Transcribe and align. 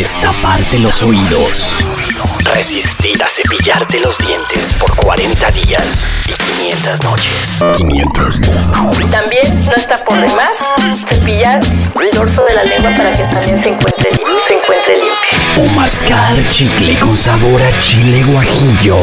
Destaparte 0.00 0.78
los 0.78 1.02
oídos. 1.02 1.72
Resistir 2.44 3.22
a 3.24 3.28
cepillarte 3.30 3.98
los 4.00 4.18
dientes 4.18 4.74
por 4.74 4.94
40 4.94 5.50
días 5.52 6.06
y 6.28 6.32
500 6.60 7.02
noches. 7.02 7.32
500 7.78 8.40
También 9.10 9.64
no 9.64 9.72
está 9.72 9.96
por 10.04 10.20
demás 10.20 10.50
cepillar 11.08 11.60
el 11.98 12.10
dorso 12.12 12.44
de 12.44 12.52
la 12.52 12.64
lengua 12.64 12.92
para 12.94 13.12
que 13.12 13.22
también 13.22 13.58
se 13.58 13.70
encuentre, 13.70 14.10
lim- 14.12 14.40
se 14.46 14.54
encuentre 14.58 14.96
limpio. 14.98 15.64
O 15.64 15.74
mascar 15.74 16.36
chicle 16.50 16.94
con 16.98 17.16
sabor 17.16 17.62
a 17.62 17.80
chile 17.82 18.22
guajillo. 18.24 18.98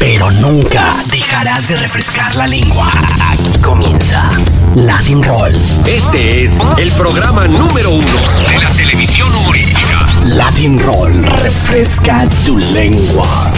Pero 0.00 0.30
nunca 0.30 0.94
dejarás 1.10 1.68
de 1.68 1.76
refrescar 1.76 2.34
la 2.34 2.46
lengua. 2.46 2.90
Aquí 3.30 3.58
comienza 3.60 4.30
Latin 4.74 5.22
Roll. 5.22 5.52
Este 5.86 6.42
es 6.44 6.56
el 6.78 6.90
programa 6.92 7.46
número 7.46 7.90
uno 7.90 8.48
de 8.48 8.58
la 8.62 8.70
televisión 8.70 9.28
humorística. 9.34 10.08
Latin 10.24 10.78
Roll 10.78 11.22
refresca 11.22 12.26
tu 12.46 12.56
lengua. 12.56 13.52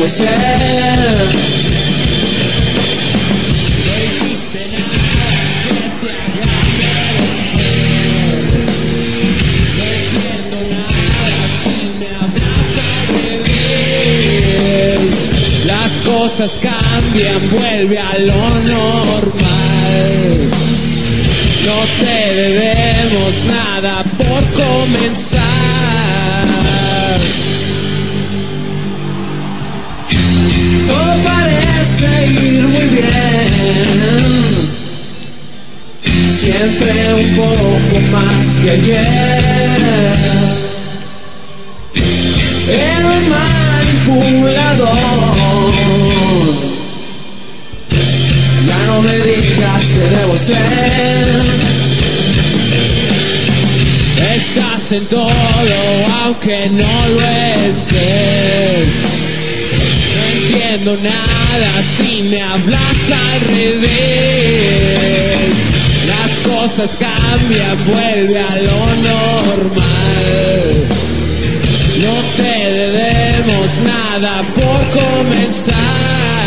debo 0.00 0.08
ser. 0.08 0.30
Las 15.66 15.92
cosas 16.04 16.50
cambian, 16.60 17.50
vuelve 17.50 17.98
a 17.98 18.18
lo 18.18 18.50
normal. 18.60 19.40
No 21.66 22.04
te 22.04 22.34
debemos 22.34 23.44
nada 23.44 24.04
por 24.16 24.44
comenzar. 24.64 26.39
Parece 31.80 32.26
ir 32.26 32.62
muy 32.68 32.86
bien. 32.88 33.08
Siempre 36.32 37.14
un 37.14 37.36
poco 37.36 38.00
más 38.12 38.60
que 38.62 38.70
ayer. 38.70 39.78
Eres 42.68 43.22
manipulador. 44.08 44.88
Ya 48.66 48.78
no 48.86 49.02
me 49.02 49.16
digas 49.18 49.82
que 49.94 50.04
debo 50.16 50.36
ser. 50.36 51.28
Estás 54.36 54.92
en 54.92 55.06
todo 55.06 55.30
aunque 56.24 56.68
no 56.70 57.08
lo 57.08 57.20
estés. 57.68 59.29
No 60.16 60.22
entiendo 60.32 60.96
nada 61.02 61.70
si 61.96 62.22
me 62.22 62.42
hablas 62.42 63.10
al 63.10 63.40
revés. 63.54 65.00
Las 66.06 66.32
cosas 66.40 66.96
cambian, 66.98 67.76
vuelve 67.86 68.38
a 68.38 68.56
lo 68.56 68.86
normal. 68.96 69.90
No 72.02 72.14
te 72.36 72.72
debemos 72.72 73.70
nada 73.84 74.42
por 74.54 74.80
comenzar. 75.00 76.39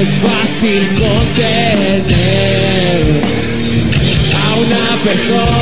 Es 0.00 0.18
fácil 0.18 0.88
contener 0.90 2.04
a 4.34 4.54
una 4.56 5.02
persona 5.02 5.57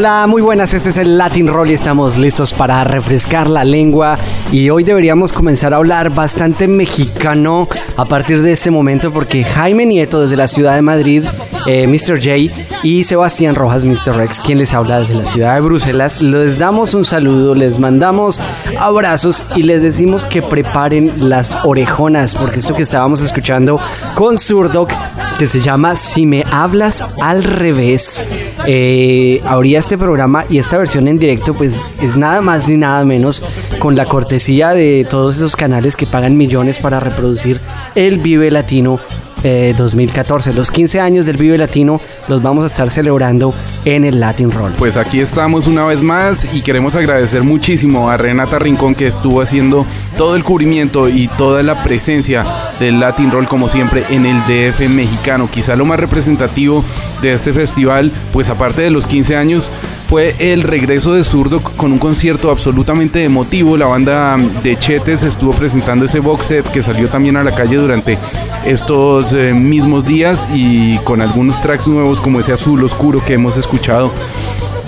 Hola, 0.00 0.26
muy 0.26 0.40
buenas, 0.40 0.72
este 0.72 0.88
es 0.88 0.96
el 0.96 1.18
Latin 1.18 1.46
Roll 1.46 1.68
y 1.68 1.74
estamos 1.74 2.16
listos 2.16 2.54
para 2.54 2.82
refrescar 2.84 3.50
la 3.50 3.64
lengua 3.64 4.16
y 4.50 4.70
hoy 4.70 4.82
deberíamos 4.82 5.30
comenzar 5.30 5.74
a 5.74 5.76
hablar 5.76 6.08
bastante 6.08 6.66
mexicano 6.66 7.68
a 7.98 8.06
partir 8.06 8.40
de 8.40 8.52
este 8.52 8.70
momento 8.70 9.12
porque 9.12 9.44
Jaime 9.44 9.84
Nieto 9.84 10.22
desde 10.22 10.38
la 10.38 10.46
ciudad 10.46 10.74
de 10.74 10.80
Madrid, 10.80 11.26
eh, 11.66 11.86
Mr. 11.86 12.16
J 12.16 12.80
y 12.82 13.04
Sebastián 13.04 13.54
Rojas, 13.54 13.84
Mr. 13.84 14.16
Rex, 14.16 14.40
quien 14.40 14.56
les 14.56 14.72
habla 14.72 15.00
desde 15.00 15.16
la 15.16 15.26
ciudad 15.26 15.56
de 15.56 15.60
Bruselas, 15.60 16.22
les 16.22 16.58
damos 16.58 16.94
un 16.94 17.04
saludo, 17.04 17.54
les 17.54 17.78
mandamos 17.78 18.40
abrazos 18.78 19.44
y 19.54 19.64
les 19.64 19.82
decimos 19.82 20.24
que 20.24 20.40
preparen 20.40 21.28
las 21.28 21.58
orejonas 21.62 22.36
porque 22.36 22.60
esto 22.60 22.74
que 22.74 22.84
estábamos 22.84 23.20
escuchando 23.20 23.78
con 24.14 24.38
Zurdok 24.38 24.90
que 25.38 25.46
se 25.46 25.60
llama 25.60 25.94
Si 25.94 26.24
me 26.24 26.42
hablas 26.50 27.04
al 27.20 27.44
revés. 27.44 28.22
Eh, 28.66 29.40
habría 29.44 29.78
este 29.78 29.96
programa 29.96 30.44
y 30.48 30.58
esta 30.58 30.78
versión 30.78 31.08
en 31.08 31.18
directo 31.18 31.54
pues 31.54 31.84
es 32.02 32.16
nada 32.16 32.40
más 32.40 32.68
ni 32.68 32.76
nada 32.76 33.04
menos 33.04 33.42
con 33.78 33.96
la 33.96 34.04
cortesía 34.04 34.70
de 34.70 35.06
todos 35.08 35.36
esos 35.36 35.56
canales 35.56 35.96
que 35.96 36.06
pagan 36.06 36.36
millones 36.36 36.78
para 36.78 37.00
reproducir 37.00 37.60
el 37.94 38.18
Vive 38.18 38.50
Latino 38.50 39.00
eh, 39.42 39.74
2014. 39.76 40.52
Los 40.52 40.70
15 40.70 41.00
años 41.00 41.26
del 41.26 41.36
Vive 41.36 41.58
Latino 41.58 42.00
los 42.28 42.42
vamos 42.42 42.64
a 42.64 42.66
estar 42.66 42.90
celebrando 42.90 43.54
en 43.84 44.04
el 44.04 44.20
Latin 44.20 44.50
Roll. 44.50 44.72
Pues 44.72 44.96
aquí 44.96 45.20
estamos 45.20 45.66
una 45.66 45.84
vez 45.84 46.02
más 46.02 46.46
y 46.52 46.62
queremos 46.62 46.94
agradecer 46.94 47.42
muchísimo 47.42 48.10
a 48.10 48.16
Renata 48.16 48.58
Rincón 48.58 48.94
que 48.94 49.06
estuvo 49.06 49.40
haciendo 49.40 49.86
todo 50.16 50.36
el 50.36 50.44
cubrimiento 50.44 51.08
y 51.08 51.28
toda 51.28 51.62
la 51.62 51.82
presencia 51.82 52.44
del 52.78 53.00
Latin 53.00 53.30
Roll 53.30 53.48
como 53.48 53.68
siempre 53.68 54.04
en 54.10 54.26
el 54.26 54.38
DF 54.40 54.88
mexicano. 54.88 55.48
Quizá 55.50 55.76
lo 55.76 55.84
más 55.84 55.98
representativo 55.98 56.84
de 57.22 57.32
este 57.32 57.52
festival, 57.52 58.12
pues 58.32 58.48
aparte 58.48 58.82
de 58.82 58.90
los 58.90 59.06
15 59.06 59.36
años, 59.36 59.70
fue 60.10 60.34
el 60.40 60.64
regreso 60.64 61.14
de 61.14 61.22
Zurdo 61.22 61.62
con 61.62 61.92
un 61.92 61.98
concierto 62.00 62.50
absolutamente 62.50 63.22
emotivo. 63.22 63.76
La 63.76 63.86
banda 63.86 64.36
de 64.60 64.76
Chetes 64.76 65.22
estuvo 65.22 65.52
presentando 65.52 66.04
ese 66.04 66.18
box 66.18 66.46
set 66.46 66.68
que 66.72 66.82
salió 66.82 67.08
también 67.08 67.36
a 67.36 67.44
la 67.44 67.54
calle 67.54 67.76
durante 67.76 68.18
estos 68.66 69.32
eh, 69.32 69.54
mismos 69.54 70.04
días 70.04 70.48
y 70.52 70.98
con 71.04 71.20
algunos 71.20 71.60
tracks 71.62 71.86
nuevos 71.86 72.20
como 72.20 72.40
ese 72.40 72.52
azul 72.52 72.82
oscuro 72.82 73.24
que 73.24 73.34
hemos 73.34 73.56
escuchado 73.56 74.10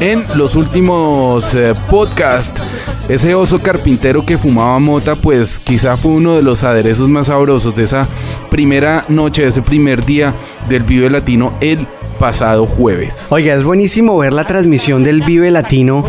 en 0.01 0.25
los 0.35 0.57
últimos 0.57 1.55
eh, 1.55 1.73
podcasts. 1.89 2.61
Ese 3.09 3.37
oso 3.37 3.63
carpintero 3.63 4.27
que 4.27 4.39
fumaba 4.39 4.81
mota, 4.81 5.15
pues 5.15 5.61
quizá 5.61 5.97
fue 5.97 6.11
uno 6.11 6.35
de 6.35 6.43
los 6.43 6.65
aderezos 6.65 7.09
más 7.09 7.29
sabrosos 7.29 7.77
de 7.77 7.85
esa 7.85 8.09
primera 8.51 9.05
noche, 9.09 9.43
de 9.43 9.49
ese 9.49 9.63
primer 9.63 10.05
día 10.05 10.35
del 10.69 10.83
Vive 10.83 11.11
Latino, 11.11 11.53
el 11.61 11.87
pasado 12.23 12.67
jueves. 12.67 13.27
Oiga, 13.33 13.53
es 13.53 13.65
buenísimo 13.65 14.17
ver 14.17 14.33
la 14.33 14.45
transmisión 14.45 15.03
del 15.03 15.23
Vive 15.23 15.51
Latino 15.51 16.05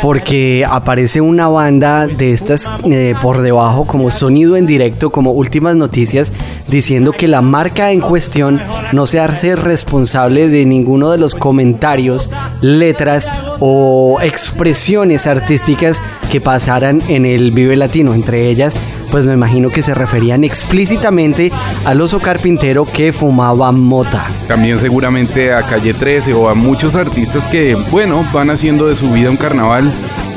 porque 0.00 0.64
aparece 0.66 1.20
una 1.20 1.46
banda 1.48 2.06
de 2.06 2.32
estas 2.32 2.70
eh, 2.90 3.14
por 3.20 3.42
debajo 3.42 3.84
como 3.84 4.08
sonido 4.08 4.56
en 4.56 4.66
directo, 4.66 5.10
como 5.10 5.32
últimas 5.32 5.76
noticias, 5.76 6.32
diciendo 6.68 7.12
que 7.12 7.28
la 7.28 7.42
marca 7.42 7.92
en 7.92 8.00
cuestión 8.00 8.62
no 8.94 9.06
se 9.06 9.20
hace 9.20 9.56
responsable 9.56 10.48
de 10.48 10.64
ninguno 10.64 11.10
de 11.10 11.18
los 11.18 11.34
comentarios, 11.34 12.30
letras 12.62 13.30
o 13.60 14.20
expresiones 14.22 15.26
artísticas 15.26 16.00
que 16.30 16.40
pasaran 16.40 17.02
en 17.08 17.26
el 17.26 17.50
Vive 17.50 17.76
Latino, 17.76 18.14
entre 18.14 18.48
ellas 18.48 18.80
pues 19.10 19.26
me 19.26 19.32
imagino 19.32 19.70
que 19.70 19.82
se 19.82 19.94
referían 19.94 20.44
explícitamente 20.44 21.52
al 21.84 22.00
oso 22.00 22.20
carpintero 22.20 22.84
que 22.84 23.12
fumaba 23.12 23.72
mota. 23.72 24.26
También 24.46 24.78
seguramente 24.78 25.52
a 25.52 25.66
Calle 25.66 25.94
13 25.94 26.34
o 26.34 26.48
a 26.48 26.54
muchos 26.54 26.94
artistas 26.94 27.46
que, 27.46 27.74
bueno, 27.74 28.24
van 28.32 28.50
haciendo 28.50 28.86
de 28.86 28.94
su 28.94 29.10
vida 29.12 29.30
un 29.30 29.36
carnaval 29.36 29.92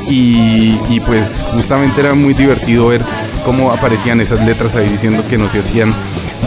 y, 0.08 1.00
pues 1.06 1.44
justamente 1.52 2.00
era 2.00 2.14
muy 2.14 2.34
divertido 2.34 2.88
ver 2.88 3.02
cómo 3.44 3.70
aparecían 3.70 4.20
esas 4.20 4.44
letras 4.44 4.74
ahí 4.76 4.88
diciendo 4.88 5.24
que 5.28 5.38
no 5.38 5.48
se 5.48 5.60
hacían 5.60 5.94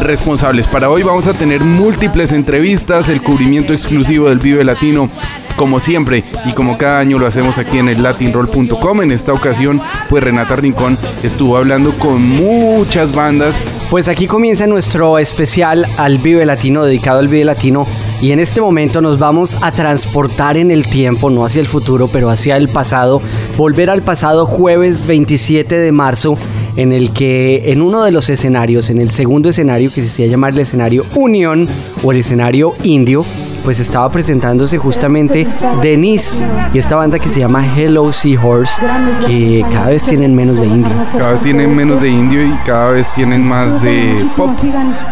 responsables. 0.01 0.67
Para 0.67 0.89
hoy 0.89 1.03
vamos 1.03 1.27
a 1.27 1.33
tener 1.33 1.61
múltiples 1.61 2.31
entrevistas, 2.31 3.09
el 3.09 3.21
cubrimiento 3.21 3.73
exclusivo 3.73 4.29
del 4.29 4.39
Vive 4.39 4.63
Latino 4.63 5.09
como 5.55 5.79
siempre 5.79 6.23
y 6.45 6.53
como 6.53 6.77
cada 6.77 6.99
año 6.99 7.17
lo 7.17 7.27
hacemos 7.27 7.57
aquí 7.57 7.77
en 7.77 7.89
el 7.89 8.03
latinroll.com. 8.03 9.01
En 9.01 9.11
esta 9.11 9.33
ocasión, 9.33 9.81
pues 10.09 10.23
Renata 10.23 10.55
Rincón 10.55 10.97
estuvo 11.23 11.57
hablando 11.57 11.97
con 11.97 12.21
muchas 12.21 13.13
bandas. 13.15 13.61
Pues 13.89 14.07
aquí 14.07 14.27
comienza 14.27 14.67
nuestro 14.67 15.17
especial 15.17 15.87
al 15.97 16.17
Vive 16.17 16.45
Latino, 16.45 16.83
dedicado 16.83 17.19
al 17.19 17.27
Vive 17.27 17.45
Latino. 17.45 17.87
Y 18.21 18.31
en 18.31 18.39
este 18.39 18.61
momento 18.61 19.01
nos 19.01 19.19
vamos 19.19 19.57
a 19.61 19.71
transportar 19.71 20.57
en 20.57 20.71
el 20.71 20.87
tiempo, 20.87 21.29
no 21.29 21.45
hacia 21.45 21.61
el 21.61 21.67
futuro, 21.67 22.07
pero 22.07 22.29
hacia 22.29 22.57
el 22.57 22.69
pasado. 22.69 23.21
Volver 23.57 23.89
al 23.89 24.01
pasado 24.01 24.45
jueves 24.45 25.05
27 25.05 25.77
de 25.77 25.91
marzo 25.91 26.37
en 26.75 26.91
el 26.91 27.11
que 27.11 27.63
en 27.71 27.81
uno 27.81 28.03
de 28.03 28.11
los 28.11 28.29
escenarios, 28.29 28.89
en 28.89 28.99
el 28.99 29.09
segundo 29.09 29.49
escenario 29.49 29.91
que 29.93 30.01
se 30.01 30.07
hacía 30.07 30.27
llamar 30.27 30.53
el 30.53 30.59
escenario 30.59 31.05
Unión 31.15 31.67
o 32.03 32.11
el 32.11 32.19
escenario 32.19 32.73
Indio, 32.83 33.25
pues 33.65 33.79
estaba 33.79 34.09
presentándose 34.11 34.77
justamente 34.77 35.47
Denise 35.81 36.45
y 36.71 36.77
esta 36.77 36.95
banda 36.95 37.17
que 37.17 37.27
se 37.29 37.39
llama 37.39 37.65
Hello 37.75 38.11
Seahorse, 38.11 38.79
que 39.25 39.65
cada 39.71 39.89
vez 39.89 40.03
tienen 40.03 40.35
menos 40.35 40.61
de 40.61 40.67
indio. 40.67 40.93
Cada 41.17 41.31
vez 41.31 41.41
tienen 41.41 41.75
menos 41.75 41.99
de 41.99 42.09
indio 42.09 42.45
y 42.45 42.51
cada 42.63 42.91
vez 42.91 43.11
tienen 43.13 43.47
más 43.49 43.81
de 43.81 44.23
pop. 44.37 44.51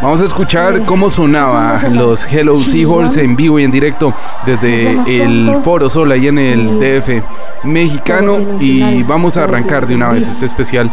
Vamos 0.03 0.21
a 0.21 0.25
escuchar 0.25 0.85
cómo 0.85 1.09
sonaba 1.09 1.81
los 1.91 2.31
Hello 2.31 2.55
Seahorse 2.55 3.23
en 3.23 3.35
vivo 3.35 3.59
y 3.59 3.63
en 3.63 3.71
directo 3.71 4.13
desde 4.45 5.23
el 5.23 5.57
Foro 5.63 5.89
Sol 5.89 6.11
ahí 6.11 6.27
en 6.27 6.37
el 6.37 6.79
DF 6.79 7.23
mexicano 7.63 8.39
y 8.59 9.01
vamos 9.01 9.35
a 9.35 9.45
arrancar 9.45 9.87
de 9.87 9.95
una 9.95 10.09
vez 10.09 10.27
este 10.27 10.45
especial 10.45 10.91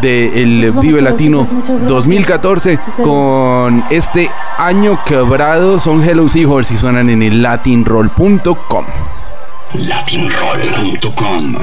del 0.00 0.72
Vive 0.80 1.00
Latino 1.00 1.46
2014 1.86 2.78
con 3.02 3.84
este 3.90 4.28
año 4.58 4.98
quebrado 5.04 5.78
son 5.78 6.02
Hello 6.02 6.28
Seahorse 6.28 6.74
y 6.74 6.76
en 6.98 7.22
el 7.22 7.42
latinroll.com 7.42 8.84
latinroll.com 9.74 11.56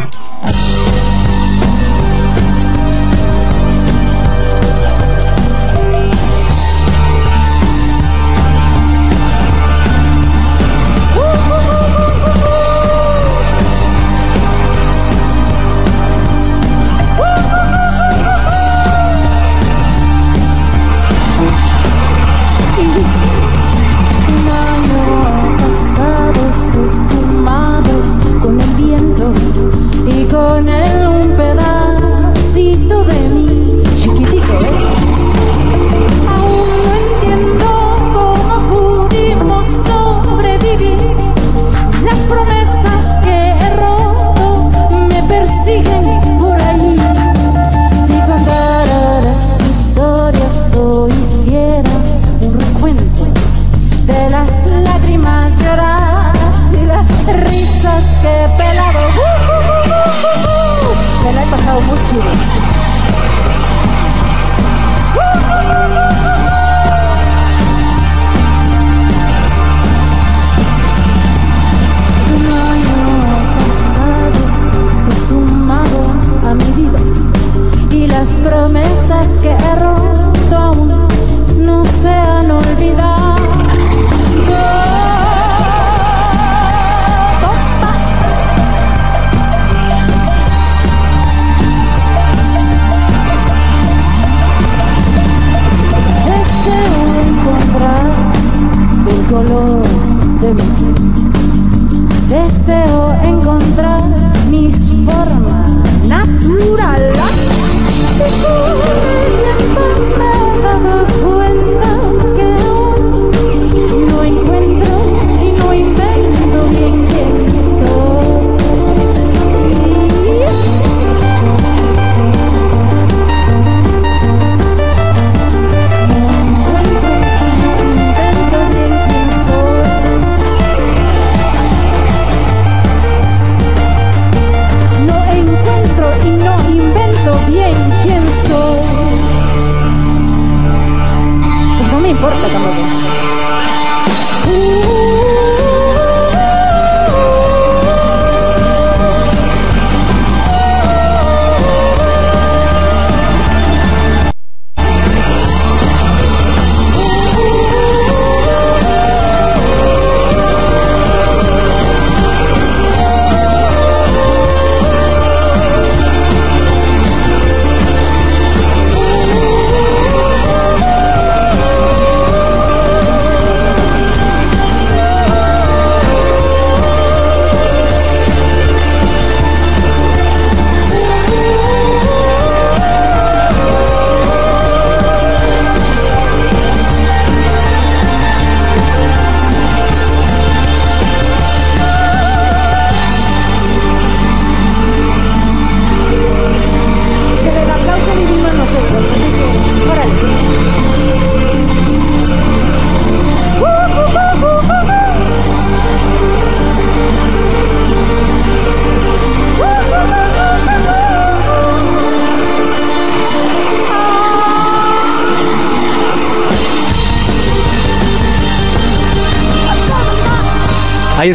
importa 142.22 142.48
tampoco. 142.48 143.11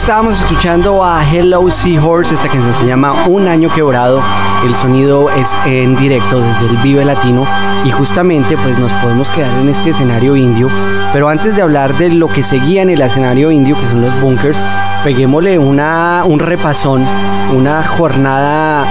Estábamos 0.07 0.41
escuchando 0.41 1.03
a 1.03 1.21
Hello 1.29 1.69
Seahorse, 1.69 2.35
esta 2.35 2.47
canción 2.47 2.73
se 2.73 2.87
llama 2.87 3.27
Un 3.27 3.49
año 3.49 3.69
quebrado. 3.75 4.23
El 4.65 4.77
sonido 4.77 5.29
es 5.33 5.53
en 5.65 5.97
directo 5.97 6.41
desde 6.41 6.67
el 6.67 6.77
Vive 6.77 7.05
Latino 7.05 7.45
y 7.85 7.91
justamente 7.91 8.57
pues 8.57 8.79
nos 8.79 8.93
podemos 8.93 9.29
quedar 9.33 9.51
en 9.59 9.69
este 9.69 9.91
escenario 9.91 10.37
indio. 10.37 10.69
Pero 11.13 11.29
antes 11.29 11.57
de 11.57 11.63
hablar 11.63 11.99
de 11.99 12.11
lo 12.11 12.29
que 12.29 12.45
seguía 12.45 12.83
en 12.83 12.91
el 12.91 13.01
escenario 13.01 13.51
indio, 13.51 13.75
que 13.75 13.89
son 13.89 14.01
los 14.01 14.21
bunkers, 14.21 14.63
peguémosle 15.07 15.57
una, 15.57 16.25
un 16.25 16.41
repasón, 16.41 17.07
una 17.55 17.85
jornada, 17.85 18.85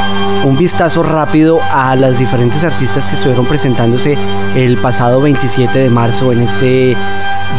un 0.45 0.55
vistazo 0.55 1.03
rápido 1.03 1.59
a 1.73 1.93
las 1.97 2.17
diferentes 2.17 2.63
artistas 2.63 3.05
que 3.05 3.15
estuvieron 3.15 3.45
presentándose 3.45 4.15
el 4.55 4.77
pasado 4.77 5.19
27 5.19 5.77
de 5.77 5.89
marzo 5.89 6.31
en 6.31 6.39
este 6.39 6.95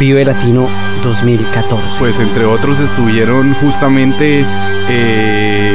Vive 0.00 0.24
Latino 0.24 0.66
2014. 1.02 1.98
Pues 1.98 2.18
entre 2.18 2.46
otros 2.46 2.78
estuvieron 2.78 3.52
justamente 3.56 4.42
eh, 4.88 5.65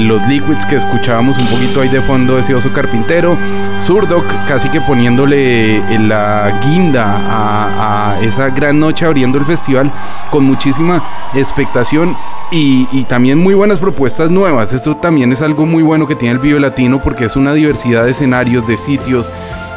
los 0.00 0.26
Liquids 0.28 0.64
que 0.66 0.76
escuchábamos 0.76 1.38
un 1.38 1.46
poquito 1.48 1.80
ahí 1.80 1.88
de 1.88 2.00
fondo, 2.00 2.38
ese 2.38 2.54
oso 2.54 2.72
carpintero, 2.72 3.36
Surdoc 3.84 4.24
casi 4.46 4.68
que 4.68 4.80
poniéndole 4.80 5.80
la 6.06 6.52
guinda 6.64 7.04
a, 7.06 8.16
esa 8.22 8.48
gran 8.50 8.78
noche 8.78 9.04
abriendo 9.04 9.38
el 9.38 9.44
festival 9.44 9.90
con 10.30 10.44
muchísima 10.44 11.02
expectación 11.34 12.16
y, 12.50 12.86
y, 12.92 13.04
también 13.04 13.38
muy 13.38 13.54
buenas 13.54 13.78
propuestas 13.78 14.30
nuevas. 14.30 14.72
Eso 14.72 14.96
también 14.96 15.32
es 15.32 15.40
algo 15.40 15.64
muy 15.64 15.82
bueno 15.82 16.06
que 16.06 16.14
tiene 16.14 16.34
el 16.34 16.38
Vive 16.38 16.60
Latino 16.60 17.00
porque 17.00 17.24
es 17.24 17.36
una 17.36 17.54
diversidad 17.54 18.04
de 18.04 18.10
escenarios, 18.10 18.66
de 18.66 18.76
sitios, 18.76 19.32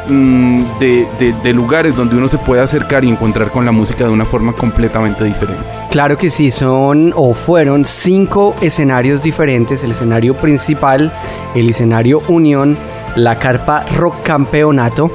Mm, 0.08 0.62
de, 0.78 1.52
lugares 1.52 1.96
donde 1.96 2.16
uno 2.16 2.28
se 2.28 2.38
puede 2.38 2.62
acercar 2.62 3.04
y 3.04 3.08
encontrar 3.08 3.50
con 3.50 3.64
la 3.64 3.72
música 3.72 4.04
de 4.04 4.10
una 4.10 4.24
forma 4.24 4.52
completamente 4.52 5.24
diferente. 5.24 5.62
Claro 5.90 6.16
que 6.16 6.30
sí, 6.30 6.50
son 6.50 7.12
o 7.16 7.34
fueron 7.34 7.84
cinco 7.84 8.54
escenarios 8.60 9.20
diferentes, 9.22 9.82
el 9.82 9.92
escenario 9.92 10.34
principal, 10.34 11.12
el 11.54 11.70
escenario 11.70 12.22
Unión, 12.28 12.76
la 13.16 13.38
carpa 13.38 13.84
Rock 13.96 14.22
Campeonato, 14.22 15.10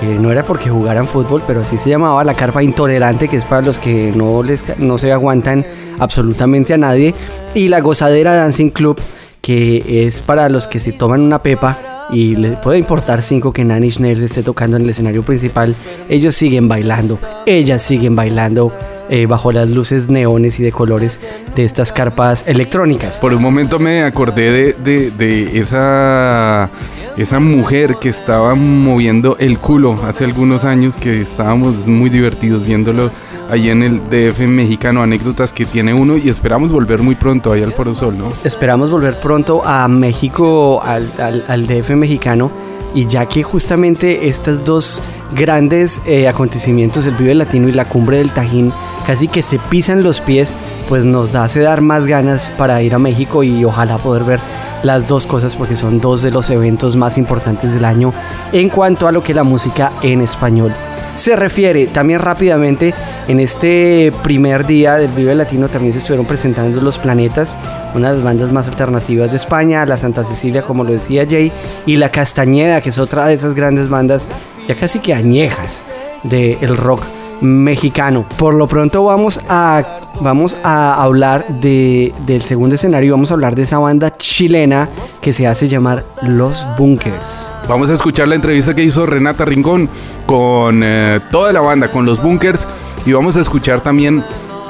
que 0.00 0.06
no 0.06 0.30
era 0.30 0.44
porque 0.44 0.68
jugaran 0.68 1.06
fútbol, 1.06 1.42
pero 1.46 1.62
así 1.62 1.78
se 1.78 1.90
llamaba, 1.90 2.22
la 2.22 2.34
carpa 2.34 2.62
intolerante, 2.62 3.28
que 3.28 3.38
es 3.38 3.44
para 3.44 3.62
los 3.62 3.78
que 3.78 4.12
no, 4.14 4.42
les, 4.42 4.64
no 4.78 4.98
se 4.98 5.12
aguantan 5.12 5.64
absolutamente 5.98 6.74
a 6.74 6.78
nadie, 6.78 7.14
y 7.54 7.68
la 7.68 7.80
gozadera 7.80 8.34
Dancing 8.34 8.70
Club, 8.70 9.00
que 9.40 10.06
es 10.06 10.20
para 10.20 10.48
los 10.48 10.68
que 10.68 10.78
se 10.78 10.92
toman 10.92 11.22
una 11.22 11.42
pepa 11.42 11.78
y 12.10 12.36
le 12.36 12.50
puede 12.50 12.78
importar 12.78 13.22
cinco 13.22 13.52
que 13.52 13.64
Nanny 13.64 13.90
Nails 13.98 14.22
esté 14.22 14.42
tocando 14.42 14.76
en 14.76 14.84
el 14.84 14.90
escenario 14.90 15.24
principal, 15.24 15.74
ellos 16.08 16.34
siguen 16.34 16.68
bailando, 16.68 17.18
ellas 17.46 17.82
siguen 17.82 18.16
bailando 18.16 18.72
eh, 19.08 19.26
bajo 19.26 19.52
las 19.52 19.70
luces 19.70 20.08
neones 20.08 20.58
y 20.58 20.64
de 20.64 20.72
colores 20.72 21.20
de 21.54 21.64
estas 21.64 21.92
carpas 21.92 22.44
electrónicas. 22.48 23.20
Por 23.20 23.32
un 23.34 23.42
momento 23.42 23.78
me 23.78 24.02
acordé 24.02 24.72
de, 24.72 25.10
de, 25.12 25.60
esa, 25.60 26.68
esa 27.16 27.40
mujer 27.40 27.96
que 27.96 28.08
estaba 28.08 28.54
moviendo 28.54 29.36
el 29.38 29.58
culo 29.58 29.98
hace 30.04 30.24
algunos 30.24 30.64
años 30.64 30.96
que 30.96 31.22
estábamos 31.22 31.86
muy 31.86 32.10
divertidos 32.10 32.64
viéndolo 32.64 33.10
ahí 33.50 33.70
en 33.70 33.82
el 33.82 34.00
DF 34.10 34.40
mexicano, 34.40 35.02
anécdotas 35.02 35.52
que 35.52 35.64
tiene 35.64 35.94
uno 35.94 36.16
y 36.16 36.28
esperamos 36.28 36.72
volver 36.72 37.00
muy 37.00 37.14
pronto 37.14 37.52
ahí 37.52 37.62
al 37.62 37.72
Foro 37.72 37.94
Sol, 37.94 38.18
¿no? 38.18 38.32
Esperamos 38.44 38.90
volver 38.90 39.18
pronto 39.20 39.64
a 39.64 39.88
México, 39.88 40.82
al, 40.82 41.10
al, 41.48 41.66
DF 41.66 41.90
mexicano 41.90 42.50
y 42.94 43.06
ya 43.06 43.26
que 43.26 43.42
justamente 43.42 44.28
estas 44.28 44.64
dos 44.64 45.00
grandes 45.34 46.00
eh, 46.06 46.28
acontecimientos, 46.28 47.06
el 47.06 47.14
Vive 47.14 47.34
Latino 47.34 47.68
y 47.68 47.72
la 47.72 47.84
Cumbre 47.84 48.18
del 48.18 48.30
Tajín, 48.30 48.72
casi 49.06 49.28
que 49.28 49.42
se 49.42 49.58
pisan 49.58 50.02
los 50.02 50.20
pies, 50.20 50.54
pues 50.88 51.04
nos 51.04 51.34
hace 51.34 51.60
dar 51.60 51.80
más 51.80 52.06
ganas 52.06 52.48
para 52.58 52.82
ir 52.82 52.94
a 52.94 52.98
México 52.98 53.42
y 53.42 53.64
ojalá 53.64 53.98
poder 53.98 54.24
ver 54.24 54.40
las 54.86 55.06
dos 55.06 55.26
cosas 55.26 55.56
porque 55.56 55.76
son 55.76 56.00
dos 56.00 56.22
de 56.22 56.30
los 56.30 56.48
eventos 56.48 56.96
más 56.96 57.18
importantes 57.18 57.74
del 57.74 57.84
año 57.84 58.14
en 58.52 58.68
cuanto 58.68 59.08
a 59.08 59.12
lo 59.12 59.22
que 59.22 59.34
la 59.34 59.42
música 59.42 59.92
en 60.02 60.20
español 60.20 60.72
se 61.16 61.34
refiere. 61.34 61.86
También 61.86 62.20
rápidamente, 62.20 62.94
en 63.26 63.40
este 63.40 64.12
primer 64.22 64.66
día 64.66 64.96
del 64.96 65.10
Vive 65.10 65.34
Latino 65.34 65.68
también 65.68 65.92
se 65.92 65.98
estuvieron 65.98 66.26
presentando 66.26 66.80
Los 66.80 66.98
Planetas, 66.98 67.56
una 67.94 68.10
de 68.10 68.16
las 68.16 68.24
bandas 68.24 68.52
más 68.52 68.68
alternativas 68.68 69.30
de 69.30 69.38
España, 69.38 69.84
la 69.86 69.96
Santa 69.96 70.24
Cecilia, 70.24 70.62
como 70.62 70.84
lo 70.84 70.92
decía 70.92 71.26
Jay, 71.28 71.50
y 71.86 71.96
la 71.96 72.10
Castañeda, 72.10 72.80
que 72.80 72.90
es 72.90 72.98
otra 72.98 73.26
de 73.26 73.34
esas 73.34 73.54
grandes 73.54 73.88
bandas 73.88 74.28
ya 74.68 74.74
casi 74.74 75.00
que 75.00 75.14
añejas 75.14 75.82
del 76.22 76.76
rock 76.76 77.02
mexicano. 77.40 78.26
Por 78.38 78.54
lo 78.54 78.66
pronto 78.66 79.04
vamos 79.04 79.40
a, 79.48 80.00
vamos 80.20 80.56
a 80.62 81.02
hablar 81.02 81.46
de, 81.46 82.12
del 82.26 82.42
segundo 82.42 82.74
escenario, 82.74 83.12
vamos 83.12 83.30
a 83.30 83.34
hablar 83.34 83.54
de 83.54 83.62
esa 83.62 83.78
banda 83.78 84.12
chilena 84.12 84.88
que 85.20 85.32
se 85.32 85.46
hace 85.46 85.68
llamar 85.68 86.04
Los 86.22 86.66
Bunkers. 86.78 87.50
Vamos 87.68 87.90
a 87.90 87.94
escuchar 87.94 88.28
la 88.28 88.34
entrevista 88.34 88.74
que 88.74 88.82
hizo 88.82 89.06
Renata 89.06 89.44
Rincón 89.44 89.88
con 90.26 90.82
eh, 90.82 91.20
toda 91.30 91.52
la 91.52 91.60
banda, 91.60 91.90
con 91.90 92.06
Los 92.06 92.22
Bunkers, 92.22 92.66
y 93.04 93.12
vamos 93.12 93.36
a 93.36 93.40
escuchar 93.40 93.80
también 93.80 94.22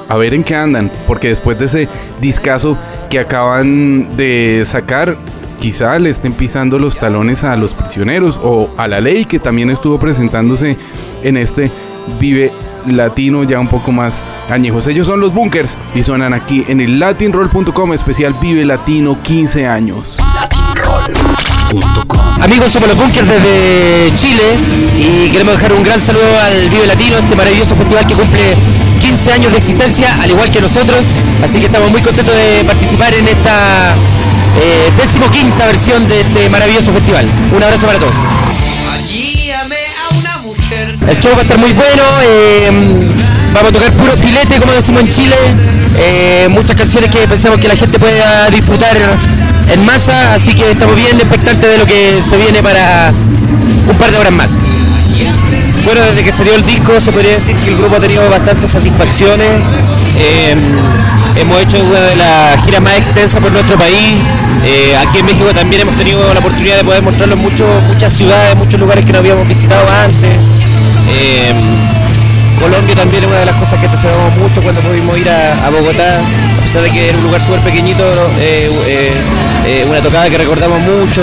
a 0.08 0.16
ver 0.16 0.34
en 0.34 0.44
qué 0.44 0.54
andan, 0.54 0.90
porque 1.06 1.28
después 1.28 1.58
de 1.58 1.66
ese 1.66 1.88
discazo 2.20 2.76
que 3.10 3.18
acaban 3.18 4.16
de 4.16 4.62
sacar, 4.66 5.16
quizá 5.58 5.98
le 5.98 6.10
estén 6.10 6.32
pisando 6.32 6.78
los 6.78 6.98
talones 6.98 7.44
a 7.44 7.56
los 7.56 7.72
prisioneros 7.72 8.40
o 8.42 8.70
a 8.76 8.86
la 8.88 9.00
ley 9.00 9.24
que 9.24 9.38
también 9.38 9.70
estuvo 9.70 9.98
presentándose 9.98 10.76
en 11.22 11.36
este 11.36 11.70
Vive 12.18 12.52
Latino 12.86 13.44
ya 13.44 13.58
un 13.58 13.68
poco 13.68 13.92
más 13.92 14.22
añejos. 14.50 14.86
Ellos 14.86 15.06
son 15.06 15.20
los 15.20 15.32
Bunkers 15.34 15.76
y 15.94 16.02
suenan 16.02 16.34
aquí 16.34 16.64
en 16.68 16.80
el 16.80 16.98
latinroll.com 16.98 17.92
especial 17.92 18.34
Vive 18.40 18.64
Latino 18.64 19.18
15 19.22 19.66
años. 19.66 20.18
Amigos, 22.40 22.72
somos 22.72 22.88
los 22.88 22.98
Bunkers 22.98 23.26
desde 23.26 24.14
Chile 24.14 24.56
y 24.96 25.30
queremos 25.30 25.54
dejar 25.54 25.72
un 25.72 25.82
gran 25.82 26.00
saludo 26.00 26.24
al 26.42 26.68
Vive 26.68 26.86
Latino, 26.86 27.16
este 27.16 27.34
maravilloso 27.34 27.74
festival 27.74 28.06
que 28.06 28.14
cumple 28.14 28.56
15 29.00 29.32
años 29.32 29.52
de 29.52 29.58
existencia, 29.58 30.16
al 30.22 30.30
igual 30.30 30.50
que 30.50 30.60
nosotros. 30.60 31.02
Así 31.42 31.58
que 31.58 31.66
estamos 31.66 31.90
muy 31.90 32.02
contentos 32.02 32.34
de 32.34 32.64
participar 32.64 33.14
en 33.14 33.28
esta 33.28 33.94
eh, 34.60 34.90
decimoquinta 34.96 35.66
versión 35.66 36.06
de 36.08 36.20
este 36.20 36.48
maravilloso 36.48 36.92
festival. 36.92 37.26
Un 37.54 37.62
abrazo 37.62 37.86
para 37.86 37.98
todos. 37.98 38.14
El 41.08 41.20
show 41.20 41.32
va 41.34 41.38
a 41.38 41.42
estar 41.42 41.58
muy 41.58 41.72
bueno. 41.72 42.02
Eh, 42.24 42.68
vamos 43.54 43.70
a 43.70 43.72
tocar 43.72 43.92
puro 43.92 44.12
filete, 44.16 44.58
como 44.58 44.72
decimos 44.72 45.02
en 45.02 45.08
Chile. 45.10 45.36
Eh, 45.98 46.48
muchas 46.50 46.74
canciones 46.74 47.10
que 47.10 47.18
pensamos 47.28 47.58
que 47.58 47.68
la 47.68 47.76
gente 47.76 47.98
pueda 47.98 48.50
disfrutar 48.50 48.96
en 49.72 49.84
masa, 49.84 50.34
así 50.34 50.52
que 50.52 50.72
estamos 50.72 50.96
bien 50.96 51.16
expectantes 51.16 51.70
de 51.70 51.78
lo 51.78 51.86
que 51.86 52.20
se 52.28 52.36
viene 52.36 52.60
para 52.62 53.12
un 53.88 53.96
par 53.96 54.10
de 54.10 54.18
horas 54.18 54.32
más. 54.32 54.58
Bueno, 55.84 56.00
desde 56.02 56.24
que 56.24 56.32
salió 56.32 56.56
el 56.56 56.66
disco 56.66 56.98
se 56.98 57.12
podría 57.12 57.34
decir 57.34 57.54
que 57.56 57.70
el 57.70 57.76
grupo 57.76 57.96
ha 57.96 58.00
tenido 58.00 58.28
bastantes 58.28 58.72
satisfacciones. 58.72 59.48
Eh, 60.18 60.56
hemos 61.36 61.62
hecho 61.62 61.78
una 61.84 62.00
de 62.00 62.16
las 62.16 62.64
giras 62.64 62.82
más 62.82 62.96
extensas 62.98 63.40
por 63.40 63.52
nuestro 63.52 63.76
país. 63.76 64.16
aquí 64.98 65.18
en 65.18 65.26
México 65.26 65.46
también 65.54 65.82
hemos 65.82 65.94
tenido 65.96 66.34
la 66.34 66.40
oportunidad 66.40 66.78
de 66.78 66.84
poder 66.84 67.02
mostrarlo 67.02 67.36
en 67.36 67.42
muchas 67.42 68.12
ciudades, 68.12 68.56
muchos 68.56 68.80
lugares 68.80 69.04
que 69.04 69.12
no 69.12 69.18
habíamos 69.18 69.46
visitado 69.46 69.86
antes. 69.88 70.65
Eh, 71.08 71.52
Colombia 72.60 72.94
también 72.94 73.22
es 73.22 73.28
una 73.28 73.38
de 73.40 73.46
las 73.46 73.56
cosas 73.56 73.78
que 73.78 73.88
celebramos 73.96 74.38
mucho 74.38 74.62
cuando 74.62 74.80
pudimos 74.80 75.18
ir 75.18 75.28
a, 75.28 75.68
Bogotá, 75.70 76.20
a 76.58 76.62
pesar 76.62 76.82
de 76.82 76.90
que 76.90 77.10
era 77.10 77.18
un 77.18 77.24
lugar 77.24 77.40
súper 77.40 77.60
pequeñito, 77.60 78.02
eh, 78.40 78.70
eh, 79.66 79.84
una 79.88 80.00
tocada 80.00 80.30
que 80.30 80.38
recordamos 80.38 80.80
mucho. 80.80 81.22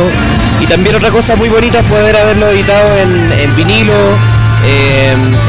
Y 0.61 0.65
también 0.67 0.95
otra 0.95 1.09
cosa 1.09 1.35
muy 1.35 1.49
bonita 1.49 1.79
es 1.79 1.85
poder 1.85 2.15
haberlo 2.15 2.49
editado 2.49 2.87
en, 2.97 3.55
vinilo, 3.55 3.93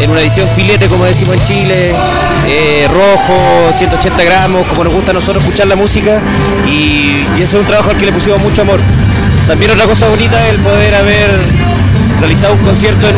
en 0.00 0.10
una 0.10 0.20
edición 0.20 0.48
filete, 0.48 0.88
como 0.88 1.04
decimos 1.04 1.36
en 1.36 1.44
Chile, 1.44 1.94
rojo, 2.88 3.72
180 3.76 4.24
gramos, 4.24 4.66
como 4.66 4.84
nos 4.84 4.94
gusta 4.94 5.12
a 5.12 5.14
nosotros 5.14 5.44
escuchar 5.44 5.68
la 5.68 5.76
música. 5.76 6.20
Y, 6.66 7.26
y 7.36 7.42
ese 7.42 7.44
es 7.44 7.54
un 7.54 7.66
trabajo 7.66 7.90
al 7.90 7.98
que 7.98 8.06
le 8.06 8.12
pusimos 8.12 8.42
mucho 8.42 8.62
amor. 8.62 8.80
También 9.46 9.70
otra 9.70 9.84
cosa 9.84 10.08
bonita 10.08 10.42
es 10.48 10.54
el 10.54 10.60
poder 10.60 10.94
haber 10.94 11.38
realizado 12.20 12.54
un 12.54 12.60
concierto 12.60 13.08
en 13.08 13.16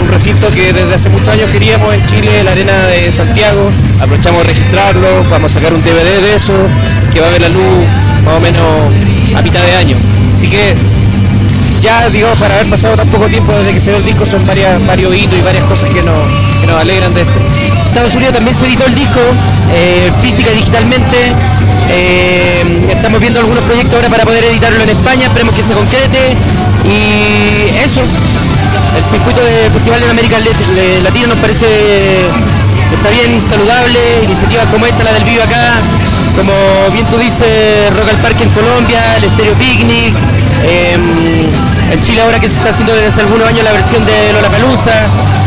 un, 0.00 0.08
recinto 0.08 0.48
que 0.50 0.72
desde 0.72 0.94
hace 0.94 1.08
muchos 1.08 1.28
años 1.28 1.50
queríamos 1.50 1.92
en 1.94 2.06
Chile, 2.06 2.42
la 2.44 2.52
Arena 2.52 2.86
de 2.86 3.10
Santiago. 3.12 3.70
Aprovechamos 4.00 4.42
de 4.42 4.48
registrarlo, 4.48 5.24
vamos 5.30 5.50
a 5.50 5.54
sacar 5.54 5.74
un 5.74 5.82
DVD 5.82 6.22
de 6.22 6.34
eso, 6.34 6.54
que 7.12 7.20
va 7.20 7.28
a 7.28 7.30
ver 7.30 7.42
la 7.42 7.48
luz 7.48 7.84
más 8.24 8.34
o 8.34 8.40
menos 8.40 8.92
a 9.34 9.42
mitad 9.42 9.62
de 9.62 9.76
año. 9.76 9.96
Así 10.34 10.48
que 10.48 10.74
ya, 11.80 12.08
digamos, 12.08 12.38
para 12.38 12.54
haber 12.54 12.70
pasado 12.70 12.96
tan 12.96 13.08
poco 13.08 13.28
tiempo 13.28 13.52
desde 13.52 13.72
que 13.72 13.80
se 13.80 13.90
dio 13.90 13.98
el 13.98 14.04
disco, 14.04 14.24
son 14.24 14.46
varias, 14.46 14.84
varios 14.86 15.14
hitos 15.14 15.38
y 15.38 15.42
varias 15.42 15.64
cosas 15.64 15.88
que 15.90 16.02
nos, 16.02 16.28
que 16.60 16.66
nos 16.66 16.80
alegran 16.80 17.12
de 17.14 17.22
esto. 17.22 17.38
Estados 17.88 18.14
Unidos 18.14 18.34
también 18.34 18.56
se 18.56 18.66
editó 18.66 18.86
el 18.86 18.94
disco, 18.94 19.20
eh, 19.72 20.10
física 20.22 20.50
y 20.52 20.56
digitalmente. 20.56 21.16
Eh, 21.88 22.86
estamos 22.90 23.20
viendo 23.20 23.40
algunos 23.40 23.62
proyectos 23.64 23.94
ahora 23.94 24.08
para 24.08 24.24
poder 24.24 24.44
editarlo 24.44 24.82
en 24.82 24.90
España, 24.90 25.26
esperemos 25.26 25.54
que 25.54 25.62
se 25.62 25.74
concrete. 25.74 26.36
Y 26.86 27.84
eso, 27.84 28.00
el 28.00 29.06
circuito 29.06 29.40
de 29.42 29.70
Festival 29.70 30.00
de 30.00 30.10
América 30.10 30.36
Latina 31.02 31.26
nos 31.28 31.38
parece 31.38 31.66
está 32.94 33.10
bien 33.10 33.42
saludable, 33.42 33.98
iniciativas 34.24 34.66
como 34.66 34.86
esta, 34.86 35.02
la 35.04 35.12
del 35.12 35.24
Vivo 35.24 35.42
acá, 35.42 35.80
como 36.36 36.52
bien 36.92 37.06
tú 37.06 37.18
dices, 37.18 37.90
Rock 37.96 38.10
al 38.10 38.18
Parque 38.18 38.44
en 38.44 38.50
Colombia, 38.50 39.00
el 39.16 39.28
Stereo 39.30 39.54
Picnic, 39.54 40.14
em, 40.62 41.50
en 41.92 42.00
Chile 42.00 42.22
ahora 42.22 42.38
que 42.38 42.48
se 42.48 42.56
está 42.56 42.70
haciendo 42.70 42.94
desde 42.94 43.08
hace 43.08 43.20
algunos 43.22 43.48
años 43.48 43.64
la 43.64 43.72
versión 43.72 44.04
de 44.04 44.32
Lola 44.32 44.48
Palusa, 44.50 44.92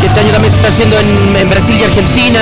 que 0.01 0.07
este 0.07 0.19
año 0.19 0.31
también 0.31 0.53
se 0.53 0.59
está 0.59 0.69
haciendo 0.71 0.97
en, 0.99 1.49
Brasil 1.49 1.77
y 1.79 1.83
Argentina. 1.83 2.39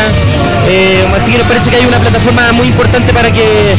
Eh, 0.70 1.06
así 1.20 1.32
que 1.32 1.38
nos 1.38 1.48
parece 1.48 1.70
que 1.70 1.78
hay 1.78 1.86
una 1.86 2.00
plataforma 2.00 2.52
muy 2.52 2.68
importante 2.68 3.14
para 3.14 3.32
que 3.32 3.76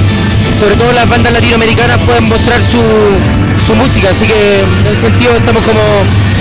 sobre 0.59 0.75
todo 0.77 0.93
las 0.93 1.09
bandas 1.09 1.33
latinoamericanas 1.33 1.99
puedan 1.99 2.25
mostrar 2.25 2.61
su, 2.63 2.81
su 3.69 3.75
música. 3.77 4.11
Así 4.11 4.27
que 4.27 4.61
en 4.61 4.87
ese 4.91 5.03
sentido 5.03 5.37
estamos 5.37 5.63
como 5.63 5.81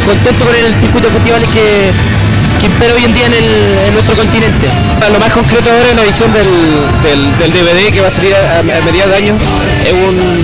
contentos 0.08 0.48
con 0.48 0.56
el 0.56 0.74
circuito 0.80 1.08
de 1.08 1.14
festivales 1.14 1.48
que, 1.54 1.92
impera 2.66 2.94
hoy 2.96 3.04
en 3.06 3.14
día 3.14 3.26
en, 3.28 3.34
el- 3.34 3.78
en 3.88 3.94
nuestro 3.94 4.16
continente. 4.16 4.68
Lo 5.12 5.20
más 5.20 5.32
concreto 5.32 5.70
ahora 5.70 5.90
es 5.90 5.96
la 5.96 6.04
edición 6.04 6.32
del 6.34 7.54
DVD 7.54 7.92
que 7.94 8.02
va 8.02 8.08
a 8.08 8.12
salir 8.12 8.34
a, 8.36 8.60
a 8.60 8.64
mediados 8.82 9.12
de 9.12 9.18
año. 9.18 9.36
Es 9.86 9.94
un, 9.94 10.42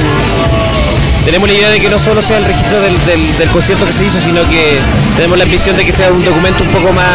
tenemos 1.25 1.47
la 1.47 1.55
idea 1.55 1.69
de 1.69 1.79
que 1.79 1.89
no 1.89 1.97
solo 1.99 2.21
sea 2.21 2.37
el 2.37 2.45
registro 2.45 2.79
del, 2.81 2.95
del- 3.05 3.47
concierto 3.49 3.85
que 3.85 3.93
se 3.93 4.05
hizo, 4.05 4.19
sino 4.19 4.41
que 4.49 4.79
tenemos 5.15 5.37
la 5.37 5.43
ambición 5.43 5.77
de 5.77 5.85
que 5.85 5.91
sea 5.91 6.11
un 6.11 6.23
documento 6.23 6.63
un 6.63 6.69
poco 6.69 6.91
más 6.91 7.05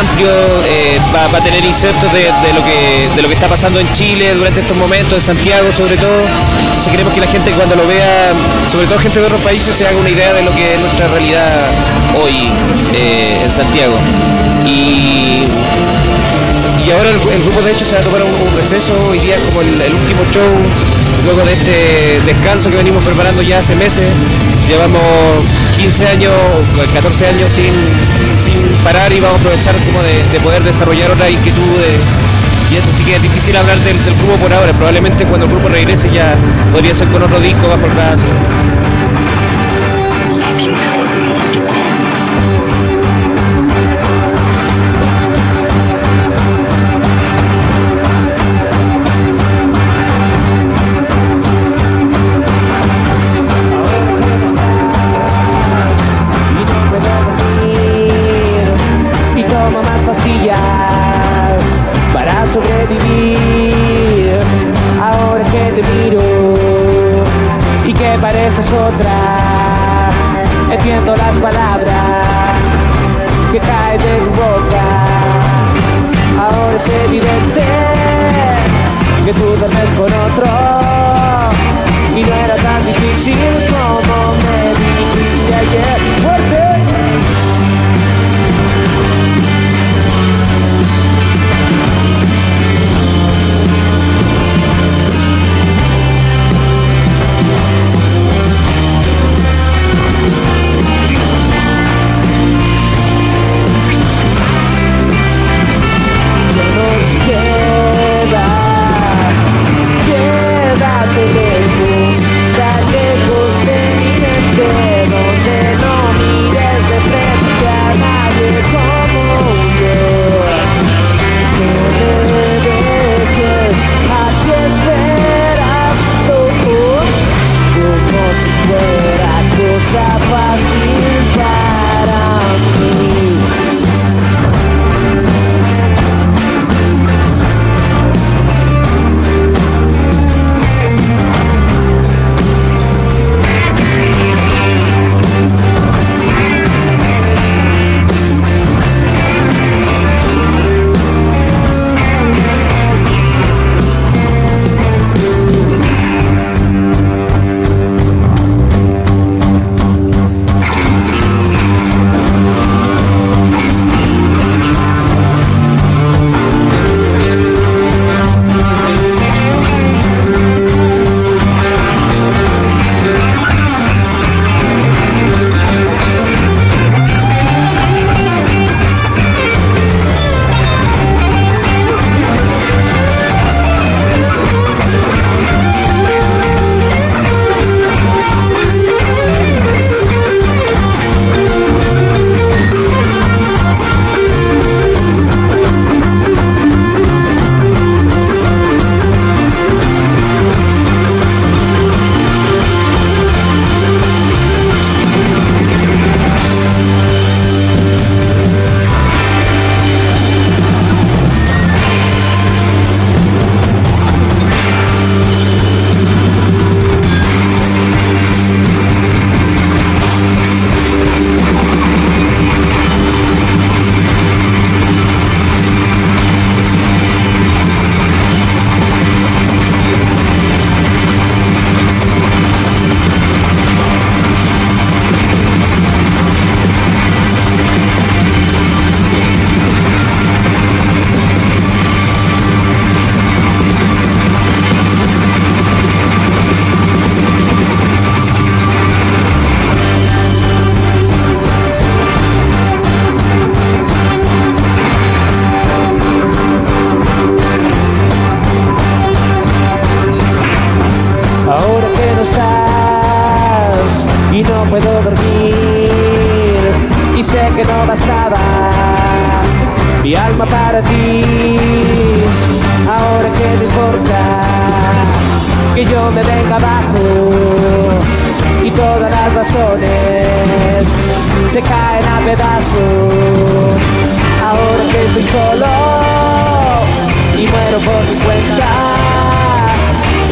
amplio, 0.00 0.28
eh, 0.66 0.98
va, 1.14 1.24
a 1.26 1.40
tener 1.44 1.64
insertos 1.64 2.12
de, 2.12 2.20
de 2.20 2.52
lo 2.54 2.64
que, 2.64 3.08
de 3.14 3.22
lo 3.22 3.28
que 3.28 3.34
está 3.34 3.46
pasando 3.46 3.78
en 3.78 3.90
Chile 3.92 4.34
durante 4.34 4.60
estos 4.60 4.76
momentos, 4.76 5.14
en 5.14 5.36
Santiago 5.36 5.70
sobre 5.72 5.96
todo. 5.96 6.22
Entonces 6.68 6.90
queremos 6.90 7.14
que 7.14 7.20
la 7.20 7.26
gente 7.28 7.50
cuando 7.52 7.76
lo 7.76 7.86
vea, 7.86 8.32
sobre 8.70 8.86
todo 8.86 8.98
gente 8.98 9.20
de 9.20 9.26
otros 9.26 9.40
países, 9.42 9.74
se 9.74 9.86
haga 9.86 9.96
una 9.96 10.10
idea 10.10 10.32
de 10.32 10.42
lo 10.42 10.50
que 10.54 10.74
es 10.74 10.80
nuestra 10.80 11.06
realidad 11.08 11.70
hoy 12.20 12.48
eh, 12.94 13.40
en 13.44 13.50
Santiago. 13.52 13.94
Y 16.86 16.90
ahora 16.90 17.10
el, 17.10 17.42
grupo 17.42 17.62
de 17.62 17.72
hecho 17.72 17.84
se 17.86 17.94
va 17.94 18.02
a 18.02 18.04
tomar 18.04 18.22
un, 18.22 18.56
receso, 18.56 18.92
hoy 19.08 19.18
día 19.18 19.36
es 19.36 19.40
como 19.42 19.62
el, 19.62 19.94
último 19.94 20.20
show, 20.30 20.44
luego 21.24 21.44
de 21.44 21.54
este 21.54 22.20
descanso 22.26 22.70
que 22.70 22.76
venimos 22.76 23.02
preparando 23.02 23.42
ya 23.42 23.58
hace 23.58 23.74
meses. 23.74 24.04
Llevamos 24.68 25.00
15 25.76 26.06
años, 26.08 26.32
14 26.92 27.26
años 27.26 27.52
sin, 27.52 27.72
sin 28.42 28.60
parar 28.82 29.12
y 29.12 29.20
vamos 29.20 29.38
a 29.38 29.40
aprovechar 29.40 29.74
como 29.84 30.02
de, 30.02 30.22
de 30.32 30.40
poder 30.40 30.62
desarrollar 30.62 31.10
otras 31.10 31.30
inquietudes. 31.30 32.00
Y 32.70 32.76
eso 32.76 32.88
sí 32.96 33.04
que 33.04 33.16
es 33.16 33.22
difícil 33.22 33.56
hablar 33.56 33.78
del, 33.78 34.02
del 34.04 34.14
grupo 34.16 34.36
por 34.36 34.52
ahora, 34.52 34.72
probablemente 34.72 35.24
cuando 35.24 35.46
el 35.46 35.52
grupo 35.52 35.68
regrese 35.68 36.10
ya 36.10 36.36
podría 36.72 36.92
ser 36.92 37.08
con 37.08 37.22
otro 37.22 37.40
disco 37.40 37.66
bajo 37.68 37.86
el 37.86 37.92
brazo. 37.92 38.24
Que 68.44 68.50
pareces 68.50 68.72
otra 68.74 69.23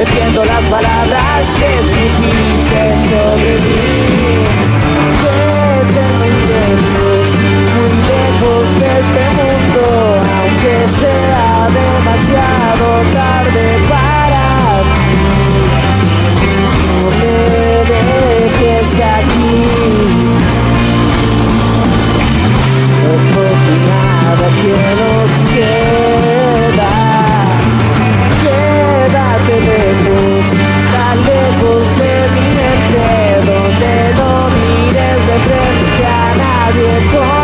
Entiendo 0.02 0.44
las 0.44 0.64
palabras 0.64 1.46
que 1.56 1.78
escribiste 1.78 2.82
sobre 3.08 3.52
mí. 3.62 3.78
Vete 5.22 6.04
muy 6.18 6.34
lejos, 6.50 7.26
muy 7.76 7.92
lejos 8.10 8.64
de 8.80 8.88
este 8.98 9.24
mundo, 9.38 9.82
aunque 10.40 10.74
sea 10.98 11.68
demasiado 11.80 12.84
tarde 13.14 13.66
para 13.88 14.46
mí. 14.90 15.14
No 16.88 17.06
me 17.20 17.36
dejes 17.92 18.90
aquí. 18.98 19.56
No 22.98 23.14
nada 23.86 24.46
que 24.62 24.74
nos 24.98 25.32
queda. 25.54 26.41
Lejos, 29.64 30.44
tan 30.92 31.16
lejos 31.24 31.84
de 32.00 32.14
mi 32.34 32.46
mente, 32.58 33.06
donde 33.46 33.94
no 34.18 34.32
mires 34.56 35.20
de 35.28 35.36
frente 35.46 36.06
a 36.06 36.34
nadie 36.36 37.41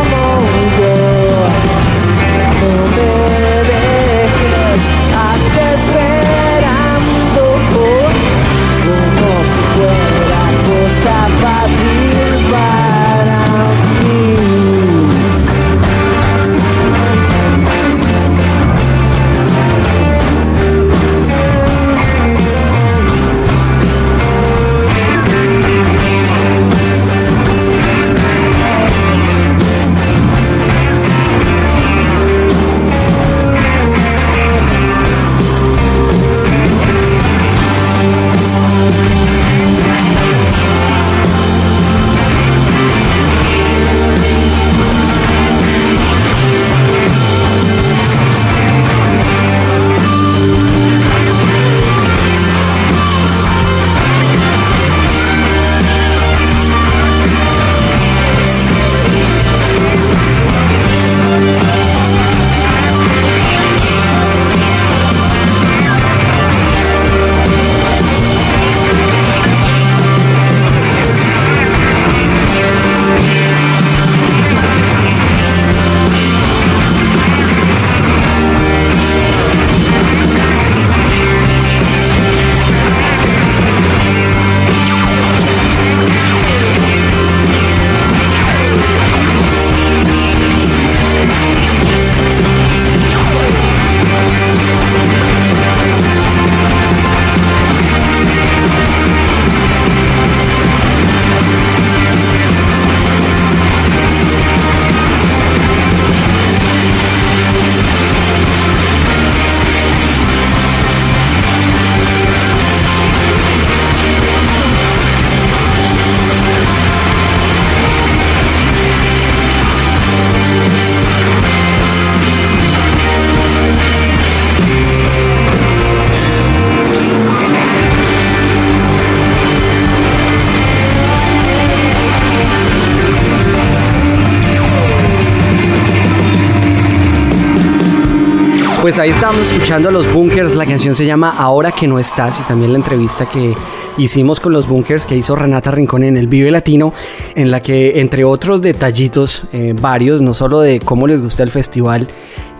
escuchando 139.68 139.90
a 139.90 139.92
los 139.92 140.10
Bunkers, 140.14 140.56
la 140.56 140.64
canción 140.64 140.94
se 140.94 141.04
llama 141.04 141.34
Ahora 141.36 141.72
que 141.72 141.86
no 141.86 141.98
estás 141.98 142.40
y 142.40 142.42
también 142.44 142.72
la 142.72 142.78
entrevista 142.78 143.26
que 143.26 143.54
hicimos 143.98 144.40
con 144.40 144.50
los 144.50 144.66
Bunkers 144.66 145.04
que 145.04 145.14
hizo 145.14 145.36
Renata 145.36 145.70
Rincón 145.70 146.04
en 146.04 146.16
el 146.16 146.26
Vive 146.26 146.50
Latino, 146.50 146.94
en 147.34 147.50
la 147.50 147.60
que 147.60 148.00
entre 148.00 148.24
otros 148.24 148.62
detallitos, 148.62 149.42
eh, 149.52 149.74
varios, 149.78 150.22
no 150.22 150.32
solo 150.32 150.60
de 150.60 150.80
cómo 150.80 151.06
les 151.06 151.22
gusta 151.22 151.42
el 151.42 151.50
festival 151.50 152.08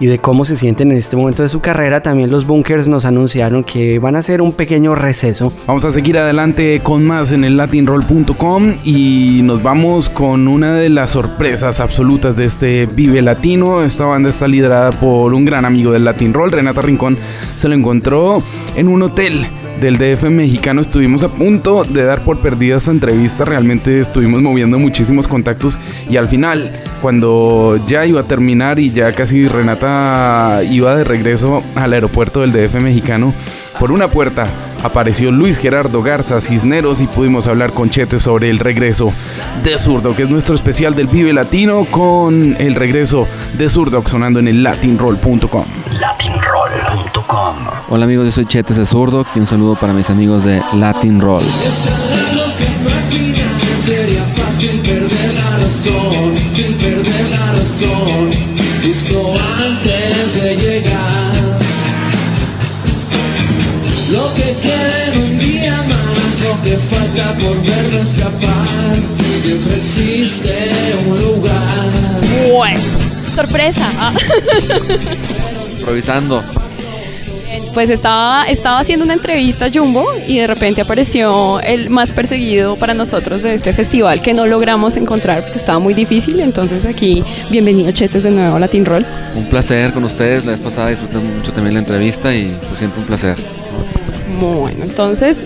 y 0.01 0.07
de 0.07 0.19
cómo 0.19 0.45
se 0.45 0.57
sienten 0.57 0.93
en 0.93 0.99
este 0.99 1.17
momento 1.17 1.43
de 1.43 1.49
su 1.49 1.61
carrera, 1.61 2.03
también 2.03 2.31
los 2.31 2.47
Bunkers 2.47 2.89
nos 2.89 3.05
anunciaron 3.05 3.65
que 3.65 3.99
van 3.99 4.17
a 4.17 4.21
hacer 4.21 4.43
un 4.43 4.53
pequeño 4.53 4.95
receso. 4.95 5.53
Vamos 5.67 5.85
a 5.85 5.93
seguir 5.93 6.19
adelante 6.19 6.81
con 6.83 7.05
más 7.05 7.33
en 7.33 7.45
el 7.45 7.57
latinroll.com 7.57 8.75
y 8.85 9.41
nos 9.43 9.63
vamos 9.63 10.09
con 10.09 10.49
una 10.49 10.75
de 10.75 10.89
las 10.89 11.11
sorpresas 11.11 11.81
absolutas 11.81 12.37
de 12.37 12.45
este 12.45 12.87
Vive 12.87 13.23
Latino. 13.23 13.83
Esta 13.83 14.05
banda 14.05 14.31
está 14.31 14.49
liderada 14.49 14.91
por 14.93 15.35
un 15.35 15.45
gran 15.45 15.65
amigo 15.65 15.93
del 15.93 16.05
Latin 16.05 16.33
Roll, 16.33 16.53
Renata 16.53 16.83
Rincón. 16.83 17.17
Se 17.57 17.69
lo 17.69 17.75
encontró 17.75 18.43
en 18.77 18.89
un 18.89 19.03
hotel 19.03 19.47
del 19.81 19.97
DF 19.99 20.25
mexicano 20.25 20.81
estuvimos 20.81 21.23
a 21.23 21.29
punto 21.29 21.85
de 21.85 22.05
dar 22.05 22.23
por 22.23 22.41
perdida 22.41 22.77
esta 22.77 22.91
entrevista, 22.91 23.45
realmente 23.45 24.01
estuvimos 24.01 24.43
moviendo 24.43 24.79
muchísimos 24.79 25.29
contactos 25.29 25.79
y 26.11 26.17
al 26.17 26.29
final, 26.29 26.83
cuando 27.01 27.79
ya 27.87 28.05
iba 28.07 28.21
a 28.21 28.25
terminar 28.25 28.79
y 28.79 28.91
ya 28.91 29.13
casi 29.13 29.47
Renata 29.47 30.63
iba 30.69 30.97
de 30.97 31.05
regreso 31.05 31.63
al 31.75 31.93
aeropuerto 31.93 32.41
del 32.41 32.53
DF 32.53 32.75
mexicano, 32.81 33.33
por 33.79 33.93
una 33.93 34.09
puerta 34.09 34.49
apareció 34.83 35.31
Luis 35.31 35.59
Gerardo 35.59 36.03
Garza 36.03 36.41
Cisneros 36.41 37.01
y 37.01 37.07
pudimos 37.07 37.47
hablar 37.47 37.73
con 37.73 37.91
Chete 37.91 38.19
sobre 38.19 38.51
el 38.51 38.59
regreso 38.59 39.13
de 39.63 39.79
Zurdo, 39.79 40.15
que 40.15 40.25
es 40.25 40.31
nuestro 40.31 40.55
especial 40.55 40.95
del 40.95 41.07
Vive 41.07 41.33
Latino 41.33 41.85
con 41.91 42.57
el 42.59 42.75
regreso 42.75 43.27
de 43.57 43.69
Zurdo 43.69 44.03
sonando 44.07 44.41
en 44.41 44.49
el 44.49 44.63
latinroll.com. 44.63 45.65
Hola 47.31 48.05
amigos, 48.05 48.25
yo 48.25 48.33
soy 48.33 48.47
Chetes 48.47 48.79
de 48.79 48.87
Zurdo 48.87 49.27
y 49.35 49.39
un 49.39 49.47
saludo 49.47 49.75
para 49.75 49.93
mis 49.93 50.09
amigos 50.09 50.45
de 50.45 50.63
Latin 50.75 51.21
Roll. 51.21 51.43
Sería 53.85 54.25
fácil 54.25 54.81
perder 54.81 55.35
la 55.35 55.59
razón, 55.59 56.39
sin 56.55 56.73
perder 56.75 57.31
la 57.31 57.53
razón, 57.53 58.31
justo 58.83 59.35
antes 59.63 60.43
de 60.43 60.57
llegar. 60.57 61.59
Lo 64.11 64.35
que 64.35 64.57
queda 64.63 65.05
en 65.13 65.23
un 65.23 65.39
día 65.39 65.77
más, 65.83 66.41
lo 66.41 66.63
que 66.63 66.79
falta 66.79 67.33
por 67.35 67.63
verlo 67.63 67.99
escapar, 67.99 68.97
siempre 69.43 69.77
existe 69.77 70.71
un 71.07 71.21
lugar. 71.21 72.53
Bueno, 72.55 72.81
sorpresa. 73.35 73.87
Ah. 73.99 74.13
Improvisando. 75.79 76.43
Pues 77.79 77.91
estaba, 77.91 78.43
estaba 78.49 78.81
haciendo 78.81 79.05
una 79.05 79.15
entrevista 79.15 79.67
a 79.67 79.71
Jumbo 79.73 80.05
y 80.27 80.39
de 80.39 80.49
repente 80.49 80.81
apareció 80.81 81.61
el 81.61 81.91
más 81.91 82.11
perseguido 82.11 82.77
para 82.77 82.93
nosotros 82.93 83.45
de 83.45 83.55
este 83.55 83.73
festival 83.73 84.21
que 84.21 84.35
no 84.35 84.47
logramos 84.47 84.97
encontrar 84.97 85.43
porque 85.43 85.59
estaba 85.59 85.79
muy 85.79 85.95
difícil. 85.95 86.41
Entonces 86.41 86.85
aquí, 86.85 87.23
bienvenido 87.53 87.93
Chetes 87.93 88.25
de 88.25 88.33
nuevo 88.33 88.57
a 88.57 88.59
Latin 88.59 88.85
Roll. 88.85 89.07
Un 89.37 89.45
placer 89.45 89.93
con 89.93 90.03
ustedes. 90.03 90.45
La 90.45 90.51
vez 90.51 90.61
pasada 90.61 90.89
disfruté 90.89 91.19
mucho 91.19 91.53
también 91.53 91.75
la 91.75 91.79
entrevista 91.79 92.35
y 92.35 92.53
pues 92.67 92.81
siempre 92.81 92.99
un 92.99 93.07
placer. 93.07 93.37
Bueno, 94.41 94.83
entonces 94.83 95.45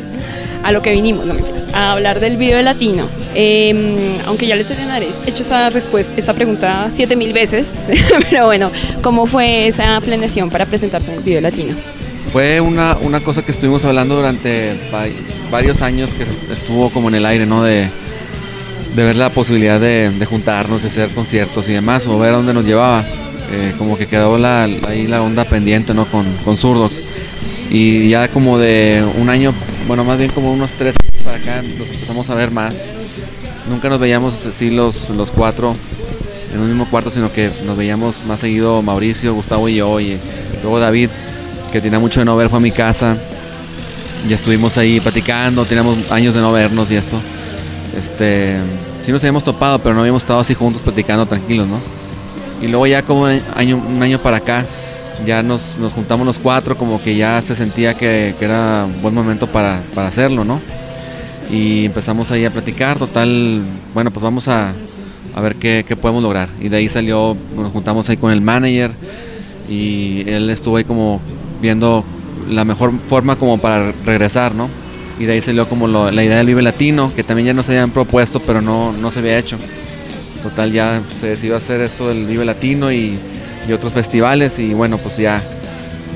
a 0.62 0.72
lo 0.72 0.80
que 0.80 0.90
vinimos, 0.92 1.26
no 1.26 1.34
mentiras, 1.34 1.68
a 1.74 1.92
hablar 1.92 2.18
del 2.18 2.38
video 2.38 2.56
de 2.56 2.62
latino. 2.62 3.08
Eh, 3.34 4.18
aunque 4.26 4.46
ya 4.46 4.56
les 4.56 4.70
he 4.70 5.28
hecho 5.28 5.42
esa 5.42 5.68
respuesta, 5.68 6.14
esta 6.16 6.32
pregunta 6.32 6.86
siete 6.88 7.14
mil 7.14 7.34
veces, 7.34 7.74
pero 8.30 8.46
bueno, 8.46 8.70
¿cómo 9.02 9.26
fue 9.26 9.66
esa 9.66 10.00
planeación 10.00 10.48
para 10.48 10.64
presentarse 10.64 11.10
en 11.12 11.18
el 11.18 11.24
video 11.24 11.42
latino? 11.42 11.76
Fue 12.30 12.60
una, 12.60 12.96
una 13.00 13.20
cosa 13.20 13.42
que 13.42 13.52
estuvimos 13.52 13.84
hablando 13.84 14.16
durante 14.16 14.74
va- 14.94 15.06
varios 15.50 15.82
años 15.82 16.14
que 16.14 16.24
estuvo 16.52 16.90
como 16.90 17.08
en 17.08 17.16
el 17.16 17.26
aire, 17.26 17.46
¿no? 17.46 17.62
De, 17.62 17.88
de 18.94 19.04
ver 19.04 19.16
la 19.16 19.30
posibilidad 19.30 19.80
de, 19.80 20.10
de 20.10 20.26
juntarnos, 20.26 20.82
de 20.82 20.88
hacer 20.88 21.10
conciertos 21.10 21.68
y 21.68 21.72
demás, 21.72 22.06
o 22.06 22.18
ver 22.18 22.32
a 22.32 22.36
dónde 22.36 22.54
nos 22.54 22.64
llevaba. 22.64 23.04
Eh, 23.50 23.74
como 23.76 23.98
que 23.98 24.06
quedó 24.06 24.38
la, 24.38 24.64
ahí 24.64 25.06
la 25.06 25.20
onda 25.20 25.44
pendiente, 25.44 25.92
¿no? 25.92 26.06
Con, 26.06 26.24
con 26.44 26.56
Zurdo. 26.56 26.90
Y 27.70 28.08
ya 28.08 28.28
como 28.28 28.58
de 28.58 29.04
un 29.18 29.28
año, 29.28 29.52
bueno, 29.86 30.04
más 30.04 30.16
bien 30.16 30.30
como 30.30 30.52
unos 30.52 30.72
tres 30.72 30.94
para 31.24 31.36
acá, 31.36 31.62
nos 31.78 31.90
empezamos 31.90 32.30
a 32.30 32.34
ver 32.34 32.50
más. 32.50 32.82
Nunca 33.68 33.88
nos 33.88 33.98
veíamos 34.00 34.46
así 34.46 34.70
los, 34.70 35.10
los 35.10 35.30
cuatro 35.30 35.74
en 36.54 36.60
un 36.60 36.68
mismo 36.68 36.86
cuarto, 36.86 37.10
sino 37.10 37.32
que 37.32 37.50
nos 37.66 37.76
veíamos 37.76 38.24
más 38.26 38.40
seguido 38.40 38.82
Mauricio, 38.82 39.34
Gustavo 39.34 39.68
y 39.68 39.76
yo, 39.76 40.00
y 40.00 40.18
luego 40.62 40.80
David, 40.80 41.08
que 41.72 41.80
tenía 41.80 41.98
mucho 41.98 42.20
de 42.20 42.26
no 42.26 42.36
ver, 42.36 42.48
fue 42.48 42.58
a 42.58 42.60
mi 42.60 42.70
casa. 42.70 43.16
Ya 44.28 44.36
estuvimos 44.36 44.78
ahí 44.78 45.00
platicando, 45.00 45.64
teníamos 45.64 46.10
años 46.12 46.34
de 46.34 46.40
no 46.40 46.52
vernos 46.52 46.90
y 46.90 46.94
esto. 46.94 47.18
Este, 47.96 48.58
sí 49.02 49.10
nos 49.10 49.20
habíamos 49.22 49.42
topado, 49.42 49.80
pero 49.80 49.94
no 49.94 50.02
habíamos 50.02 50.22
estado 50.22 50.38
así 50.38 50.54
juntos 50.54 50.82
platicando 50.82 51.26
tranquilos, 51.26 51.66
¿no? 51.66 51.78
Y 52.60 52.68
luego 52.68 52.86
ya 52.86 53.02
como 53.02 53.22
un 53.22 54.02
año, 54.02 54.18
para 54.20 54.36
acá, 54.36 54.64
ya 55.26 55.42
nos, 55.42 55.76
nos 55.78 55.92
juntamos 55.92 56.24
los 56.24 56.38
cuatro, 56.38 56.76
como 56.76 57.02
que 57.02 57.16
ya 57.16 57.42
se 57.42 57.56
sentía 57.56 57.94
que, 57.94 58.36
que 58.38 58.44
era 58.44 58.84
un 58.84 59.02
buen 59.02 59.14
momento 59.14 59.48
para, 59.48 59.82
para 59.94 60.08
hacerlo, 60.08 60.44
¿no? 60.44 60.60
Y 61.50 61.86
empezamos 61.86 62.30
ahí 62.30 62.44
a 62.44 62.50
platicar, 62.50 62.98
total, 62.98 63.60
bueno, 63.92 64.12
pues 64.12 64.22
vamos 64.22 64.46
a, 64.46 64.72
a 65.34 65.40
ver 65.40 65.56
qué, 65.56 65.84
qué 65.86 65.96
podemos 65.96 66.22
lograr. 66.22 66.48
Y 66.60 66.68
de 66.68 66.76
ahí 66.76 66.88
salió, 66.88 67.36
nos 67.56 67.72
juntamos 67.72 68.08
ahí 68.08 68.16
con 68.16 68.30
el 68.30 68.40
manager 68.40 68.92
y 69.68 70.28
él 70.28 70.50
estuvo 70.50 70.76
ahí 70.76 70.84
como 70.84 71.20
viendo 71.62 72.04
la 72.50 72.64
mejor 72.64 72.92
forma 73.08 73.36
como 73.36 73.56
para 73.56 73.92
regresar, 74.04 74.54
¿no? 74.54 74.68
Y 75.18 75.24
de 75.24 75.34
ahí 75.34 75.40
salió 75.40 75.68
como 75.68 75.86
la 75.86 76.24
idea 76.24 76.36
del 76.36 76.46
Vive 76.48 76.62
Latino, 76.62 77.12
que 77.14 77.22
también 77.22 77.46
ya 77.46 77.54
nos 77.54 77.68
habían 77.68 77.90
propuesto, 77.90 78.40
pero 78.40 78.60
no, 78.60 78.92
no 78.92 79.10
se 79.10 79.20
había 79.20 79.38
hecho. 79.38 79.56
Total, 80.42 80.72
ya 80.72 81.00
se 81.20 81.28
decidió 81.28 81.56
hacer 81.56 81.80
esto 81.80 82.08
del 82.08 82.26
Vive 82.26 82.44
Latino 82.44 82.90
y, 82.90 83.16
y 83.68 83.72
otros 83.72 83.92
festivales 83.92 84.58
y 84.58 84.74
bueno, 84.74 84.98
pues 84.98 85.16
ya, 85.18 85.40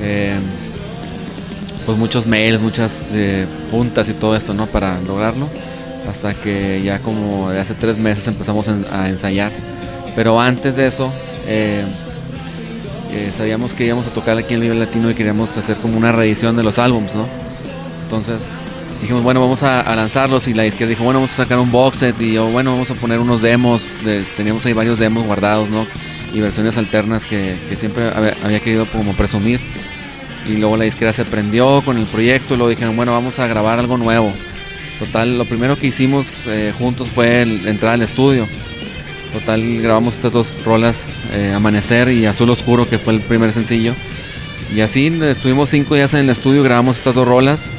eh, 0.01 0.35
pues 1.85 1.97
muchos 1.97 2.27
mails, 2.27 2.59
muchas 2.59 3.05
eh, 3.13 3.45
puntas 3.71 4.09
y 4.09 4.13
todo 4.13 4.35
esto, 4.35 4.53
¿no? 4.53 4.65
Para 4.67 4.99
lograrlo. 5.01 5.47
Hasta 6.09 6.33
que 6.33 6.81
ya 6.83 6.99
como 6.99 7.49
de 7.49 7.59
hace 7.59 7.73
tres 7.73 7.97
meses 7.97 8.27
empezamos 8.27 8.67
a 8.67 9.09
ensayar. 9.09 9.51
Pero 10.15 10.39
antes 10.39 10.75
de 10.75 10.87
eso, 10.87 11.11
eh, 11.47 11.83
eh, 13.17 13.31
sabíamos 13.35 13.73
que 13.73 13.85
íbamos 13.85 14.05
a 14.07 14.11
tocar 14.11 14.37
aquí 14.37 14.53
en 14.53 14.61
Vive 14.61 14.75
Latino 14.75 15.09
y 15.09 15.15
queríamos 15.15 15.55
hacer 15.57 15.77
como 15.77 15.97
una 15.97 16.11
reedición 16.11 16.55
de 16.55 16.63
los 16.63 16.77
álbums, 16.77 17.15
¿no? 17.15 17.27
Entonces 18.03 18.37
dijimos, 19.01 19.23
bueno, 19.23 19.41
vamos 19.41 19.63
a, 19.63 19.83
lanzarlos 19.95 20.47
y 20.47 20.53
la 20.53 20.65
izquierda 20.65 20.91
dijo, 20.91 21.03
bueno, 21.03 21.19
vamos 21.19 21.33
a 21.33 21.43
sacar 21.43 21.59
un 21.59 21.71
box 21.71 21.99
set 21.99 22.21
y 22.21 22.33
yo, 22.33 22.47
bueno, 22.47 22.71
vamos 22.71 22.89
a 22.91 22.95
poner 22.95 23.19
unos 23.19 23.41
demos, 23.41 23.97
de- 24.03 24.23
teníamos 24.35 24.65
ahí 24.65 24.73
varios 24.73 24.99
demos 24.99 25.23
guardados, 25.25 25.69
¿no? 25.69 25.85
Y 26.33 26.39
versiones 26.41 26.77
alternas 26.77 27.25
que, 27.25 27.55
siempre 27.77 28.11
había, 28.43 28.59
querido 28.59 28.85
como 28.85 29.13
presumir. 29.13 29.59
Y 30.47 30.57
luego 30.57 30.77
la 30.77 30.85
izquierda 30.85 31.13
se 31.13 31.25
prendió 31.25 31.81
con 31.83 31.97
el 31.97 32.05
proyecto 32.05 32.53
y 32.53 32.57
luego 32.57 32.69
dijeron, 32.69 32.95
bueno, 32.95 33.11
vamos 33.11 33.39
a 33.39 33.47
grabar 33.47 33.79
algo 33.79 33.97
nuevo. 33.97 34.31
Total, 34.99 35.37
lo 35.37 35.45
primero 35.45 35.77
que 35.77 35.87
hicimos 35.87 36.25
eh, 36.47 36.73
juntos 36.77 37.09
fue 37.09 37.41
el- 37.41 37.67
entrar 37.67 37.93
al 37.93 38.01
estudio. 38.01 38.47
Total, 39.33 39.81
grabamos 39.81 40.15
estas 40.15 40.33
dos 40.33 40.53
rolas, 40.63 41.09
eh, 41.33 41.53
Amanecer 41.55 42.09
y 42.09 42.25
Azul 42.25 42.49
Oscuro, 42.49 42.89
que 42.89 42.97
fue 42.97 43.13
el 43.13 43.21
primer 43.21 43.53
sencillo. 43.53 43.93
Y 44.73 44.81
así 44.81 45.07
eh, 45.07 45.31
estuvimos 45.31 45.69
cinco 45.69 45.95
días 45.95 46.13
en 46.13 46.21
el 46.21 46.29
estudio, 46.29 46.63
grabamos 46.63 46.97
estas 46.97 47.15
dos 47.15 47.27
rolas. 47.27 47.69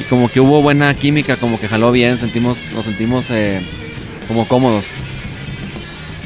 Y 0.00 0.04
como 0.04 0.28
que 0.28 0.40
hubo 0.40 0.60
buena 0.60 0.92
química, 0.94 1.36
como 1.36 1.60
que 1.60 1.68
jaló 1.68 1.92
bien, 1.92 2.18
sentimos, 2.18 2.58
nos 2.74 2.84
sentimos 2.84 3.26
eh, 3.30 3.60
como 4.26 4.48
cómodos. 4.48 4.86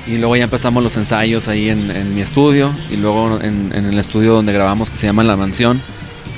Y 0.06 0.16
luego 0.16 0.36
ya 0.36 0.44
empezamos 0.44 0.82
los 0.82 0.96
ensayos 0.96 1.48
ahí 1.48 1.68
en, 1.68 2.14
mi 2.14 2.22
estudio 2.22 2.74
y 2.90 2.96
luego 2.96 3.40
en, 3.42 3.72
en 3.74 3.84
el 3.84 3.98
estudio 3.98 4.32
donde 4.32 4.54
grabamos 4.54 4.88
que 4.88 4.96
se 4.96 5.06
llama 5.06 5.22
La 5.22 5.36
Mansión. 5.36 5.82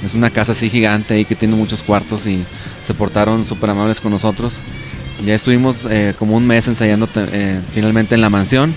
Es 0.04 0.14
una 0.14 0.30
casa 0.30 0.52
así 0.52 0.68
gigante 0.68 1.14
ahí 1.14 1.24
que 1.24 1.36
tiene 1.36 1.54
muchos 1.54 1.84
cuartos 1.84 2.26
y 2.26 2.42
se 2.84 2.94
portaron 2.94 3.46
súper 3.46 3.70
amables 3.70 4.00
con 4.00 4.10
nosotros. 4.10 4.54
Ya 5.24 5.34
estuvimos 5.34 5.76
eh, 5.88 6.14
como 6.18 6.36
un 6.36 6.46
mes 6.46 6.66
ensayando 6.68 7.08
eh, 7.14 7.60
finalmente 7.72 8.14
en 8.14 8.20
la 8.20 8.30
mansión. 8.30 8.74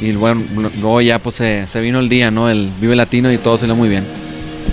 Y 0.00 0.12
bueno, 0.12 0.42
luego 0.80 1.00
ya 1.00 1.18
pues 1.20 1.36
se, 1.36 1.66
se 1.68 1.80
vino 1.80 2.00
el 2.00 2.08
día, 2.08 2.30
¿no? 2.30 2.50
El 2.50 2.70
Vive 2.80 2.96
Latino 2.96 3.30
y 3.32 3.38
todo 3.38 3.56
salió 3.56 3.76
muy 3.76 3.88
bien. 3.88 4.04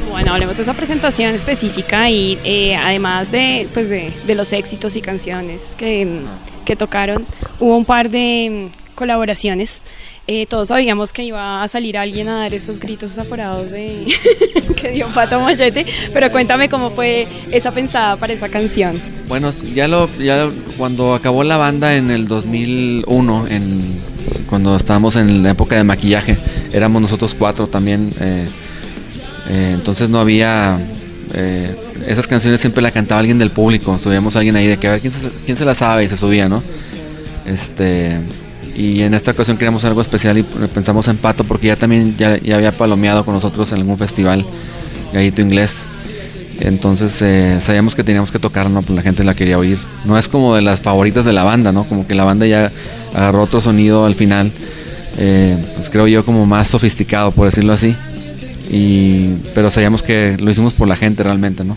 Bueno, 0.10 0.34
hablemos 0.34 0.58
de 0.58 0.64
esa 0.64 0.74
presentación 0.74 1.36
específica 1.36 2.10
y 2.10 2.38
eh, 2.44 2.76
además 2.76 3.32
de, 3.32 3.68
pues 3.74 3.90
de, 3.90 4.12
de 4.26 4.36
los 4.36 4.52
éxitos 4.54 4.96
y 4.96 5.02
canciones 5.02 5.76
que, 5.78 6.22
que 6.66 6.76
tocaron, 6.76 7.26
hubo 7.60 7.78
un 7.78 7.86
par 7.86 8.10
de 8.10 8.70
colaboraciones. 9.00 9.82
Eh, 10.28 10.46
todos 10.46 10.68
sabíamos 10.68 11.14
que 11.14 11.24
iba 11.24 11.64
a 11.64 11.68
salir 11.70 11.98
alguien 11.98 12.28
a 12.28 12.40
dar 12.40 12.54
esos 12.54 12.80
gritos 12.80 13.16
desaforados 13.16 13.72
de 13.72 14.06
que 14.76 14.92
dio 14.92 15.08
Pato 15.08 15.40
Machete, 15.40 15.86
pero 16.14 16.30
cuéntame 16.32 16.68
cómo 16.68 16.92
fue 16.92 17.26
esa 17.50 17.72
pensada 17.72 18.18
para 18.18 18.34
esa 18.34 18.50
canción. 18.50 19.02
Bueno, 19.30 19.52
ya 19.74 19.88
lo, 19.88 20.10
ya 20.20 20.50
cuando 20.78 21.14
acabó 21.16 21.46
la 21.46 21.56
banda 21.56 21.96
en 21.96 22.12
el 22.12 22.28
2001, 22.28 23.48
en, 23.48 23.94
cuando 24.50 24.76
estábamos 24.76 25.16
en 25.16 25.44
la 25.44 25.52
época 25.52 25.78
de 25.78 25.86
maquillaje, 25.86 26.38
éramos 26.74 27.02
nosotros 27.02 27.34
cuatro 27.34 27.68
también. 27.68 28.12
eh, 28.20 28.48
eh, 29.50 29.72
entonces 29.74 30.10
no 30.10 30.20
había. 30.20 30.78
esas 32.06 32.28
canciones 32.28 32.60
siempre 32.60 32.84
la 32.84 32.92
cantaba 32.92 33.20
alguien 33.22 33.40
del 33.40 33.50
público. 33.50 33.98
Subíamos 33.98 34.36
a 34.36 34.40
alguien 34.40 34.58
ahí 34.58 34.68
de 34.68 34.78
que 34.78 34.88
a 34.88 34.92
ver 34.92 35.00
quién 35.00 35.14
se, 35.14 35.30
quién 35.46 35.56
se 35.58 35.64
la 35.64 35.74
sabe 35.74 36.04
y 36.04 36.10
se 36.10 36.18
subía, 36.18 36.50
¿no? 36.50 36.62
Este. 37.46 38.20
Y 38.80 39.02
en 39.02 39.14
esta 39.14 39.32
ocasión 39.32 39.58
queríamos 39.58 39.84
algo 39.84 40.00
especial 40.00 40.38
y 40.38 40.44
pensamos 40.74 41.08
en 41.10 41.18
Pato 41.18 41.44
porque 41.44 41.68
ya 41.68 41.76
también 41.76 42.16
ya, 42.18 42.40
había 42.56 42.72
palomeado 42.72 43.26
con 43.26 43.34
nosotros 43.34 43.70
en 43.74 43.80
algún 43.80 43.98
festival 43.98 44.46
gallito 45.14 45.42
inglés. 45.42 45.84
Entonces 46.62 47.22
eh, 47.22 47.60
sabíamos 47.62 47.94
que 47.94 48.04
teníamos 48.06 48.32
que 48.32 48.40
tocar, 48.40 48.70
¿no? 48.70 48.82
Pues 48.82 48.96
la 48.96 49.02
gente 49.02 49.24
la 49.26 49.34
quería 49.34 49.58
oír. 49.58 49.78
No 50.06 50.18
es 50.18 50.30
como 50.30 50.56
de 50.56 50.62
las 50.62 50.80
favoritas 50.80 51.26
de 51.26 51.34
la 51.34 51.44
banda, 51.44 51.74
¿no? 51.74 51.84
Como 51.84 52.08
que 52.08 52.16
la 52.16 52.24
banda 52.24 52.46
ya 52.48 52.72
agarró 53.14 53.44
otro 53.44 53.60
sonido 53.60 54.06
al 54.06 54.16
final. 54.16 54.50
eh, 55.18 55.58
pues 55.76 55.90
creo 55.90 56.08
yo 56.08 56.24
como 56.24 56.46
más 56.46 56.70
sofisticado, 56.70 57.32
por 57.32 57.46
decirlo 57.48 57.74
así. 57.74 57.94
Y, 58.72 59.34
pero 59.54 59.70
sabíamos 59.72 60.04
que 60.04 60.38
lo 60.40 60.50
hicimos 60.52 60.74
por 60.74 60.88
la 60.88 60.96
gente 60.96 61.22
realmente, 61.24 61.64
¿no? 61.66 61.76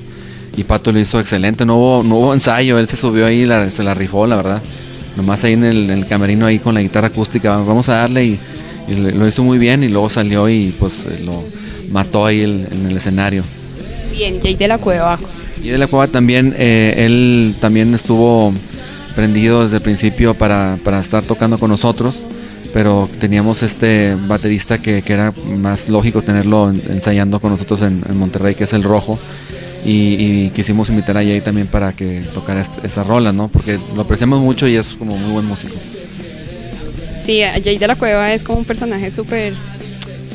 Y 0.57 0.65
Pato 0.65 0.93
lo 0.93 1.01
hizo 1.01 1.19
excelente, 1.19 1.65
no 1.65 1.77
hubo, 1.79 2.03
no 2.05 2.17
hubo 2.17 2.35
ensayo, 2.35 2.79
él 2.79 2.87
se 2.89 2.97
subió 2.97 3.27
ahí, 3.27 3.45
la- 3.47 3.71
se 3.71 3.83
la 3.83 3.95
rifó, 3.95 4.27
la 4.27 4.37
verdad. 4.37 4.63
Nomás 5.17 5.45
ahí 5.45 5.53
en 5.55 5.65
el, 5.65 5.91
en 5.91 5.99
el 5.99 6.07
camerino 6.07 6.47
ahí 6.47 6.59
con 6.59 6.75
la 6.75 6.81
guitarra 6.81 7.09
acústica, 7.09 7.57
vamos 7.57 7.89
a 7.89 7.95
darle 7.97 8.25
y, 8.25 8.39
lo 8.89 9.29
hizo 9.29 9.43
muy 9.45 9.59
bien 9.59 9.85
y 9.85 9.89
luego 9.89 10.11
salió 10.11 10.49
y 10.49 10.75
pues 10.79 11.05
eh, 11.07 11.21
lo 11.25 11.45
mató 11.91 12.27
ahí 12.27 12.41
el- 12.41 12.67
en 12.73 12.87
el 12.87 12.97
escenario. 12.97 13.45
Bien, 14.11 14.41
Jay 14.43 14.55
de 14.57 14.69
la 14.69 14.79
Cueva. 14.79 15.19
Y 15.63 15.69
de 15.69 15.79
la 15.79 15.87
cueva 15.87 16.09
también, 16.09 16.55
eh, 16.59 16.95
él 17.07 17.55
también 17.61 17.95
estuvo 17.95 18.53
prendido 19.15 19.63
desde 19.63 19.77
el 19.77 19.83
principio 19.83 20.35
para, 20.35 20.77
para 20.83 20.99
estar 20.99 21.23
tocando 21.23 21.57
con 21.59 21.71
nosotros, 21.71 22.25
pero 22.75 23.09
teníamos 23.21 23.63
este 23.63 24.17
baterista 24.27 24.79
que, 24.79 25.03
que 25.03 25.13
era 25.13 25.33
más 25.59 25.89
lógico 25.89 26.23
tenerlo 26.23 26.71
en- 26.71 26.83
ensayando 26.91 27.39
con 27.39 27.53
nosotros 27.53 27.83
en, 27.83 28.03
en 28.09 28.17
Monterrey, 28.17 28.55
que 28.57 28.65
es 28.65 28.73
el 28.73 28.83
Rojo, 28.83 29.19
y, 29.85 29.91
y 30.47 30.51
quisimos 30.55 30.89
invitar 30.91 31.17
a 31.17 31.21
Jay 31.23 31.41
también 31.41 31.67
para 31.67 31.93
que 31.93 32.23
tocara 32.35 32.65
esa 32.83 33.03
rola, 33.05 33.33
¿no? 33.33 33.49
Porque 33.49 33.79
lo 33.95 34.03
apreciamos 34.03 34.41
mucho 34.41 34.67
y 34.69 34.77
es 34.77 34.95
como 34.97 35.17
muy 35.17 35.33
buen 35.33 35.47
músico. 35.47 35.75
Sí, 37.25 37.41
Jay 37.63 37.79
de 37.79 37.87
la 37.87 37.97
Cueva 37.97 38.33
es 38.33 38.43
como 38.45 38.59
un 38.59 38.65
personaje 38.65 39.11
súper 39.11 39.53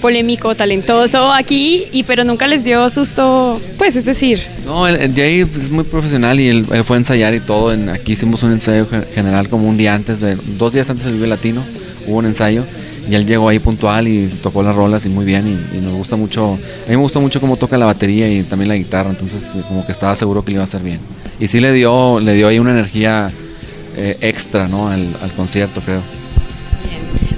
polémico, 0.02 0.54
talentoso 0.56 1.32
aquí, 1.32 1.86
y 1.92 2.04
pero 2.04 2.24
nunca 2.24 2.46
les 2.48 2.64
dio 2.64 2.88
susto, 2.90 3.60
pues 3.80 3.96
es 3.96 4.06
decir, 4.06 4.40
No, 4.66 4.88
el, 4.88 4.96
el 4.98 5.14
Jay 5.16 5.40
es 5.42 5.70
muy 5.72 5.84
profesional 5.84 6.40
y 6.40 6.50
él, 6.50 6.66
él 6.72 6.84
fue 6.84 6.98
a 6.98 7.00
ensayar 7.00 7.34
y 7.34 7.40
todo. 7.40 7.74
En, 7.74 7.90
aquí 7.90 8.12
hicimos 8.14 8.44
un 8.44 8.52
ensayo 8.52 8.86
ge- 8.88 9.02
general 9.16 9.50
como 9.50 9.68
un 9.68 9.76
día 9.76 9.96
antes, 9.96 10.20
de 10.22 10.38
dos 10.60 10.74
días 10.74 10.90
antes 10.90 11.06
del 11.06 11.16
Vive 11.16 11.28
Latino, 11.28 11.64
hubo 12.06 12.18
un 12.18 12.26
ensayo. 12.28 12.64
Y 13.10 13.16
él 13.16 13.26
llegó 13.26 13.50
ahí 13.50 13.60
puntual 13.60 14.08
y 14.08 14.28
tocó 14.42 14.64
las 14.64 14.76
rolas 14.76 15.06
y 15.06 15.10
muy 15.10 15.26
bien 15.26 15.48
y, 15.48 15.78
y 15.78 15.82
nos 15.82 15.94
gusta 15.94 16.16
mucho, 16.16 16.54
a 16.54 16.90
mí 16.90 16.96
me 16.96 16.98
gusta 16.98 17.20
mucho 17.20 17.40
cómo 17.40 17.58
toca 17.58 17.78
la 17.78 17.86
batería 17.86 18.30
y 18.30 18.44
también 18.44 18.70
la 18.70 18.76
guitarra, 18.76 19.10
entonces 19.10 19.52
como 19.68 19.86
que 19.86 19.92
estaba 19.92 20.16
seguro 20.16 20.44
que 20.44 20.52
le 20.52 20.56
iba 20.56 20.64
a 20.64 20.68
hacer 20.68 20.82
bien. 20.82 21.00
Y 21.40 21.48
sí 21.48 21.60
le 21.60 21.72
dio, 21.72 22.20
le 22.20 22.34
dio 22.34 22.48
ahí 22.48 22.60
una 22.60 22.72
energía 22.72 23.32
eh, 23.96 24.18
extra, 24.22 24.68
¿no? 24.68 24.90
Al, 24.90 25.08
al 25.22 25.32
concierto, 25.32 25.82
creo. 25.82 26.02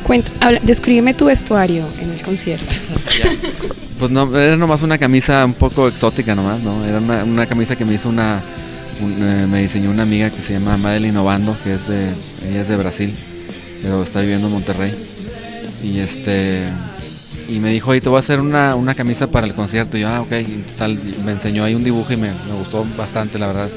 Cuenta, 0.04 0.32
habla, 0.40 0.60
descríbeme 0.64 1.14
tu 1.14 1.26
vestuario 1.26 1.86
en 2.02 2.12
el 2.12 2.22
concierto. 2.22 2.76
Pues 4.00 4.12
no, 4.12 4.34
era 4.40 4.56
nomás 4.56 4.82
una 4.82 4.98
camisa 4.98 5.44
un 5.44 5.54
poco 5.54 5.90
exótica 5.90 6.34
nomás, 6.34 6.62
¿no? 6.62 6.86
Era 6.86 7.00
una, 7.00 7.26
una 7.26 7.46
camisa 7.46 7.76
que 7.76 7.84
me 7.84 7.96
hizo 7.96 8.08
una, 8.08 8.40
un, 9.02 9.12
eh, 9.22 9.46
me 9.46 9.62
diseñó 9.62 9.92
una 9.92 10.04
amiga 10.04 10.30
que 10.30 10.42
se 10.42 10.54
llama 10.54 10.78
Madeline 10.78 11.18
Obando, 11.18 11.54
que 11.66 11.74
es 11.74 11.90
de, 11.90 12.08
ella 12.50 12.62
es 12.62 12.70
de 12.70 12.78
Brasil, 12.78 13.14
pero 13.84 14.02
está 14.02 14.22
viviendo 14.22 14.48
en 14.48 14.54
Monterrey. 14.54 14.96
Y 15.84 16.00
este, 16.00 16.70
y 17.48 17.60
me 17.60 17.72
dijo, 17.72 17.92
oye, 17.92 18.02
te 18.02 18.10
voy 18.10 18.18
a 18.18 18.20
hacer 18.20 18.40
una, 18.40 18.76
una 18.76 18.94
camisa 18.94 19.28
para 19.28 19.48
el 19.48 19.54
concierto. 19.54 19.98
Y 19.98 20.02
yo, 20.02 20.10
ah, 20.10 20.22
ok, 20.22 20.32
me 21.26 21.32
enseñó 21.32 21.64
ahí 21.64 21.76
un 21.76 21.84
dibujo 21.84 22.14
y 22.14 22.18
me, 22.18 22.30
me 22.30 22.54
gustó 22.58 22.86
bastante, 22.98 23.40
la 23.40 23.48
verdad, 23.48 23.70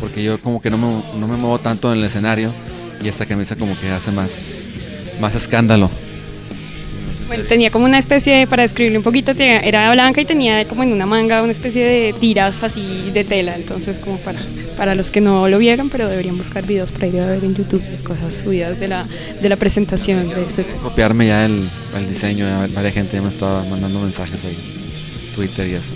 porque 0.00 0.22
yo 0.22 0.38
como 0.40 0.62
que 0.62 0.70
no 0.70 0.78
me, 0.78 1.18
no 1.18 1.28
me 1.28 1.36
muevo 1.36 1.58
tanto 1.58 1.92
en 1.92 1.98
el 1.98 2.04
escenario 2.04 2.52
y 3.02 3.08
esta 3.08 3.26
camisa 3.26 3.56
como 3.56 3.78
que 3.78 3.90
hace 3.90 4.10
más, 4.12 4.62
más 5.20 5.34
escándalo. 5.34 5.90
Bueno, 7.28 7.44
tenía 7.44 7.70
como 7.70 7.84
una 7.84 7.98
especie, 7.98 8.36
de, 8.36 8.46
para 8.46 8.62
describirle 8.62 8.96
un 8.96 9.04
poquito, 9.04 9.32
era 9.36 9.92
blanca 9.92 10.22
y 10.22 10.24
tenía 10.24 10.64
como 10.66 10.82
en 10.82 10.92
una 10.92 11.04
manga 11.04 11.42
una 11.42 11.52
especie 11.52 11.84
de 11.84 12.14
tiras 12.14 12.62
así 12.62 13.10
de 13.12 13.22
tela, 13.22 13.54
entonces 13.54 13.98
como 13.98 14.16
para, 14.16 14.40
para 14.78 14.94
los 14.94 15.10
que 15.10 15.20
no 15.20 15.46
lo 15.46 15.58
vieron, 15.58 15.90
pero 15.90 16.08
deberían 16.08 16.38
buscar 16.38 16.66
videos 16.66 16.90
para 16.90 17.06
ir 17.06 17.20
a 17.20 17.26
ver 17.26 17.44
en 17.44 17.54
YouTube, 17.54 17.82
cosas 18.02 18.34
subidas 18.34 18.80
de 18.80 18.88
la, 18.88 19.04
de 19.42 19.48
la 19.48 19.56
presentación 19.56 20.26
de 20.30 20.46
ese 20.46 20.64
Copiarme 20.82 21.26
ya 21.26 21.44
el, 21.44 21.62
el 21.96 22.08
diseño, 22.08 22.46
varias 22.74 22.94
gente 22.94 23.18
ya 23.18 23.22
me 23.22 23.28
estaba 23.28 23.62
mandando 23.66 24.00
mensajes 24.00 24.42
ahí, 24.46 24.56
Twitter 25.38 25.68
y 25.68 25.74
eso. 25.74 25.92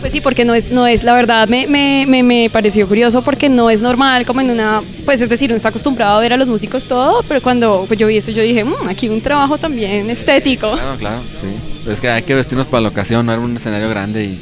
Pues 0.00 0.10
sí, 0.12 0.20
porque 0.22 0.44
no 0.46 0.54
es, 0.54 0.70
no 0.70 0.86
es 0.86 1.04
la 1.04 1.12
verdad, 1.14 1.48
me, 1.48 1.66
me, 1.66 2.06
me, 2.08 2.22
me 2.22 2.48
pareció 2.50 2.88
curioso 2.88 3.20
porque 3.22 3.48
no 3.50 3.68
es 3.68 3.80
normal 3.82 4.24
como 4.24 4.40
en 4.40 4.50
una, 4.50 4.80
pues 5.04 5.20
es 5.20 5.28
decir, 5.28 5.50
uno 5.50 5.56
está 5.56 5.68
acostumbrado 5.68 6.16
a 6.16 6.20
ver 6.20 6.32
a 6.32 6.36
los 6.38 6.48
músicos 6.48 6.84
todo, 6.84 7.22
pero 7.28 7.42
cuando 7.42 7.84
pues, 7.86 7.98
yo 7.98 8.06
vi 8.06 8.16
eso 8.16 8.30
yo 8.30 8.42
dije, 8.42 8.64
"Mm, 8.64 8.88
aquí 8.88 9.08
un 9.10 9.20
trabajo 9.20 9.58
también 9.58 10.08
estético. 10.08 10.72
Claro, 10.72 10.96
claro, 10.98 11.20
sí. 11.40 11.90
Es 11.90 12.00
que 12.00 12.08
hay 12.08 12.22
que 12.22 12.34
vestirnos 12.34 12.66
para 12.66 12.80
la 12.80 12.88
ocasión, 12.88 13.26
no 13.26 13.32
era 13.32 13.40
un 13.42 13.54
escenario 13.56 13.88
grande 13.90 14.24
y 14.24 14.38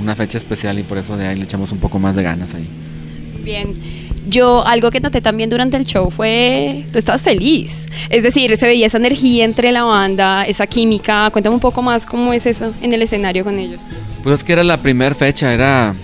una 0.00 0.16
fecha 0.16 0.38
especial 0.38 0.78
y 0.78 0.82
por 0.84 0.96
eso 0.98 1.16
de 1.16 1.26
ahí 1.26 1.36
le 1.36 1.44
echamos 1.44 1.70
un 1.72 1.78
poco 1.78 1.98
más 1.98 2.16
de 2.16 2.22
ganas 2.22 2.54
ahí. 2.54 2.66
Bien. 3.44 3.74
Yo 4.28 4.66
algo 4.66 4.90
que 4.90 5.00
noté 5.00 5.20
también 5.20 5.48
durante 5.48 5.76
el 5.76 5.86
show 5.86 6.10
fue, 6.10 6.84
tú 6.92 6.98
estabas 6.98 7.22
feliz. 7.22 7.86
Es 8.10 8.22
decir, 8.22 8.54
se 8.56 8.66
veía 8.66 8.86
esa 8.86 8.98
energía 8.98 9.44
entre 9.44 9.72
la 9.72 9.84
banda, 9.84 10.44
esa 10.46 10.66
química. 10.66 11.30
Cuéntame 11.30 11.54
un 11.54 11.60
poco 11.60 11.80
más 11.82 12.04
cómo 12.04 12.32
es 12.32 12.44
eso 12.44 12.72
en 12.82 12.92
el 12.92 13.00
escenario 13.02 13.42
con 13.44 13.58
ellos. 13.58 13.80
Pues 14.22 14.40
es 14.40 14.44
que 14.44 14.52
era 14.52 14.64
la 14.64 14.76
primera 14.76 15.14
fecha, 15.14 15.54
era, 15.54 15.94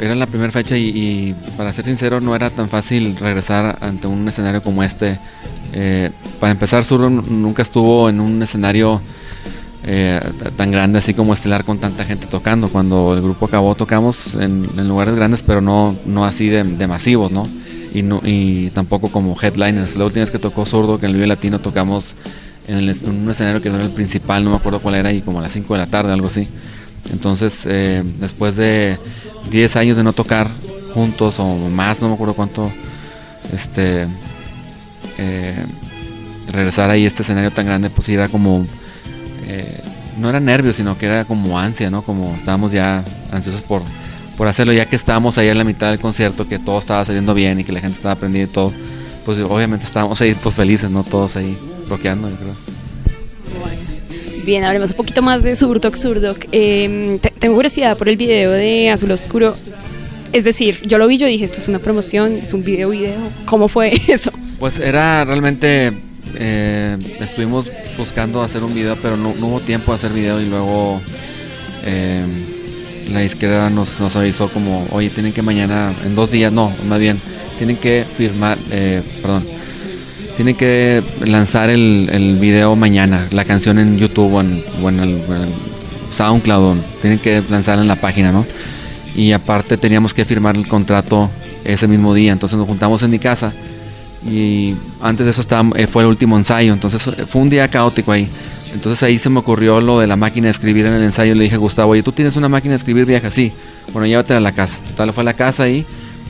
era 0.00 0.14
la 0.14 0.26
primera 0.26 0.52
fecha 0.52 0.76
y, 0.76 0.88
y, 0.88 1.34
para 1.56 1.72
ser 1.72 1.84
sincero 1.84 2.20
no 2.20 2.36
era 2.36 2.50
tan 2.50 2.68
fácil 2.68 3.16
regresar 3.16 3.78
ante 3.80 4.06
un 4.06 4.28
escenario 4.28 4.62
como 4.62 4.82
este. 4.84 5.18
Eh, 5.72 6.10
para 6.38 6.52
empezar, 6.52 6.84
n- 6.88 7.22
nunca 7.28 7.62
estuvo 7.62 8.08
en 8.08 8.20
un 8.20 8.42
escenario 8.42 9.00
eh, 9.84 10.20
tan 10.56 10.70
grande 10.70 10.98
así 10.98 11.14
como 11.14 11.32
Estelar 11.32 11.64
con 11.64 11.78
tanta 11.78 12.04
gente 12.04 12.26
tocando. 12.26 12.68
Cuando 12.68 13.14
el 13.14 13.22
grupo 13.22 13.46
acabó 13.46 13.74
tocamos 13.74 14.34
en, 14.34 14.68
en 14.76 14.86
lugares 14.86 15.16
grandes 15.16 15.42
pero 15.42 15.60
no, 15.60 15.96
no 16.06 16.24
así 16.24 16.48
de, 16.48 16.62
de 16.62 16.86
masivos, 16.86 17.32
¿no? 17.32 17.48
Y, 17.94 18.02
no, 18.02 18.20
y 18.24 18.70
tampoco 18.70 19.08
como 19.08 19.36
headliners. 19.40 19.96
La 19.96 20.04
última 20.04 20.22
vez 20.22 20.30
que 20.30 20.38
tocó 20.38 20.64
Zurdo, 20.64 20.98
que 20.98 21.06
en 21.06 21.10
el 21.10 21.16
Vive 21.16 21.26
Latino 21.26 21.58
tocamos 21.58 22.14
en, 22.68 22.78
el 22.78 22.88
en 22.88 23.10
un 23.24 23.30
escenario 23.30 23.60
que 23.60 23.68
no 23.68 23.76
era 23.76 23.84
el 23.84 23.90
principal, 23.90 24.44
no 24.44 24.50
me 24.50 24.56
acuerdo 24.56 24.80
cuál 24.80 24.94
era, 24.94 25.12
y 25.12 25.20
como 25.20 25.40
a 25.40 25.42
las 25.42 25.52
5 25.52 25.74
de 25.74 25.80
la 25.80 25.86
tarde, 25.86 26.12
algo 26.12 26.28
así. 26.28 26.48
Entonces, 27.10 27.66
eh, 27.66 28.02
después 28.20 28.56
de 28.56 28.96
10 29.50 29.76
años 29.76 29.96
de 29.96 30.04
no 30.04 30.12
tocar 30.12 30.46
juntos 30.94 31.38
o 31.40 31.56
más, 31.68 32.00
no 32.00 32.08
me 32.08 32.14
acuerdo 32.14 32.34
cuánto, 32.34 32.70
este, 33.52 34.06
eh, 35.18 35.64
regresar 36.50 36.90
ahí 36.90 37.04
a 37.04 37.08
este 37.08 37.22
escenario 37.22 37.50
tan 37.50 37.66
grande, 37.66 37.90
pues 37.90 38.08
era 38.08 38.28
como, 38.28 38.64
eh, 39.46 39.80
no 40.18 40.28
era 40.28 40.40
nervios, 40.40 40.76
sino 40.76 40.96
que 40.96 41.06
era 41.06 41.24
como 41.24 41.58
ansia, 41.58 41.90
¿no? 41.90 42.02
Como 42.02 42.34
estábamos 42.36 42.72
ya 42.72 43.04
ansiosos 43.32 43.62
por, 43.62 43.82
por 44.36 44.48
hacerlo, 44.48 44.72
ya 44.72 44.86
que 44.86 44.96
estábamos 44.96 45.38
ahí 45.38 45.48
en 45.48 45.58
la 45.58 45.64
mitad 45.64 45.90
del 45.90 45.98
concierto, 46.00 46.48
que 46.48 46.58
todo 46.58 46.78
estaba 46.78 47.04
saliendo 47.04 47.34
bien 47.34 47.60
y 47.60 47.64
que 47.64 47.72
la 47.72 47.80
gente 47.80 47.96
estaba 47.96 48.12
aprendiendo 48.14 48.50
y 48.50 48.54
todo, 48.54 48.72
pues 49.24 49.38
obviamente 49.40 49.84
estábamos 49.86 50.20
ahí 50.20 50.34
pues 50.34 50.54
felices, 50.54 50.90
¿no? 50.90 51.04
Todos 51.04 51.36
ahí 51.36 51.56
rockeando, 51.88 52.28
yo 52.30 52.36
creo. 52.36 52.52
Bien, 54.44 54.64
hablemos 54.64 54.90
un 54.90 54.96
poquito 54.96 55.22
más 55.22 55.42
de 55.42 55.54
Zurdok 55.54 55.96
Zurdok. 55.96 56.46
Eh, 56.50 57.18
te- 57.22 57.30
tengo 57.38 57.54
curiosidad 57.54 57.96
por 57.96 58.08
el 58.08 58.16
video 58.16 58.50
de 58.50 58.90
Azul 58.90 59.10
Oscuro. 59.12 59.54
Es 60.32 60.44
decir, 60.44 60.80
yo 60.86 60.98
lo 60.98 61.06
vi, 61.06 61.18
yo 61.18 61.26
dije, 61.26 61.44
esto 61.44 61.58
es 61.58 61.68
una 61.68 61.78
promoción, 61.78 62.32
es 62.42 62.52
un 62.52 62.64
video 62.64 62.90
video. 62.90 63.14
¿Cómo 63.44 63.68
fue 63.68 63.92
eso? 64.08 64.32
Pues 64.58 64.78
era 64.80 65.24
realmente, 65.24 65.92
eh, 66.34 66.96
estuvimos 67.20 67.70
buscando 67.96 68.42
hacer 68.42 68.64
un 68.64 68.74
video, 68.74 68.96
pero 69.00 69.16
no, 69.16 69.34
no 69.38 69.46
hubo 69.48 69.60
tiempo 69.60 69.92
de 69.92 69.96
hacer 69.96 70.12
video 70.12 70.40
y 70.40 70.46
luego 70.46 71.00
eh, 71.84 72.24
la 73.12 73.22
izquierda 73.22 73.70
nos, 73.70 74.00
nos 74.00 74.16
avisó 74.16 74.48
como, 74.48 74.86
oye, 74.90 75.10
tienen 75.10 75.32
que 75.32 75.42
mañana, 75.42 75.92
en 76.04 76.14
dos 76.14 76.30
días, 76.30 76.52
no, 76.52 76.72
más 76.88 76.98
bien, 76.98 77.16
tienen 77.58 77.76
que 77.76 78.04
firmar, 78.16 78.58
eh, 78.70 79.02
perdón, 79.20 79.44
tienen 80.36 80.54
que 80.54 81.02
lanzar 81.24 81.70
el, 81.70 82.08
el 82.12 82.36
video 82.36 82.74
mañana, 82.76 83.24
la 83.32 83.44
canción 83.44 83.78
en 83.78 83.98
YouTube 83.98 84.34
o 84.34 84.40
en, 84.40 85.00
el, 85.00 85.20
SoundCloud, 86.16 86.76
tienen 87.00 87.18
que 87.18 87.42
lanzarla 87.48 87.82
en 87.82 87.88
la 87.88 87.96
página, 87.96 88.32
¿no? 88.32 88.44
Y 89.16 89.32
aparte 89.32 89.76
teníamos 89.76 90.12
que 90.12 90.24
firmar 90.24 90.56
el 90.56 90.66
contrato 90.66 91.30
ese 91.64 91.88
mismo 91.88 92.12
día, 92.14 92.32
entonces 92.32 92.58
nos 92.58 92.66
juntamos 92.66 93.02
en 93.02 93.10
mi 93.10 93.18
casa 93.18 93.52
y 94.28 94.74
antes 95.00 95.26
de 95.26 95.30
eso 95.30 95.40
estaba, 95.40 95.68
eh, 95.76 95.86
fue 95.86 96.02
el 96.02 96.08
último 96.08 96.36
ensayo, 96.36 96.72
entonces 96.72 97.02
fue 97.28 97.42
un 97.42 97.50
día 97.50 97.68
caótico 97.68 98.12
ahí. 98.12 98.28
Entonces 98.72 99.02
ahí 99.02 99.18
se 99.18 99.28
me 99.28 99.40
ocurrió 99.40 99.80
lo 99.80 100.00
de 100.00 100.06
la 100.06 100.16
máquina 100.16 100.46
de 100.46 100.50
escribir 100.50 100.86
en 100.86 100.94
el 100.94 101.02
ensayo. 101.02 101.34
Le 101.34 101.44
dije 101.44 101.56
a 101.56 101.58
Gustavo, 101.58 101.92
oye, 101.92 102.02
tú 102.02 102.12
tienes 102.12 102.36
una 102.36 102.48
máquina 102.48 102.72
de 102.72 102.78
escribir 102.78 103.04
vieja, 103.04 103.30
sí. 103.30 103.52
Bueno, 103.92 104.06
llévatela 104.06 104.38
a 104.38 104.40
la 104.40 104.52
casa. 104.52 104.80
Total, 104.88 105.12
fue 105.12 105.22
a 105.22 105.24
la 105.24 105.34
casa 105.34 105.64
ahí 105.64 105.84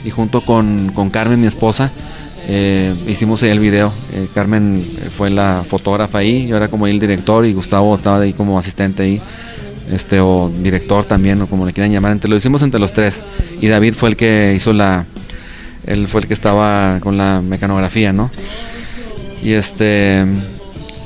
y 0.05 0.11
junto 0.11 0.41
con, 0.41 0.91
con 0.95 1.11
Carmen, 1.11 1.41
mi 1.41 1.47
esposa, 1.47 1.91
eh, 2.49 2.93
hicimos 3.07 3.43
ahí 3.43 3.51
el 3.51 3.61
video. 3.61 3.93
Eh, 4.13 4.29
Carmen 4.35 4.85
eh, 4.85 5.05
fue 5.05 5.31
la 5.31 5.65
fotógrafa 5.69 6.19
ahí, 6.19 6.47
yo 6.47 6.57
era 6.57 6.69
como 6.69 6.87
ahí 6.87 6.93
el 6.93 7.01
director 7.01 7.47
y 7.47 7.53
Gustavo 7.53 7.95
estaba 7.95 8.21
ahí 8.21 8.33
como 8.33 8.59
asistente 8.59 9.05
ahí. 9.05 9.21
Este, 9.91 10.21
o 10.21 10.51
director 10.63 11.05
también, 11.05 11.43
o 11.43 11.47
como 11.47 11.67
le 11.67 11.73
quieran 11.73 11.93
llamar. 11.93 12.13
Entre, 12.13 12.31
lo 12.31 12.37
hicimos 12.37 12.63
entre 12.63 12.81
los 12.81 12.93
tres. 12.93 13.23
Y 13.61 13.69
David 13.69 13.95
fue 13.95 14.09
el 14.09 14.17
que 14.17 14.55
hizo 14.57 14.73
la, 14.73 15.05
él 15.87 16.09
fue 16.09 16.23
el 16.23 16.27
que 16.27 16.35
estaba 16.35 16.99
con 17.01 17.17
la 17.17 17.43
mecanografía, 17.43 18.13
¿no? 18.13 18.31
Y 19.43 19.53
este 19.53 20.25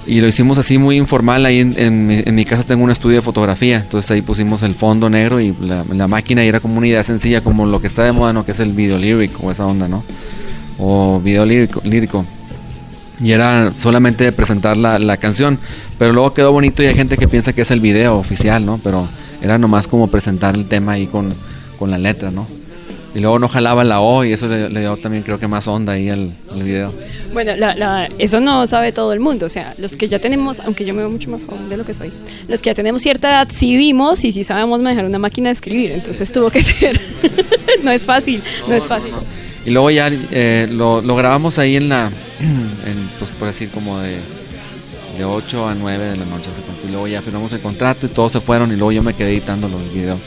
y 0.06 0.20
lo 0.20 0.28
hicimos 0.28 0.58
así 0.58 0.78
muy 0.78 0.96
informal. 0.96 1.44
Ahí 1.46 1.60
en, 1.60 1.74
en 1.76 2.34
mi, 2.34 2.44
casa 2.44 2.62
tengo 2.62 2.84
un 2.84 2.90
estudio 2.90 3.16
de 3.16 3.22
fotografía. 3.22 3.78
Entonces 3.78 4.10
ahí 4.10 4.22
pusimos 4.22 4.62
el 4.62 4.74
fondo 4.74 5.10
negro 5.10 5.40
y 5.40 5.54
la, 5.60 6.06
máquina 6.06 6.44
y 6.44 6.48
era 6.48 6.60
como 6.60 6.78
una 6.78 6.86
idea 6.86 7.02
sencilla 7.02 7.40
como 7.40 7.66
lo 7.66 7.80
que 7.80 7.86
está 7.86 8.04
de 8.04 8.12
moda 8.12 8.32
no 8.32 8.44
que 8.44 8.52
es 8.52 8.60
el 8.60 8.72
video 8.72 8.98
lírico 8.98 9.46
o 9.46 9.50
esa 9.50 9.66
onda 9.66 9.88
no 9.88 10.04
o 10.78 11.20
video 11.20 11.44
lírico, 11.44 11.80
lírico. 11.84 12.24
Y 13.20 13.32
era 13.32 13.72
solamente 13.76 14.30
presentar 14.30 14.76
la, 14.76 14.98
la 14.98 15.16
canción. 15.16 15.58
Pero 15.98 16.12
luego 16.12 16.34
quedó 16.34 16.52
bonito 16.52 16.82
y 16.82 16.86
hay 16.86 16.94
gente 16.94 17.16
que 17.16 17.26
piensa 17.26 17.52
que 17.52 17.62
es 17.62 17.70
el 17.70 17.80
video 17.80 18.16
oficial 18.16 18.64
no 18.64 18.78
pero 18.82 19.06
era 19.42 19.58
nomás 19.58 19.88
como 19.88 20.08
presentar 20.08 20.54
el 20.54 20.66
tema 20.66 20.92
ahí 20.92 21.06
con, 21.06 21.32
con 21.78 21.90
la 21.90 21.98
letra 21.98 22.30
no 22.30 22.46
y 23.16 23.20
luego 23.20 23.38
no 23.38 23.48
jalaba 23.48 23.82
la 23.82 24.00
O 24.00 24.24
y 24.24 24.32
eso 24.32 24.46
le, 24.46 24.68
le 24.68 24.80
dio 24.80 24.96
también 24.98 25.22
creo 25.22 25.40
que 25.40 25.48
más 25.48 25.66
onda 25.66 25.94
ahí 25.94 26.10
al, 26.10 26.30
al 26.52 26.62
video 26.62 26.92
Bueno, 27.32 27.56
la- 27.56 27.74
la- 27.74 28.08
eso 28.18 28.40
no 28.40 28.66
sabe 28.66 28.92
todo 28.92 29.12
el 29.12 29.20
mundo. 29.20 29.46
O 29.46 29.48
sea, 29.48 29.74
los 29.78 29.96
que 29.96 30.06
ya 30.08 30.18
tenemos, 30.18 30.60
aunque 30.60 30.84
yo 30.84 30.92
me 30.94 31.00
veo 31.00 31.10
mucho 31.10 31.30
más 31.30 31.44
joven 31.44 31.68
de 31.68 31.76
lo 31.78 31.84
que 31.84 31.94
soy, 31.94 32.12
los 32.48 32.60
que 32.62 32.70
ya 32.70 32.74
tenemos 32.74 33.02
cierta 33.02 33.28
edad 33.30 33.48
sí 33.50 33.76
vimos 33.76 34.24
y 34.24 34.32
sí 34.32 34.44
sabemos 34.44 34.80
manejar 34.80 35.04
una 35.06 35.18
máquina 35.18 35.48
de 35.48 35.54
escribir. 35.54 35.92
Entonces 35.92 36.30
tuvo 36.30 36.50
que 36.50 36.62
ser. 36.62 37.00
no 37.82 37.90
es 37.90 38.04
fácil, 38.06 38.42
no, 38.68 38.74
es 38.74 38.84
fácil. 38.84 39.12
Y 39.64 39.70
luego 39.70 39.90
ya 39.90 40.08
eh, 40.30 40.68
lo, 40.70 41.02
lo 41.02 41.16
grabamos 41.16 41.58
ahí 41.58 41.74
en 41.76 41.88
la, 41.88 42.06
en, 42.40 43.08
pues 43.18 43.30
por 43.32 43.48
decir 43.48 43.68
como 43.70 43.98
de, 43.98 44.16
de 45.18 45.24
8 45.24 45.68
a 45.68 45.74
9 45.74 46.04
de 46.04 46.16
la 46.16 46.24
noche. 46.26 46.50
Y 46.86 46.90
luego 46.92 47.08
ya 47.08 47.20
firmamos 47.22 47.52
el 47.52 47.60
contrato 47.60 48.06
y 48.06 48.08
todos 48.10 48.30
se 48.32 48.40
fueron 48.40 48.68
y 48.72 48.76
luego 48.76 48.92
yo 48.92 49.02
me 49.02 49.12
quedé 49.14 49.30
editando 49.32 49.68
los 49.68 49.92
videos 49.92 50.20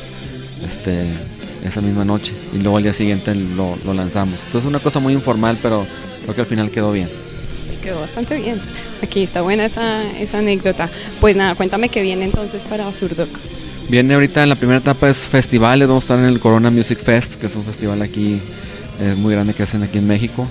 este, 0.65 1.05
esa 1.65 1.81
misma 1.81 2.05
noche. 2.05 2.33
Y 2.53 2.59
luego 2.59 2.77
al 2.77 2.83
día 2.83 2.93
siguiente 2.93 3.33
lo, 3.35 3.77
lo 3.85 3.93
lanzamos. 3.93 4.39
Entonces 4.45 4.67
una 4.67 4.79
cosa 4.79 4.99
muy 4.99 5.13
informal, 5.13 5.57
pero 5.61 5.85
creo 6.23 6.35
que 6.35 6.41
al 6.41 6.47
final 6.47 6.71
quedó 6.71 6.91
bien. 6.91 7.09
Quedó 7.81 7.99
bastante 8.01 8.35
bien. 8.35 8.59
Aquí 9.01 9.23
está 9.23 9.41
buena 9.41 9.65
esa, 9.65 10.03
esa 10.19 10.39
anécdota. 10.39 10.89
Pues 11.21 11.35
nada, 11.35 11.55
cuéntame 11.55 11.89
qué 11.89 12.01
viene 12.01 12.25
entonces 12.25 12.65
para 12.65 12.91
Surdoc. 12.91 13.29
Viene 13.89 14.13
ahorita 14.13 14.43
en 14.43 14.49
la 14.49 14.55
primera 14.55 14.79
etapa 14.79 15.09
es 15.09 15.17
festivales, 15.17 15.87
vamos 15.87 16.03
a 16.03 16.05
estar 16.05 16.19
en 16.19 16.25
el 16.25 16.39
Corona 16.39 16.69
Music 16.69 16.99
Fest, 16.99 17.39
que 17.39 17.47
es 17.47 17.55
un 17.55 17.63
festival 17.63 18.03
aquí 18.03 18.39
eh, 19.01 19.15
muy 19.17 19.33
grande 19.33 19.55
que 19.55 19.63
hacen 19.63 19.81
aquí 19.81 19.97
en 19.97 20.05
México, 20.05 20.47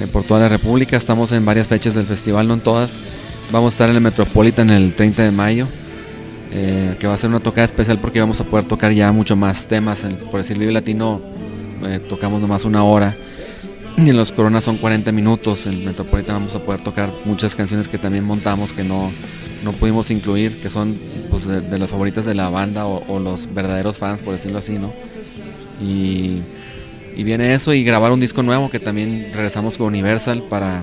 eh, 0.00 0.06
por 0.06 0.24
toda 0.24 0.40
la 0.40 0.48
República. 0.48 0.96
Estamos 0.96 1.32
en 1.32 1.44
varias 1.44 1.66
fechas 1.66 1.94
del 1.94 2.06
festival, 2.06 2.48
no 2.48 2.54
en 2.54 2.60
todas. 2.60 2.92
vamos 3.50 3.72
a 3.72 3.74
estar 3.74 3.90
en 3.90 3.96
el 3.96 4.00
Metropolitan 4.00 4.70
el 4.70 4.94
30 4.94 5.22
de 5.22 5.30
mayo. 5.32 5.68
Eh, 6.54 6.96
que 7.00 7.06
va 7.06 7.14
a 7.14 7.16
ser 7.16 7.30
una 7.30 7.40
tocada 7.40 7.64
especial 7.64 7.98
porque 7.98 8.20
vamos 8.20 8.38
a 8.40 8.44
poder 8.44 8.66
tocar 8.66 8.92
ya 8.92 9.10
mucho 9.10 9.36
más 9.36 9.66
temas. 9.68 10.04
Por 10.30 10.40
decir 10.40 10.58
Vive 10.58 10.72
Latino, 10.72 11.20
eh, 11.86 11.98
tocamos 12.08 12.42
nomás 12.42 12.64
una 12.64 12.84
hora. 12.84 13.16
Y 13.96 14.10
en 14.10 14.16
los 14.16 14.32
Coronas 14.32 14.64
son 14.64 14.76
40 14.76 15.12
minutos. 15.12 15.66
En 15.66 15.84
Metropolitan 15.84 16.36
vamos 16.36 16.54
a 16.54 16.58
poder 16.58 16.82
tocar 16.82 17.10
muchas 17.24 17.54
canciones 17.54 17.88
que 17.88 17.96
también 17.96 18.24
montamos 18.24 18.74
que 18.74 18.84
no, 18.84 19.10
no 19.64 19.72
pudimos 19.72 20.10
incluir, 20.10 20.60
que 20.60 20.68
son 20.68 20.98
pues, 21.30 21.46
de, 21.46 21.78
las 21.78 21.88
favoritas 21.88 22.26
de 22.26 22.34
la 22.34 22.50
banda 22.50 22.86
o, 22.86 23.18
los 23.18 23.52
verdaderos 23.54 23.96
fans, 23.96 24.20
por 24.20 24.34
decirlo 24.34 24.58
así, 24.58 24.78
¿no? 24.78 24.92
Y, 25.80 26.42
viene 27.22 27.54
eso 27.54 27.72
y 27.72 27.84
grabar 27.84 28.10
un 28.10 28.20
disco 28.20 28.42
nuevo 28.42 28.68
que 28.68 28.80
también 28.80 29.30
regresamos 29.32 29.78
con 29.78 29.86
Universal 29.86 30.42
para 30.50 30.82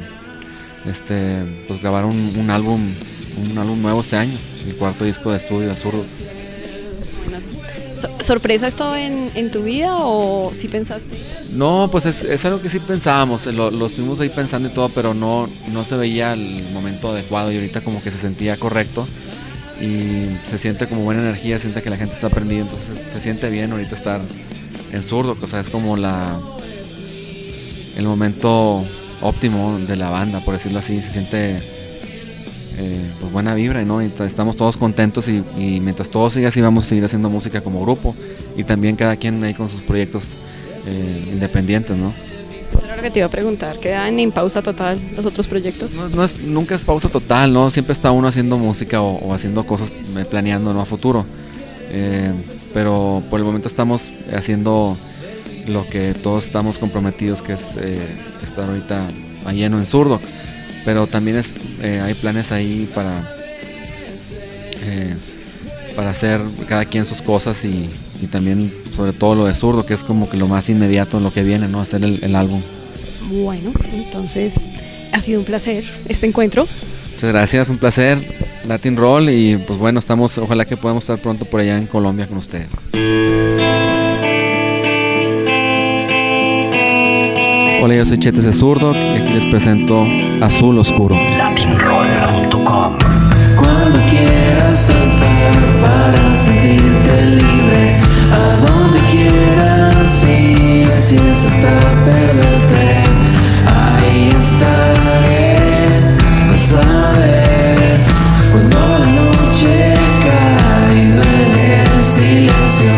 este 0.89 1.43
pues 1.67 1.81
grabar 1.81 2.05
un 2.05 2.49
álbum 2.49 2.79
un 3.51 3.57
álbum 3.57 3.81
nuevo 3.81 4.01
este 4.01 4.15
año 4.17 4.37
el 4.67 4.75
cuarto 4.75 5.05
disco 5.05 5.31
de 5.31 5.37
estudio 5.37 5.69
de 5.69 5.75
Zurdo 5.75 6.03
So- 7.97 8.09
¿Sorpresa 8.23 8.67
esto 8.67 8.95
en, 8.95 9.29
en 9.35 9.51
tu 9.51 9.63
vida 9.63 9.89
o 9.97 10.51
si 10.53 10.67
pensaste? 10.69 11.17
no 11.55 11.89
pues 11.91 12.05
es, 12.05 12.23
es 12.23 12.45
algo 12.45 12.61
que 12.61 12.69
sí 12.69 12.79
pensábamos 12.79 13.45
lo, 13.47 13.71
lo 13.71 13.85
estuvimos 13.87 14.19
ahí 14.21 14.29
pensando 14.29 14.69
y 14.69 14.71
todo 14.71 14.87
pero 14.89 15.13
no 15.13 15.49
no 15.73 15.83
se 15.83 15.97
veía 15.97 16.33
el 16.33 16.63
momento 16.73 17.09
adecuado 17.09 17.51
y 17.51 17.55
ahorita 17.55 17.81
como 17.81 18.01
que 18.01 18.11
se 18.11 18.17
sentía 18.17 18.55
correcto 18.57 19.05
y 19.81 20.25
se 20.49 20.57
siente 20.57 20.87
como 20.87 21.01
buena 21.03 21.21
energía 21.21 21.57
se 21.57 21.63
siente 21.63 21.81
que 21.81 21.89
la 21.89 21.97
gente 21.97 22.13
está 22.15 22.29
prendida 22.29 22.61
entonces 22.61 22.97
se 23.11 23.19
siente 23.21 23.49
bien 23.49 23.71
ahorita 23.71 23.95
estar 23.95 24.21
en 24.93 25.03
Zurdo 25.03 25.35
o 25.41 25.47
sea 25.47 25.59
es 25.59 25.69
como 25.69 25.97
la 25.97 26.37
el 27.97 28.05
momento 28.05 28.85
óptimo 29.21 29.77
de 29.87 29.95
la 29.97 30.09
banda 30.09 30.39
por 30.39 30.53
decirlo 30.53 30.79
así 30.79 31.01
se 31.01 31.11
siente 31.11 31.59
eh, 32.81 33.01
pues 33.19 33.31
buena 33.31 33.53
vibra, 33.55 33.83
¿no? 33.83 34.01
Y 34.01 34.09
estamos 34.25 34.55
todos 34.55 34.77
contentos 34.77 35.27
y, 35.27 35.43
y 35.57 35.81
mientras 35.81 36.09
todo 36.09 36.29
siga 36.29 36.47
así 36.47 36.61
vamos 36.61 36.85
a 36.85 36.87
seguir 36.87 37.03
haciendo 37.03 37.29
música 37.29 37.59
como 37.59 37.81
grupo 37.81 38.15
y 38.55 38.63
también 38.63 38.95
cada 38.95 39.17
quien 39.17 39.43
ahí 39.43 39.53
con 39.53 39.69
sus 39.69 39.81
proyectos 39.81 40.23
eh, 40.87 41.29
independientes, 41.33 41.97
¿no? 41.97 42.13
Era 42.85 42.95
lo 42.95 43.01
que 43.01 43.11
te 43.11 43.19
iba 43.19 43.27
a 43.27 43.31
preguntar, 43.31 43.79
¿quedan 43.79 44.17
en 44.19 44.31
pausa 44.31 44.61
total 44.61 44.97
los 45.13 45.25
otros 45.25 45.45
proyectos? 45.47 45.91
No, 45.91 46.07
no 46.07 46.23
es, 46.23 46.39
nunca 46.39 46.73
es 46.73 46.81
pausa 46.81 47.09
total, 47.09 47.51
¿no? 47.51 47.69
Siempre 47.69 47.91
está 47.91 48.11
uno 48.11 48.29
haciendo 48.29 48.57
música 48.57 49.01
o, 49.01 49.17
o 49.17 49.33
haciendo 49.33 49.65
cosas, 49.65 49.91
eh, 49.91 50.25
planeando, 50.29 50.73
¿no? 50.73 50.79
A 50.81 50.85
futuro. 50.85 51.25
Eh, 51.91 52.31
pero 52.73 53.21
por 53.29 53.41
el 53.41 53.45
momento 53.45 53.67
estamos 53.67 54.09
haciendo 54.31 54.95
lo 55.67 55.85
que 55.85 56.13
todos 56.13 56.45
estamos 56.45 56.77
comprometidos, 56.77 57.41
que 57.41 57.53
es 57.53 57.75
estar 58.41 58.69
ahorita 58.69 59.05
a 59.45 59.51
lleno 59.51 59.77
en 59.77 59.85
zurdo. 59.85 60.21
Pero 60.89 61.05
también 61.05 61.37
es, 61.37 61.53
eh, 61.83 62.01
hay 62.03 62.15
planes 62.15 62.51
ahí 62.51 62.89
para, 62.95 63.21
eh, 64.81 65.15
para 65.95 66.09
hacer 66.09 66.41
cada 66.67 66.83
quien 66.85 67.05
sus 67.05 67.21
cosas 67.21 67.63
y, 67.63 67.91
y 68.19 68.25
también 68.25 68.73
sobre 68.95 69.13
todo 69.13 69.35
lo 69.35 69.45
de 69.45 69.53
zurdo, 69.53 69.85
que 69.85 69.93
es 69.93 70.03
como 70.03 70.27
que 70.27 70.35
lo 70.35 70.47
más 70.47 70.67
inmediato, 70.67 71.19
lo 71.19 71.31
que 71.31 71.43
viene, 71.43 71.67
¿no? 71.67 71.79
Hacer 71.79 72.03
el, 72.03 72.23
el 72.23 72.35
álbum. 72.35 72.59
Bueno, 73.29 73.71
entonces 73.93 74.67
ha 75.11 75.21
sido 75.21 75.41
un 75.41 75.45
placer 75.45 75.83
este 76.07 76.25
encuentro. 76.25 76.67
Muchas 77.13 77.29
gracias, 77.29 77.69
un 77.69 77.77
placer. 77.77 78.17
Latin 78.67 78.97
Roll 78.97 79.29
y 79.29 79.57
pues 79.57 79.77
bueno, 79.77 79.99
estamos, 79.99 80.39
ojalá 80.39 80.65
que 80.65 80.75
podamos 80.75 81.03
estar 81.03 81.19
pronto 81.19 81.45
por 81.45 81.59
allá 81.59 81.77
en 81.77 81.85
Colombia 81.85 82.25
con 82.25 82.39
ustedes. 82.39 82.71
Hola, 87.81 87.95
yo 87.95 88.05
soy 88.05 88.17
Chetes 88.17 88.43
de 88.43 88.51
Zurdo 88.51 88.93
y 88.93 89.21
aquí 89.21 89.31
les 89.31 89.45
presento 89.45 90.05
Azul 90.41 90.77
Oscuro. 90.79 91.15
Latinroll.com 91.15 92.97
Cuando 93.55 93.99
quieras 94.09 94.77
saltar 94.77 95.53
para 95.81 96.35
sentirte 96.35 97.25
libre, 97.37 97.95
a 98.33 98.57
donde 98.57 98.99
quieras 99.09 100.25
ir, 100.25 100.91
si 100.99 101.15
es 101.15 101.45
hasta 101.45 101.69
perderte, 102.03 103.05
ahí 103.65 104.33
estaré. 104.37 106.01
No 106.51 106.57
sabes 106.57 108.09
cuando 108.51 108.99
la 108.99 109.05
noche 109.05 109.93
cae 110.25 111.01
y 111.01 111.11
duele 111.11 111.83
el 111.83 112.03
silencio, 112.03 112.91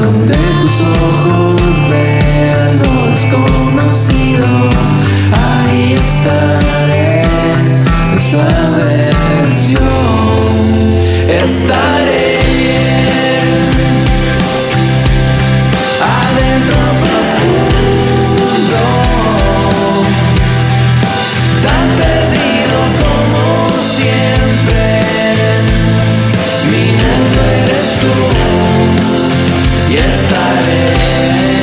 donde 0.00 0.34
tus 0.60 0.80
ojos 0.82 1.47
desconocido, 3.28 4.70
ahí 5.32 5.94
estaré. 5.94 7.22
Lo 8.14 8.20
sabes, 8.20 9.68
yo 9.68 9.78
estaré 11.28 12.40
adentro 16.02 16.78
profundo, 17.02 18.82
tan 21.62 21.86
perdido 21.96 22.78
como 23.02 23.44
siempre. 23.94 24.84
Mi 26.70 26.86
mundo 26.92 27.38
eres 27.62 27.88
tú 28.00 28.14
y 29.92 29.96
estaré 29.96 31.57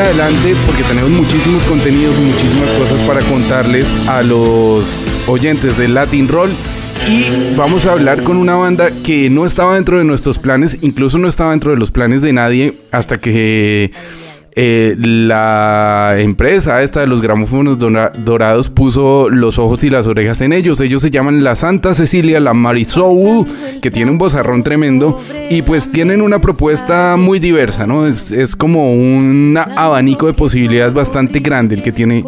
adelante 0.00 0.54
porque 0.66 0.82
tenemos 0.82 1.10
muchísimos 1.10 1.64
contenidos 1.64 2.14
y 2.18 2.22
muchísimas 2.22 2.70
cosas 2.72 3.00
para 3.02 3.20
contarles 3.20 3.88
a 4.08 4.22
los 4.22 5.20
oyentes 5.26 5.76
del 5.78 5.94
Latin 5.94 6.28
Roll. 6.28 6.50
Y 7.08 7.54
vamos 7.56 7.86
a 7.86 7.92
hablar 7.92 8.22
con 8.22 8.36
una 8.36 8.54
banda 8.54 8.88
que 9.04 9.28
no 9.30 9.44
estaba 9.44 9.74
dentro 9.74 9.98
de 9.98 10.04
nuestros 10.04 10.38
planes, 10.38 10.78
incluso 10.82 11.18
no 11.18 11.28
estaba 11.28 11.50
dentro 11.50 11.70
de 11.70 11.76
los 11.76 11.90
planes 11.90 12.22
de 12.22 12.32
nadie 12.32 12.74
hasta 12.90 13.18
que 13.18 13.92
eh, 14.56 14.94
la 14.98 16.14
empresa 16.18 16.80
esta 16.82 17.00
de 17.00 17.06
los 17.06 17.20
gramófonos 17.20 17.78
dora- 17.78 18.12
dorados 18.16 18.70
puso 18.70 19.28
los 19.28 19.58
ojos 19.58 19.82
y 19.84 19.90
las 19.90 20.06
orejas 20.06 20.40
en 20.40 20.52
ellos. 20.52 20.80
Ellos 20.80 21.02
se 21.02 21.10
llaman 21.10 21.42
la 21.42 21.56
Santa 21.56 21.92
Cecilia, 21.94 22.38
la 22.40 22.54
Marisol, 22.54 23.46
que 23.82 23.90
tiene 23.90 24.10
un 24.10 24.18
bozarrón 24.18 24.62
tremendo 24.62 25.18
y 25.50 25.62
pues 25.62 25.90
tienen 25.90 26.22
una 26.22 26.38
propuesta 26.38 27.16
muy 27.18 27.38
diversa, 27.40 27.86
¿no? 27.86 28.06
Es, 28.06 28.30
es 28.30 28.54
como 28.54 28.92
un 28.92 29.58
abanico 29.58 30.26
de 30.26 30.34
posibilidades 30.34 30.94
bastante 30.94 31.40
grande 31.40 31.74
el 31.74 31.82
que 31.82 31.92
tiene 31.92 32.22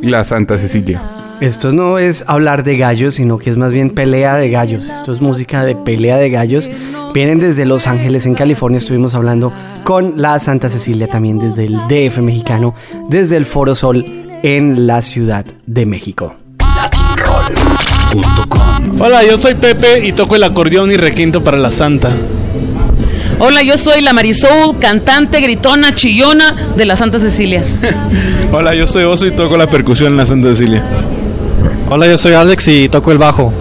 la 0.00 0.24
Santa 0.24 0.56
Cecilia. 0.58 1.02
Esto 1.40 1.72
no 1.72 1.98
es 1.98 2.24
hablar 2.28 2.62
de 2.62 2.76
gallos, 2.78 3.16
sino 3.16 3.38
que 3.38 3.50
es 3.50 3.56
más 3.56 3.72
bien 3.72 3.90
pelea 3.90 4.36
de 4.36 4.50
gallos. 4.50 4.88
Esto 4.88 5.12
es 5.12 5.20
música 5.20 5.64
de 5.64 5.74
pelea 5.74 6.16
de 6.16 6.30
gallos. 6.30 6.70
Vienen 7.14 7.38
desde 7.38 7.64
Los 7.64 7.86
Ángeles, 7.86 8.26
en 8.26 8.34
California. 8.34 8.78
Estuvimos 8.78 9.14
hablando 9.14 9.52
con 9.84 10.14
la 10.20 10.40
Santa 10.40 10.68
Cecilia 10.68 11.06
también 11.06 11.38
desde 11.38 11.66
el 11.66 11.76
DF 11.88 12.18
mexicano, 12.18 12.74
desde 13.08 13.36
el 13.36 13.46
Foro 13.46 13.76
Sol 13.76 14.04
en 14.42 14.88
la 14.88 15.00
Ciudad 15.00 15.44
de 15.64 15.86
México. 15.86 16.34
Hola, 18.98 19.22
yo 19.22 19.38
soy 19.38 19.54
Pepe 19.54 20.04
y 20.04 20.12
toco 20.12 20.34
el 20.34 20.42
acordeón 20.42 20.90
y 20.90 20.96
requinto 20.96 21.44
para 21.44 21.56
la 21.56 21.70
Santa. 21.70 22.10
Hola, 23.38 23.62
yo 23.62 23.78
soy 23.78 24.02
la 24.02 24.12
Marisol, 24.12 24.80
cantante, 24.80 25.40
gritona, 25.40 25.94
chillona 25.94 26.56
de 26.76 26.84
la 26.84 26.96
Santa 26.96 27.20
Cecilia. 27.20 27.62
Hola, 28.52 28.74
yo 28.74 28.88
soy 28.88 29.04
Oso 29.04 29.24
y 29.24 29.30
toco 29.30 29.56
la 29.56 29.70
percusión 29.70 30.10
en 30.10 30.16
la 30.16 30.24
Santa 30.24 30.48
Cecilia. 30.48 30.84
Hola, 31.88 32.08
yo 32.08 32.18
soy 32.18 32.32
Alex 32.32 32.66
y 32.66 32.88
toco 32.88 33.12
el 33.12 33.18
bajo. 33.18 33.52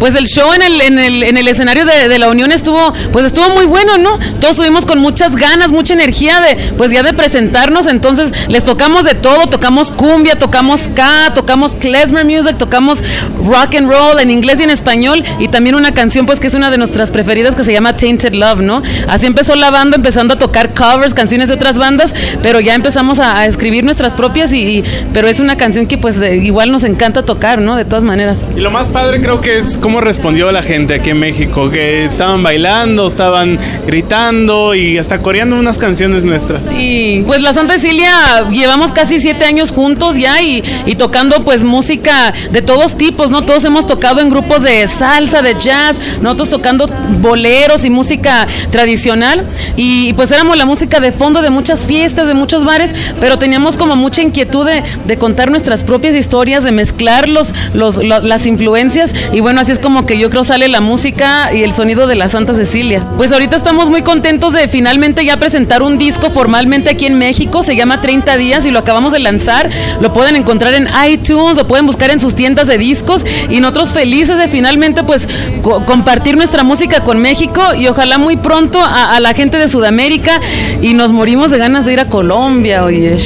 Pues 0.00 0.14
el 0.14 0.26
show 0.26 0.52
en 0.52 0.62
el, 0.62 0.80
en 0.80 0.98
el, 0.98 1.22
en 1.22 1.36
el 1.36 1.46
escenario 1.46 1.84
de, 1.84 2.18
la 2.18 2.28
Unión 2.28 2.50
estuvo, 2.52 2.92
pues 3.12 3.24
estuvo 3.26 3.50
muy 3.50 3.66
bueno, 3.66 3.98
¿no? 3.98 4.18
Todos 4.40 4.56
subimos 4.56 4.86
con 4.86 4.98
muchas 4.98 5.36
ganas, 5.36 5.70
mucha 5.72 5.94
energía 5.94 6.40
de, 6.40 6.56
pues 6.76 6.90
ya 6.90 7.02
de 7.02 7.12
presentarnos, 7.12 7.86
entonces 7.86 8.32
les 8.48 8.64
tocamos 8.64 9.04
de 9.04 9.14
todo, 9.14 9.46
tocamos 9.48 9.92
cumbia, 9.92 10.36
tocamos 10.36 10.80
ska, 10.82 11.32
tocamos 11.34 11.76
klezmer 11.76 12.24
music, 12.24 12.56
tocamos 12.56 13.02
rock 13.46 13.76
and 13.76 13.90
roll 13.90 14.18
en 14.18 14.30
inglés 14.30 14.58
y 14.60 14.64
en 14.64 14.70
español 14.70 15.22
y 15.38 15.48
también 15.48 15.76
una 15.76 15.92
canción 15.92 16.26
pues 16.26 16.40
que 16.40 16.46
es 16.46 16.54
una 16.54 16.70
de 16.70 16.78
nuestras 16.78 17.10
preferidas 17.10 17.54
que 17.54 17.62
se 17.64 17.72
llama 17.72 17.96
Tainted 17.96 18.32
Love, 18.32 18.60
¿no? 18.60 18.82
Así 19.06 19.26
empezó 19.26 19.54
la 19.54 19.70
banda 19.70 19.96
empezando 19.96 20.34
a 20.34 20.38
tocar 20.38 20.74
covers, 20.74 21.14
canciones 21.14 21.48
de 21.48 21.54
otras 21.54 21.78
bandas, 21.78 22.14
pero 22.42 22.60
ya 22.60 22.74
empezamos 22.74 23.18
a, 23.18 23.44
escribir 23.46 23.84
nuestras 23.84 24.14
propias 24.14 24.52
y, 24.52 24.78
y- 24.78 24.84
pero 25.12 25.28
es 25.28 25.40
una 25.40 25.56
canción 25.56 25.86
que 25.86 25.98
pues 25.98 26.20
eh, 26.20 26.36
igual 26.36 26.70
nos 26.72 26.84
encanta 26.84 27.24
tocar, 27.24 27.60
¿no? 27.60 27.76
De 27.76 27.84
todas 27.84 28.04
maneras. 28.04 28.42
Y 28.56 28.60
lo 28.60 28.70
más 28.70 28.88
padre 28.88 29.20
creo 29.20 29.40
que 29.40 29.58
es 29.58 29.76
cómo 29.90 30.00
respondió 30.02 30.52
la 30.52 30.62
gente 30.62 30.94
aquí 30.94 31.10
en 31.10 31.18
México, 31.18 31.68
que 31.68 32.04
estaban 32.04 32.44
bailando, 32.44 33.08
estaban 33.08 33.58
gritando 33.88 34.72
y 34.76 34.98
hasta 34.98 35.18
coreando 35.18 35.56
unas 35.56 35.78
canciones 35.78 36.22
nuestras. 36.22 36.62
Sí, 36.68 37.24
pues 37.26 37.42
la 37.42 37.52
Santa 37.52 37.74
Cecilia 37.74 38.12
llevamos 38.52 38.92
casi 38.92 39.18
siete 39.18 39.44
años 39.46 39.72
juntos 39.72 40.14
ya 40.14 40.40
y, 40.42 40.62
tocando 40.96 41.42
pues 41.44 41.64
música 41.64 42.32
de 42.52 42.62
todos 42.62 42.96
tipos, 42.96 43.32
¿no? 43.32 43.42
Todos 43.42 43.64
hemos 43.64 43.84
tocado 43.84 44.20
en 44.20 44.28
grupos 44.28 44.62
de 44.62 44.86
salsa, 44.86 45.42
de 45.42 45.56
jazz, 45.58 45.96
nosotros 46.22 46.50
tocando 46.50 46.88
boleros 47.20 47.84
y 47.84 47.90
música 47.90 48.46
tradicional 48.70 49.44
y 49.74 50.12
pues 50.12 50.30
éramos 50.30 50.56
la 50.56 50.66
música 50.66 51.00
de 51.00 51.10
fondo 51.10 51.42
de 51.42 51.50
muchas 51.50 51.84
fiestas, 51.84 52.28
de 52.28 52.34
muchos 52.34 52.64
bares, 52.64 52.94
pero 53.18 53.40
teníamos 53.40 53.76
como 53.76 53.96
mucha 53.96 54.22
inquietud 54.22 54.68
de, 55.04 55.16
contar 55.16 55.50
nuestras 55.50 55.82
propias 55.82 56.14
historias, 56.14 56.62
de 56.62 56.70
mezclar 56.70 57.28
los, 57.28 57.52
los, 57.74 57.96
lo- 57.96 58.20
las 58.20 58.46
influencias 58.46 59.12
y 59.32 59.40
bueno, 59.40 59.60
así 59.60 59.72
es 59.72 59.79
como 59.80 60.06
que 60.06 60.18
yo 60.18 60.30
creo 60.30 60.44
sale 60.44 60.68
la 60.68 60.80
música 60.80 61.52
y 61.54 61.62
el 61.62 61.72
sonido 61.72 62.06
de 62.06 62.14
la 62.14 62.28
Santa 62.28 62.54
Cecilia. 62.54 63.04
Pues 63.16 63.32
ahorita 63.32 63.56
estamos 63.56 63.90
muy 63.90 64.02
contentos 64.02 64.52
de 64.52 64.68
finalmente 64.68 65.24
ya 65.24 65.36
presentar 65.38 65.82
un 65.82 65.98
disco 65.98 66.30
formalmente 66.30 66.90
aquí 66.90 67.06
en 67.06 67.16
México, 67.18 67.62
se 67.62 67.76
llama 67.76 68.00
30 68.00 68.36
días 68.36 68.66
y 68.66 68.70
lo 68.70 68.78
acabamos 68.78 69.12
de 69.12 69.18
lanzar, 69.20 69.68
lo 70.00 70.12
pueden 70.12 70.36
encontrar 70.36 70.74
en 70.74 70.88
iTunes, 71.08 71.56
lo 71.56 71.66
pueden 71.66 71.86
buscar 71.86 72.10
en 72.10 72.20
sus 72.20 72.34
tiendas 72.34 72.66
de 72.68 72.78
discos. 72.78 73.24
Y 73.48 73.60
nosotros 73.60 73.92
felices 73.92 74.38
de 74.38 74.48
finalmente 74.48 75.02
pues 75.04 75.28
co- 75.62 75.84
compartir 75.86 76.36
nuestra 76.36 76.62
música 76.62 77.00
con 77.02 77.20
México. 77.20 77.62
Y 77.76 77.86
ojalá 77.88 78.18
muy 78.18 78.36
pronto 78.36 78.80
a 78.82 79.18
la 79.20 79.34
gente 79.34 79.58
de 79.58 79.68
Sudamérica. 79.68 80.40
Y 80.82 80.94
nos 80.94 81.12
morimos 81.12 81.50
de 81.50 81.58
ganas 81.58 81.84
de 81.86 81.92
ir 81.94 82.00
a 82.00 82.06
Colombia, 82.08 82.84
oye. 82.84 83.16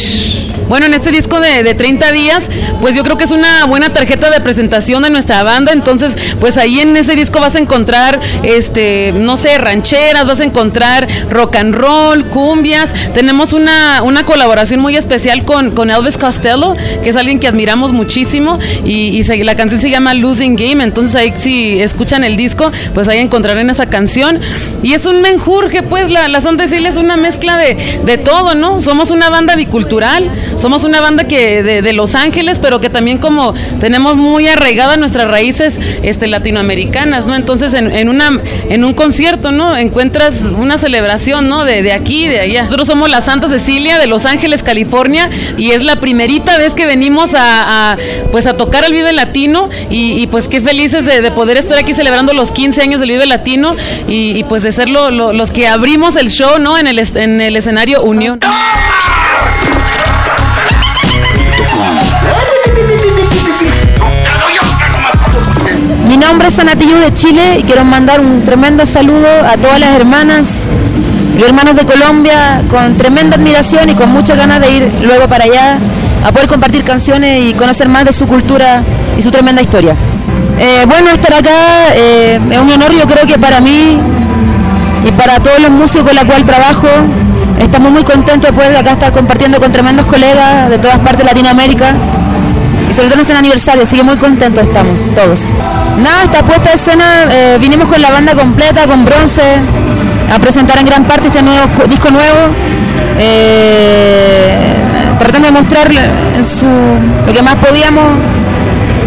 Bueno, 0.68 0.86
en 0.86 0.94
este 0.94 1.10
disco 1.10 1.40
de, 1.40 1.62
de 1.62 1.74
30 1.74 2.10
días, 2.12 2.48
pues 2.80 2.94
yo 2.94 3.02
creo 3.02 3.16
que 3.16 3.24
es 3.24 3.30
una 3.30 3.66
buena 3.66 3.92
tarjeta 3.92 4.30
de 4.30 4.40
presentación 4.40 5.02
de 5.02 5.10
nuestra 5.10 5.42
banda. 5.42 5.72
Entonces, 5.72 6.16
pues 6.40 6.56
ahí 6.58 6.80
en 6.80 6.96
ese 6.96 7.14
disco 7.16 7.38
vas 7.40 7.54
a 7.56 7.58
encontrar, 7.58 8.18
este, 8.42 9.12
no 9.14 9.36
sé, 9.36 9.58
rancheras, 9.58 10.26
vas 10.26 10.40
a 10.40 10.44
encontrar 10.44 11.06
rock 11.30 11.56
and 11.56 11.74
roll, 11.74 12.24
cumbias. 12.26 12.92
Tenemos 13.12 13.52
una, 13.52 14.02
una 14.02 14.24
colaboración 14.24 14.80
muy 14.80 14.96
especial 14.96 15.44
con, 15.44 15.70
con 15.72 15.90
Elvis 15.90 16.16
Costello, 16.18 16.74
que 17.02 17.10
es 17.10 17.16
alguien 17.16 17.38
que 17.40 17.46
admiramos 17.48 17.92
muchísimo. 17.92 18.58
Y, 18.84 19.08
y 19.18 19.22
se- 19.22 19.44
la 19.44 19.54
canción 19.56 19.80
se 19.80 19.90
llama 19.90 20.14
Losing 20.14 20.56
Game. 20.56 20.82
Entonces 20.82 21.14
ahí 21.16 21.32
si 21.36 21.80
escuchan 21.80 22.24
el 22.24 22.36
disco, 22.36 22.70
pues 22.94 23.08
ahí 23.08 23.18
encontrarán 23.18 23.68
esa 23.70 23.86
canción. 23.86 24.40
Y 24.82 24.94
es 24.94 25.06
un 25.06 25.20
menjurje, 25.20 25.82
pues 25.82 26.10
la, 26.10 26.28
la 26.28 26.40
Santa 26.40 26.64
Cecilia 26.66 26.88
es 26.88 26.96
una 26.96 27.16
mezcla 27.16 27.56
de, 27.56 27.76
de 28.04 28.18
todo, 28.18 28.54
¿no? 28.54 28.80
Somos 28.80 29.10
una 29.10 29.28
banda 29.30 29.56
bicultural, 29.56 30.30
somos 30.56 30.84
una 30.84 31.00
banda 31.00 31.24
que 31.24 31.62
de, 31.62 31.92
Los 31.94 32.14
Ángeles, 32.14 32.58
pero 32.58 32.80
que 32.80 32.90
también 32.90 33.18
como 33.18 33.54
tenemos 33.80 34.16
muy 34.16 34.48
arraigadas 34.48 34.98
nuestras 34.98 35.28
raíces 35.28 35.80
este, 36.02 36.26
latinoamericanas, 36.26 37.26
¿no? 37.26 37.34
Entonces 37.36 37.74
en, 37.74 37.90
en 37.92 38.08
una, 38.08 38.40
en 38.68 38.84
un 38.84 38.94
concierto, 38.94 39.52
¿no? 39.52 39.76
Encuentras 39.76 40.42
una 40.56 40.76
celebración, 40.78 41.48
¿no? 41.48 41.64
De, 41.64 41.82
de 41.82 41.92
aquí 41.92 42.26
de 42.28 42.40
allá. 42.40 42.62
Nosotros 42.64 42.86
somos 42.88 43.10
la 43.10 43.20
Santa 43.20 43.48
Cecilia 43.48 43.98
de 43.98 44.06
Los 44.06 44.26
Ángeles, 44.26 44.62
California, 44.62 45.30
y 45.56 45.70
es 45.70 45.82
la 45.82 45.96
primerita 46.00 46.58
vez 46.58 46.74
que 46.74 46.86
venimos 46.86 47.30
a, 47.36 47.96
pues 48.32 48.46
a 48.46 48.54
tocar 48.56 48.84
al 48.84 48.92
Vive 48.92 49.12
Latino, 49.12 49.68
y, 49.90 50.26
pues 50.28 50.48
qué 50.48 50.60
felices 50.60 51.04
de, 51.06 51.20
de 51.20 51.30
poder 51.30 51.56
estar 51.56 51.78
aquí 51.78 51.94
celebrando 51.94 52.32
los 52.32 52.50
15 52.52 52.82
años 52.82 53.00
del 53.00 53.10
Vive 53.10 53.26
Latino, 53.26 53.76
y, 54.08 54.42
pues 54.44 54.62
de 54.62 54.72
ser 54.72 54.88
lo- 54.88 55.10
lo- 55.10 55.32
los 55.32 55.50
que 55.50 55.68
abrimos 55.68 56.16
el 56.16 56.28
show, 56.30 56.58
¿no? 56.58 56.78
En 56.78 56.86
el, 56.86 56.98
en 56.98 57.40
el 57.40 57.56
escenario 57.56 58.02
Unión. 58.02 58.38
Mi 66.06 66.16
nombre 66.16 66.48
es 66.48 66.58
Anatillo 66.58 66.98
de 66.98 67.12
Chile 67.12 67.58
y 67.58 67.62
quiero 67.64 67.84
mandar 67.84 68.20
un 68.20 68.44
tremendo 68.44 68.86
saludo 68.86 69.26
a 69.48 69.56
todas 69.56 69.80
las 69.80 69.94
hermanas 69.94 70.70
y 71.38 71.42
hermanos 71.42 71.74
de 71.76 71.84
Colombia 71.84 72.62
con 72.70 72.96
tremenda 72.96 73.36
admiración 73.36 73.90
y 73.90 73.94
con 73.94 74.10
muchas 74.10 74.38
ganas 74.38 74.60
de 74.60 74.70
ir 74.70 74.92
luego 75.02 75.28
para 75.28 75.44
allá 75.44 75.78
a 76.24 76.32
poder 76.32 76.48
compartir 76.48 76.84
canciones 76.84 77.44
y 77.44 77.54
conocer 77.54 77.88
más 77.88 78.04
de 78.04 78.12
su 78.12 78.26
cultura 78.26 78.82
y 79.18 79.22
su 79.22 79.30
tremenda 79.30 79.60
historia. 79.60 79.96
Eh, 80.58 80.84
bueno, 80.86 81.10
estar 81.10 81.34
acá 81.34 81.94
eh, 81.94 82.38
es 82.50 82.58
un 82.58 82.70
honor 82.70 82.92
yo 82.92 83.06
creo 83.06 83.26
que 83.26 83.38
para 83.38 83.60
mí 83.60 83.98
y 85.04 85.12
para 85.12 85.40
todos 85.40 85.60
los 85.60 85.70
músicos 85.70 86.08
con 86.08 86.16
los 86.16 86.24
cuales 86.24 86.46
trabajo. 86.46 86.88
Estamos 87.58 87.92
muy 87.92 88.02
contentos 88.02 88.50
de 88.50 88.56
poder 88.56 88.76
acá 88.76 88.92
estar 88.92 89.12
compartiendo 89.12 89.60
con 89.60 89.70
tremendos 89.70 90.06
colegas 90.06 90.68
de 90.68 90.78
todas 90.78 90.98
partes 90.98 91.18
de 91.18 91.24
Latinoamérica 91.24 91.94
y 92.88 92.92
sobre 92.92 93.08
todo 93.08 93.14
en 93.14 93.20
este 93.20 93.32
aniversario, 93.32 93.82
así 93.84 93.96
que 93.96 94.02
muy 94.02 94.16
contentos 94.16 94.64
estamos 94.64 95.14
todos. 95.14 95.52
Nada, 95.96 96.24
esta 96.24 96.44
puesta 96.44 96.70
de 96.70 96.74
escena, 96.74 97.04
eh, 97.30 97.58
vinimos 97.60 97.88
con 97.88 98.02
la 98.02 98.10
banda 98.10 98.34
completa, 98.34 98.86
con 98.86 99.04
bronce, 99.04 99.42
a 100.34 100.38
presentar 100.38 100.78
en 100.78 100.86
gran 100.86 101.04
parte 101.04 101.28
este 101.28 101.42
nuevo 101.42 101.66
disco 101.88 102.10
nuevo, 102.10 102.54
eh, 103.18 104.74
tratando 105.18 105.48
de 105.48 105.52
mostrar 105.52 105.90
lo 105.92 107.32
que 107.32 107.42
más 107.42 107.54
podíamos, 107.56 108.04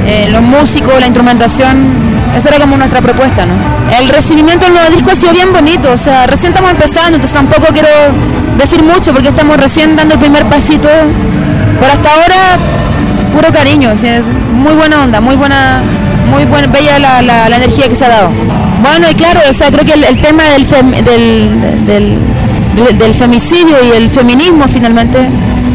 eh, 0.06 0.30
los 0.32 0.41
músicos, 0.41 1.00
la 1.00 1.08
instrumentación, 1.08 2.07
esa 2.36 2.49
era 2.49 2.59
como 2.59 2.78
nuestra 2.78 3.01
propuesta, 3.01 3.45
¿no? 3.45 3.53
El 3.99 4.09
recibimiento 4.09 4.65
del 4.65 4.73
nuevo 4.75 4.89
disco 4.91 5.11
ha 5.11 5.15
sido 5.15 5.32
bien 5.34 5.51
bonito, 5.53 5.91
o 5.91 5.97
sea, 5.97 6.28
recién 6.28 6.51
estamos 6.53 6.71
empezando, 6.71 7.15
entonces 7.15 7.34
tampoco 7.34 7.67
quiero 7.73 7.88
decir 8.57 8.84
mucho 8.84 9.13
porque 9.13 9.30
estamos 9.30 9.57
recién 9.57 9.95
dando 9.95 10.15
el 10.15 10.19
primer 10.19 10.45
pasito, 10.45 10.89
pero 11.80 11.93
hasta 11.93 12.09
ahora 12.13 12.59
puro 13.34 13.51
cariño, 13.51 13.89
o 13.89 13.93
es 13.93 14.30
muy 14.53 14.73
buena 14.73 15.03
onda, 15.03 15.21
muy 15.21 15.36
buena, 15.36 15.82
muy 16.30 16.45
buena, 16.45 16.67
bella 16.67 16.99
la, 16.99 17.21
la- 17.21 17.47
energía 17.57 17.88
que 17.88 17.95
se 17.95 18.05
ha 18.05 18.09
dado. 18.09 18.32
Bueno, 18.82 19.09
y 19.09 19.15
claro, 19.15 19.39
o 19.49 19.53
sea, 19.53 19.71
creo 19.71 19.86
que 19.86 19.93
el, 19.93 20.03
el 20.03 20.19
tema 20.21 20.43
del, 20.45 20.67
fem- 20.67 20.91
del, 21.03 21.86
del, 21.86 22.17
del- 22.75 22.97
del 22.97 23.13
femicidio 23.15 23.78
y 23.84 23.95
el 23.95 24.09
feminismo 24.09 24.67
finalmente 24.67 25.19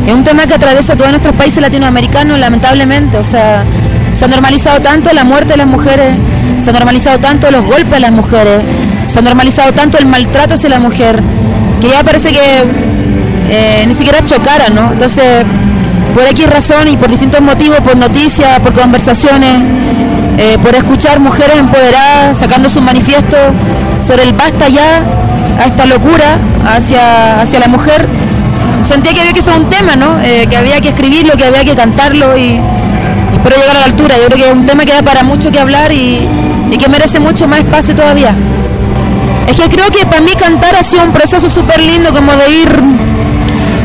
es 0.07 0.13
un 0.13 0.25
tema 0.25 0.47
que 0.47 0.55
atraviesa 0.55 0.97
todos 0.97 1.11
nuestros 1.11 1.35
países 1.37 1.61
latinoamericanos, 1.63 2.39
lamentablemente, 2.39 3.17
o 3.19 3.25
sea, 3.25 3.65
se 4.13 4.25
ha 4.25 4.29
normalizado 4.29 4.81
tanto 4.83 5.13
la 5.13 5.25
muerte 5.25 5.53
de 5.53 5.57
las 5.59 5.67
mujeres, 5.67 6.17
se 6.63 6.71
ha 6.71 6.73
normalizado 6.73 7.19
tanto 7.19 7.51
los 7.51 7.65
golpes 7.65 7.95
a 7.95 8.01
las 8.01 8.13
mujeres, 8.13 8.63
se 9.07 9.19
ha 9.19 9.23
normalizado 9.23 9.73
tanto 9.73 9.99
el 9.99 10.07
maltrato 10.07 10.55
hacia 10.55 10.71
la 10.71 10.79
mujer, 10.79 11.21
que 11.81 11.89
ya 11.89 12.03
parece 12.05 12.31
que 12.31 12.65
eh, 13.51 13.85
ni 13.87 13.95
siquiera 13.95 14.25
chocara, 14.25 14.69
¿no? 14.69 14.93
Entonces, 14.93 15.45
por 16.15 16.25
X 16.27 16.49
razón 16.49 16.89
y 16.89 16.97
por 16.97 17.11
distintos 17.11 17.41
motivos, 17.41 17.81
por 17.81 17.97
noticias, 17.97 18.61
por 18.61 18.73
conversaciones, 18.73 19.63
eh, 20.39 20.57
por 20.63 20.75
escuchar 20.75 21.21
mujeres 21.21 21.59
empoderadas 21.59 22.39
sacando 22.39 22.69
sus 22.69 22.83
manifiestos 22.83 23.41
sobre 24.01 24.23
el 24.23 24.33
basta 24.33 24.69
ya 24.69 25.03
a 25.59 25.65
esta 25.67 25.87
locura 25.87 26.39
hacia, 26.67 27.41
hacia 27.41 27.59
la 27.61 27.69
mujer, 27.69 28.07
sentía 28.85 29.13
que 29.13 29.21
había 29.21 29.33
que 29.33 29.43
ser 29.43 29.55
un 29.55 29.69
tema, 29.69 29.97
¿no? 29.97 30.21
Eh, 30.23 30.47
que 30.49 30.57
había 30.57 30.81
que 30.81 30.91
escribirlo, 30.91 31.37
que 31.37 31.45
había 31.45 31.65
que 31.65 31.75
cantarlo 31.75 32.37
y 32.37 32.61
espero 33.33 33.57
llegar 33.57 33.77
a 33.77 33.81
la 33.81 33.87
altura. 33.87 34.17
Yo 34.17 34.27
creo 34.27 34.39
que 34.39 34.51
es 34.51 34.53
un 34.55 34.67
tema 34.67 34.85
que 34.85 34.93
da 34.93 35.03
para 35.03 35.23
mucho 35.23 35.51
que 35.51 35.59
hablar 35.59 35.93
y, 35.93 36.29
y 36.71 36.77
que 36.77 36.89
merece 36.89 37.21
mucho 37.21 37.49
más 37.49 37.61
espacio 37.61 37.95
todavía. 37.95 38.35
Es 39.47 39.57
que 39.57 39.69
creo 39.69 39.91
que 39.91 40.07
para 40.07 40.21
mí 40.21 40.33
cantar 40.39 40.75
ha 40.77 40.83
sido 40.83 41.05
un 41.05 41.13
proceso 41.13 41.49
súper 41.51 41.81
lindo 41.81 42.13
como 42.13 42.33
de 42.33 42.51
ir 42.51 42.83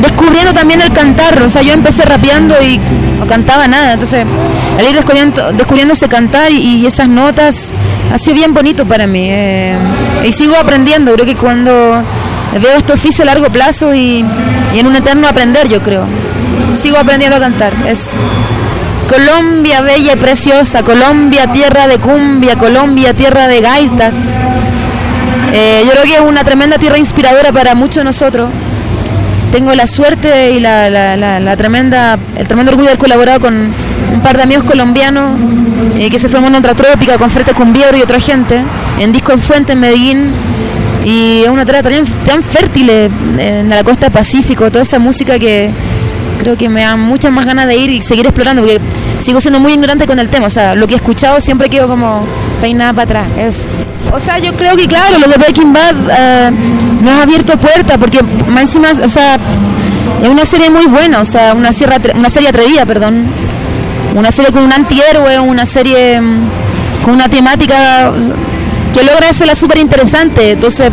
descubriendo 0.02 0.54
también 0.54 0.82
el 0.82 0.92
cantar. 0.92 1.42
O 1.42 1.50
sea, 1.50 1.62
yo 1.62 1.74
empecé 1.74 2.04
rapeando 2.04 2.56
y 2.62 2.80
no 3.20 3.28
cantaba 3.28 3.68
nada. 3.68 3.94
Entonces, 3.94 4.26
al 4.78 4.86
ir 4.86 4.96
descubriendo, 4.96 5.94
ese 5.94 6.08
cantar 6.08 6.52
y, 6.52 6.86
esas 6.86 7.10
notas, 7.10 7.74
ha 8.14 8.18
sido 8.18 8.36
bien 8.36 8.54
bonito 8.54 8.86
para 8.86 9.08
mí. 9.08 9.28
eh, 9.30 9.78
y 10.24 10.32
sigo 10.32 10.56
aprendiendo. 10.56 11.14
Creo 11.14 11.26
que 11.26 11.36
cuando 11.36 11.72
veo 11.72 12.78
este 12.78 12.94
oficio 12.94 13.24
a 13.24 13.26
largo 13.26 13.50
plazo 13.52 13.94
y, 13.94 14.26
y 14.74 14.80
en 14.80 14.88
un 14.88 14.96
eterno 14.96 15.28
aprender, 15.28 15.68
yo 15.68 15.82
creo. 15.82 16.06
Sigo 16.76 16.98
aprendiendo 16.98 17.38
a 17.38 17.40
cantar. 17.40 17.74
Es 17.88 18.16
Colombia 19.08 19.82
bella 19.82 20.14
y 20.14 20.18
preciosa, 20.18 20.84
Colombia 20.84 21.50
tierra 21.52 21.88
de 21.88 21.98
cumbia, 21.98 22.58
Colombia 22.58 23.14
tierra 23.14 23.48
de 23.48 23.62
gaitas. 23.62 24.40
Eh, 25.54 25.84
yo 25.86 25.92
creo 25.92 26.04
que 26.04 26.16
es 26.16 26.20
una 26.20 26.44
tremenda 26.44 26.78
tierra 26.78 26.98
inspiradora 26.98 27.54
para 27.54 27.74
muchos 27.74 27.98
de 27.98 28.04
nosotros. 28.04 28.50
Tengo 29.52 29.74
la 29.76 29.88
suerte 29.88 30.52
y 30.52 30.60
la, 30.60 31.56
tremenda, 31.58 32.20
el 32.36 32.48
tremendo 32.48 32.72
orgullo 32.72 32.88
de 32.88 32.92
haber 32.92 33.00
colaborado 33.00 33.40
con 33.40 33.74
un 34.14 34.22
par 34.22 34.36
de 34.36 34.44
amigos 34.44 34.66
colombianos 34.66 35.40
eh, 35.98 36.10
que 36.10 36.20
se 36.20 36.28
formó 36.28 36.48
en 36.48 36.56
otra 36.56 36.76
trópica 36.76 37.18
con 37.18 37.32
Frete 37.32 37.54
Cumbiero 37.54 37.96
y 37.98 38.02
otra 38.02 38.20
gente 38.20 38.62
en 39.00 39.14
Disco 39.14 39.32
en 39.32 39.40
Fuente 39.40 39.72
en 39.72 39.80
Medellín. 39.80 40.32
Y 41.06 41.44
es 41.44 41.50
una 41.50 41.64
tierra 41.64 41.82
tan, 41.82 42.06
tan 42.26 42.44
fértil 42.44 42.90
eh, 42.90 43.10
en 43.38 43.70
la 43.70 43.86
costa 43.86 44.10
Pacífico, 44.10 44.70
toda 44.70 44.84
esa 44.84 45.00
música 45.00 45.40
que 45.40 45.72
creo 46.48 46.58
que 46.58 46.70
me 46.70 46.80
da 46.80 46.96
muchas 46.96 47.30
más 47.30 47.46
ganas 47.46 47.68
de 47.68 47.76
ir 47.76 47.90
y 47.90 48.02
seguir 48.02 48.26
explorando 48.26 48.62
porque 48.62 48.80
sigo 49.18 49.42
siendo 49.42 49.60
muy 49.60 49.74
ignorante 49.74 50.08
con 50.08 50.18
el 50.18 50.30
tema. 50.30 50.48
O 50.48 50.50
sea, 50.50 50.76
lo 50.76 50.88
que 50.88 50.94
he 50.94 50.96
escuchado 50.96 51.42
siempre 51.42 51.70
quedo 51.70 51.90
como 51.90 52.26
peinada 52.62 52.94
para 52.94 53.04
atrás. 53.04 53.28
Es, 53.38 53.70
o 54.14 54.18
sea, 54.18 54.40
yo 54.40 54.56
creo 54.56 54.78
que 54.78 54.88
claro, 54.88 55.20
lo 55.20 55.28
de 55.28 55.36
Breaking 55.36 55.74
Bad 55.74 55.96
eh, 56.10 56.52
nos 57.02 57.12
ha 57.12 57.24
abierto 57.24 57.58
puertas 57.58 57.98
porque 57.98 58.22
más 58.48 58.62
encima, 58.62 58.92
o 58.92 59.10
sea, 59.10 59.38
es 60.24 60.30
una 60.30 60.46
serie 60.46 60.70
muy 60.70 60.86
buena, 60.86 61.20
o 61.20 61.26
sea, 61.26 61.54
una, 61.54 61.74
sierra, 61.74 61.98
una 62.16 62.30
serie 62.30 62.48
atrevida, 62.48 62.86
perdón. 62.86 63.26
Una 64.16 64.32
serie 64.32 64.54
con 64.54 64.64
un 64.64 64.72
antihéroe, 64.72 65.42
una 65.42 65.66
serie 65.66 66.22
mm, 66.22 67.04
con 67.04 67.14
una 67.14 67.28
temática 67.28 68.14
que 68.94 69.04
logra 69.04 69.32
hacerla 69.32 69.54
súper 69.54 69.80
interesante. 69.80 70.52
Entonces, 70.52 70.92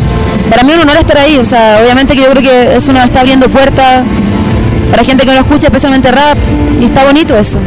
para 0.49 0.63
mí 0.63 0.71
es 0.71 0.75
un 0.75 0.81
honor 0.81 0.97
estar 0.97 1.17
ahí. 1.17 1.37
O 1.37 1.45
sea, 1.45 1.79
obviamente 1.81 2.13
que 2.13 2.23
yo 2.23 2.29
creo 2.31 2.43
que 2.43 2.75
eso 2.75 2.91
nos 2.91 3.05
está 3.05 3.21
abriendo 3.21 3.47
puertas 3.47 4.03
para 4.91 5.03
gente 5.03 5.25
que 5.25 5.33
no 5.33 5.39
escucha, 5.39 5.67
especialmente 5.67 6.11
rap. 6.11 6.37
Y 6.79 6.85
está 6.85 7.03
bonito 7.05 7.35
eso. 7.35 7.59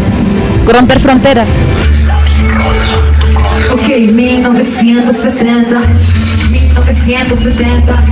Romper 0.67 1.01
fronteras. 1.01 1.47
Ok, 3.73 3.89
1970, 4.13 5.81
1970, 6.51 8.05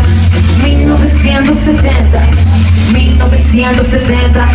1970, 0.63 2.21
1970. 2.93 4.49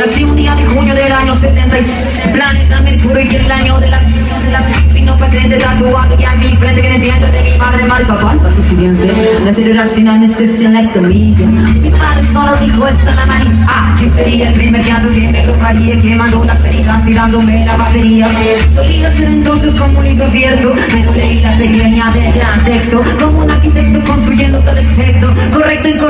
Nací 0.00 0.24
un 0.24 0.36
día 0.36 0.54
de 0.54 0.66
junio 0.66 0.94
del 0.94 1.12
año 1.12 1.34
70 1.34 1.78
y 1.78 2.28
planeta 2.32 2.80
Mercurio 2.80 3.22
y 3.22 3.36
el 3.36 3.50
año 3.50 3.80
de 3.80 3.88
las 3.88 4.18
las 4.50 4.64
signo 4.92 5.16
patente 5.16 5.58
tatuado 5.58 6.16
y 6.18 6.24
a 6.24 6.34
mi 6.36 6.56
frente 6.56 6.80
que 6.80 6.94
entiende 6.94 7.30
de 7.30 7.42
mi 7.42 7.58
madre 7.58 7.84
mal 7.84 8.02
papá. 8.04 8.32
El 8.32 8.38
paso 8.38 8.62
siguiente, 8.62 9.12
la 9.44 9.52
cerebral 9.52 9.90
sin 9.90 10.08
anestesia 10.08 10.68
en 10.68 10.74
la 10.74 10.82
ectomía. 10.82 11.46
Mi 11.46 11.90
padre 11.90 12.22
solo 12.22 12.56
dijo 12.56 12.86
esta 12.86 13.14
la 13.14 13.26
manía. 13.26 13.66
Ah, 13.68 13.94
sí 13.96 14.08
sería 14.08 14.48
el 14.48 14.54
primer 14.54 14.82
llanto 14.84 15.08
que 15.12 15.28
me 15.28 15.42
tocaría 15.42 16.00
quemando 16.00 16.44
las 16.44 16.64
heridas 16.64 17.06
y 17.06 17.12
dándome 17.12 17.66
la 17.66 17.76
batería. 17.76 18.28
Solía 18.74 19.10
ser 19.10 19.28
entonces 19.28 19.74
como 19.74 19.98
un 19.98 20.04
libro 20.04 20.24
abierto, 20.24 20.72
pero 20.90 21.12
leí 21.12 21.40
la 21.40 21.56
pequeña 21.56 22.10
del 22.12 22.32
gran 22.32 22.64
texto, 22.64 23.02
como 23.20 23.40
un 23.40 23.50
arquitecto 23.50 24.10
construyendo 24.10 24.58
efecto. 24.58 24.97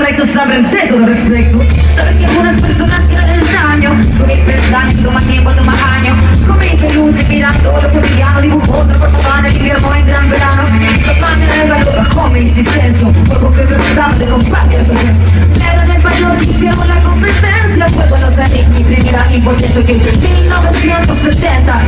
Correcto, 0.08 0.24
de 0.70 0.88
todo 0.88 1.04
respecto. 1.06 1.58
Saben 1.94 2.16
que 2.16 2.24
algunas 2.24 2.58
personas 2.62 3.04
quieren 3.04 3.28
el 3.28 3.46
daño, 3.52 4.00
soy 4.16 4.40
peldaños, 4.40 5.02
toma 5.02 5.20
tiempo, 5.20 5.50
toma 5.50 5.74
año. 5.96 6.16
Comí 6.46 6.68
peluche 6.80 7.26
mirando 7.28 7.78
lo 7.82 7.92
cotidiano, 7.92 8.40
dibujo 8.40 8.78
otra 8.78 8.96
forma 8.96 9.42
de 9.42 9.50
invierno 9.50 9.94
en 9.94 10.06
gran 10.06 10.30
verano. 10.30 10.62
Papá 11.04 11.36
me 11.36 11.46
regaló 11.46 11.92
bajo 11.92 12.30
mi 12.30 12.40
insistencia, 12.40 13.06
juego 13.26 13.52
que 13.52 13.64
trataba 13.64 14.14
de 14.14 14.24
compartir 14.24 14.82
su 14.82 14.94
vez. 14.94 15.18
Pero 15.52 15.82
en 15.82 15.90
el 15.90 16.00
baño 16.00 16.38
hicieron 16.40 16.88
la 16.88 17.00
competencia, 17.00 17.90
fue 17.90 18.08
cuando 18.08 18.32
sentí 18.32 18.64
mi 18.78 18.84
primera 18.84 19.26
impotencia 19.30 19.84
que 19.84 19.92
1970, 19.92 21.80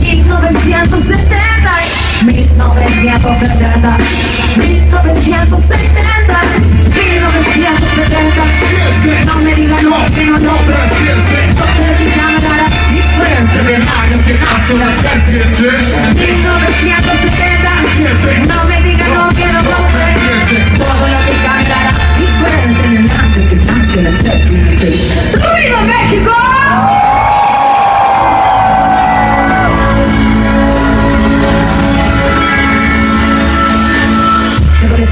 1970, 0.00 1.72
1970, 2.24 3.98
1970, 4.56 6.40
1970. 6.92 8.44
No 9.24 9.36
me 9.36 9.54
digan 9.54 9.88
no, 9.88 10.04
que 10.06 10.26
no, 10.26 10.38
no, 10.40 10.58
diferente 12.92 13.62
del 13.62 13.82
año 13.82 14.18
que 14.26 14.34
nace 14.34 14.74
una 14.74 14.90
serpiente. 14.90 15.70
1970, 16.14 18.54
no 18.54 18.64
me 18.64 18.82
digan 18.82 19.14
no, 19.14 19.28
que 19.28 19.46
no, 19.46 19.62
todo 19.62 19.78
lo 21.08 21.18
que 21.24 21.32
cantará 21.44 21.92
diferente 22.18 22.88
del 22.88 23.08
año 23.10 23.48
que 23.48 23.56
nace 23.64 24.00
una 24.00 24.10
serpiente. 24.10 24.86
¡Ruido 25.34 25.78
México! 25.84 26.34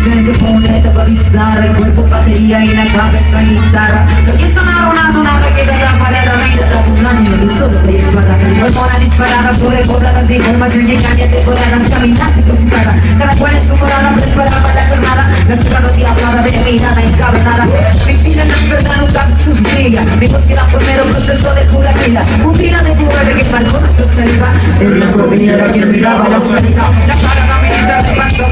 Adolescencia 0.07 0.34
fue 0.34 0.50
una 0.50 0.78
etapa 0.78 1.04
bizarra, 1.04 1.66
el 1.66 1.72
cuerpo 1.74 2.02
batería 2.04 2.64
y 2.64 2.74
la 2.76 2.86
cabeza 2.86 3.40
guitarra. 3.40 4.07
Lo 4.24 4.36
que 4.36 4.46
es 4.46 4.57
amarronado, 4.57 5.22
nada 5.24 5.54
que 5.57 5.66
da 5.66 5.98
para 5.98 6.24
la 6.24 6.44
vida, 6.44 6.64
da 6.70 6.78
un 6.78 7.07
año 7.07 7.30
y 7.44 7.48
solo 7.48 7.76
te 7.80 7.90
dispara. 7.90 8.38
Hormona 8.64 8.98
disparada 9.00 9.52
sobre 9.52 9.82
bordadas 9.84 10.28
de 10.28 10.36
información 10.36 10.88
y 10.88 10.92
engaña 10.92 11.26
temporadas, 11.26 11.90
caminas 11.90 12.38
y 12.38 12.42
crucificada. 12.42 12.94
Cada 13.18 13.36
cual 13.36 13.54
en 13.57 13.62
su 13.62 13.76
morada 13.76 14.14
preparada 14.14 14.62
para 14.62 14.74
la 14.74 14.88
jornada. 14.88 15.32
La 15.48 15.54
y 15.96 16.04
hablada 16.04 16.42
de 16.42 16.72
mirada 16.72 17.02
encabronada. 17.02 17.68
Mi 18.07 18.14
fila 18.14 18.42
en 18.42 18.48
la 18.48 18.74
verdad 18.74 18.96
nunca 19.00 19.26
se 19.28 19.44
subsidia. 19.44 20.04
Mi 20.20 20.28
búsqueda 20.28 20.64
fue 20.70 20.84
mero 20.84 21.04
proceso 21.07 21.54
de 21.54 21.62
pura 21.62 21.92
vida. 21.92 22.22
Un 22.44 22.52
pila 22.52 22.82
de 22.82 22.94
de 22.94 23.34
que 23.34 23.44
faltó 23.44 23.80
nuestra 23.80 24.07
saliva. 24.07 24.48
En 24.80 25.00
la 25.00 25.11
cordillera 25.11 25.72
que 25.72 25.86
miraba 25.86 26.28
la 26.28 26.40
salida. 26.40 26.90
La 27.07 27.14
parada 27.14 27.61
militar 27.61 28.02
de 28.04 28.16
paso, 28.16 28.44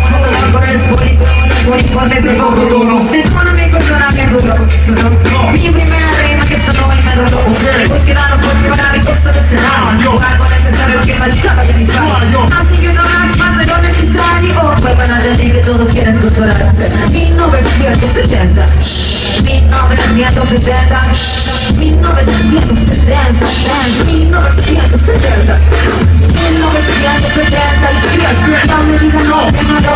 con 0.53 0.65
el 0.65 0.77
espólico, 0.77 1.25
los 1.25 1.44
uniformes 1.67 2.23
de 2.23 2.37
consona 3.71 4.09
mi 5.53 5.69
primera 5.71 6.11
rima 6.23 6.45
que 6.47 6.59
sonó 6.59 6.93
y 6.93 7.03
me 7.03 7.15
roló. 7.15 7.49
Mi 7.49 7.55
búsqueda 7.87 8.39
para 8.71 8.93
mi 8.93 9.01
cosa 9.01 9.33
de 9.33 9.43
cenar. 9.43 9.89
Algo 9.89 10.49
necesario 10.49 11.03
que 11.03 11.15
faltaba 11.15 11.65
de 11.65 11.73
mi 11.75 11.85
parte. 11.85 12.37
Así 12.61 12.77
que 12.77 12.93
no 12.93 13.01
hagas 13.01 13.39
más 13.39 13.59
de 13.59 13.67
lo 13.67 13.79
necesario. 13.79 14.55
Fue 14.81 14.95
para 14.95 15.19
decir 15.21 15.53
que 15.53 15.61
todos 15.61 15.91
quieren 15.91 16.19
consolarse. 16.19 16.91
1970. 17.11 18.67
1970. 19.45 21.03
1970. 21.79 22.65
1970. 23.35 23.45
1970. 24.07 24.85
No 28.75 28.83
me 28.85 28.97
no, 29.25 29.47
que 29.49 29.63
no 29.65 29.81
lo 29.81 29.95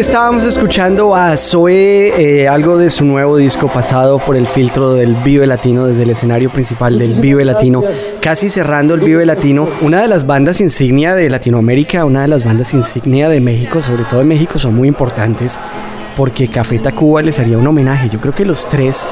estábamos 0.00 0.44
escuchando 0.44 1.14
a 1.14 1.36
Zoe, 1.36 2.08
eh, 2.16 2.48
algo 2.48 2.78
de 2.78 2.88
su 2.88 3.04
nuevo 3.04 3.36
disco 3.36 3.68
pasado 3.68 4.18
por 4.18 4.34
el 4.34 4.46
filtro 4.46 4.94
del 4.94 5.14
Vive 5.14 5.46
Latino, 5.46 5.86
desde 5.86 6.04
el 6.04 6.10
escenario 6.10 6.48
principal 6.48 6.98
del 6.98 7.12
Vive 7.20 7.44
Latino, 7.44 7.82
casi 8.22 8.48
cerrando 8.48 8.94
el 8.94 9.00
Vive 9.00 9.26
Latino. 9.26 9.68
Una 9.82 10.00
de 10.00 10.08
las 10.08 10.26
bandas 10.26 10.62
insignia 10.62 11.14
de 11.14 11.28
Latinoamérica, 11.28 12.06
una 12.06 12.22
de 12.22 12.28
las 12.28 12.44
bandas 12.44 12.72
insignia 12.72 13.28
de 13.28 13.42
México, 13.42 13.82
sobre 13.82 14.04
todo 14.04 14.20
de 14.20 14.24
México, 14.24 14.58
son 14.58 14.74
muy 14.74 14.88
importantes 14.88 15.60
porque 16.16 16.48
Café 16.48 16.78
Tacuba 16.78 17.20
les 17.20 17.38
haría 17.38 17.58
un 17.58 17.66
homenaje. 17.66 18.08
Yo 18.08 18.20
creo 18.20 18.34
que 18.34 18.46
los 18.46 18.66
tres 18.70 19.06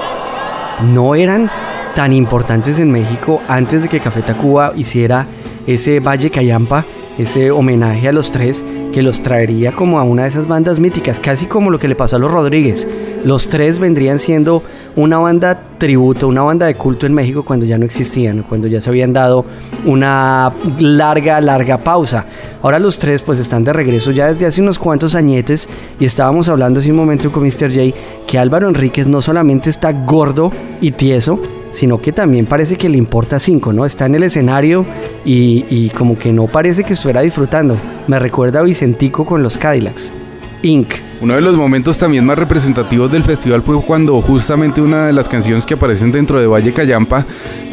no 0.94 1.14
eran 1.14 1.50
tan 1.94 2.14
importantes 2.14 2.78
en 2.78 2.90
México 2.90 3.42
antes 3.46 3.82
de 3.82 3.90
que 3.90 4.00
Café 4.00 4.22
Tacuba 4.22 4.72
hiciera 4.74 5.26
ese 5.66 6.00
Valle 6.00 6.30
Cayampa, 6.30 6.82
ese 7.18 7.50
homenaje 7.50 8.08
a 8.08 8.12
los 8.12 8.30
tres 8.30 8.64
que 8.92 9.02
los 9.02 9.22
traería 9.22 9.72
como 9.72 9.98
a 9.98 10.02
una 10.02 10.22
de 10.22 10.28
esas 10.28 10.46
bandas 10.46 10.80
míticas, 10.80 11.20
casi 11.20 11.46
como 11.46 11.70
lo 11.70 11.78
que 11.78 11.88
le 11.88 11.96
pasó 11.96 12.16
a 12.16 12.18
los 12.18 12.32
Rodríguez. 12.32 12.86
Los 13.24 13.48
tres 13.48 13.78
vendrían 13.78 14.18
siendo 14.18 14.62
una 14.96 15.18
banda 15.18 15.60
tributo, 15.78 16.28
una 16.28 16.42
banda 16.42 16.66
de 16.66 16.74
culto 16.74 17.06
en 17.06 17.14
México 17.14 17.44
cuando 17.44 17.66
ya 17.66 17.78
no 17.78 17.84
existían, 17.84 18.42
cuando 18.42 18.68
ya 18.68 18.80
se 18.80 18.90
habían 18.90 19.12
dado 19.12 19.44
una 19.84 20.52
larga, 20.78 21.40
larga 21.40 21.78
pausa. 21.78 22.24
Ahora 22.62 22.78
los 22.78 22.98
tres 22.98 23.22
pues 23.22 23.38
están 23.38 23.64
de 23.64 23.72
regreso 23.72 24.10
ya 24.10 24.28
desde 24.28 24.46
hace 24.46 24.60
unos 24.60 24.78
cuantos 24.78 25.14
añetes 25.14 25.68
y 26.00 26.04
estábamos 26.04 26.48
hablando 26.48 26.80
hace 26.80 26.90
un 26.90 26.96
momento 26.96 27.30
con 27.30 27.42
Mr. 27.42 27.72
J 27.72 27.96
que 28.26 28.38
Álvaro 28.38 28.68
Enríquez 28.68 29.06
no 29.06 29.20
solamente 29.20 29.70
está 29.70 29.92
gordo 29.92 30.50
y 30.80 30.92
tieso, 30.92 31.40
sino 31.70 32.00
que 32.00 32.12
también 32.12 32.46
parece 32.46 32.76
que 32.76 32.88
le 32.88 32.98
importa 32.98 33.38
cinco, 33.38 33.72
¿no? 33.72 33.84
Está 33.84 34.06
en 34.06 34.14
el 34.14 34.22
escenario 34.22 34.84
y, 35.24 35.64
y 35.68 35.90
como 35.90 36.18
que 36.18 36.32
no 36.32 36.46
parece 36.46 36.84
que 36.84 36.94
estuviera 36.94 37.20
disfrutando. 37.20 37.76
Me 38.06 38.18
recuerda 38.18 38.60
a 38.60 38.62
Vicentico 38.62 39.24
con 39.24 39.42
los 39.42 39.58
Cadillacs. 39.58 40.12
Inc. 40.62 40.94
Uno 41.20 41.34
de 41.34 41.40
los 41.40 41.56
momentos 41.56 41.98
también 41.98 42.24
más 42.24 42.38
representativos 42.38 43.10
del 43.10 43.24
festival 43.24 43.62
fue 43.62 43.80
cuando 43.82 44.20
justamente 44.20 44.80
una 44.80 45.06
de 45.06 45.12
las 45.12 45.28
canciones 45.28 45.66
que 45.66 45.74
aparecen 45.74 46.12
dentro 46.12 46.40
de 46.40 46.46
Valle 46.46 46.72
Cayampa, 46.72 47.24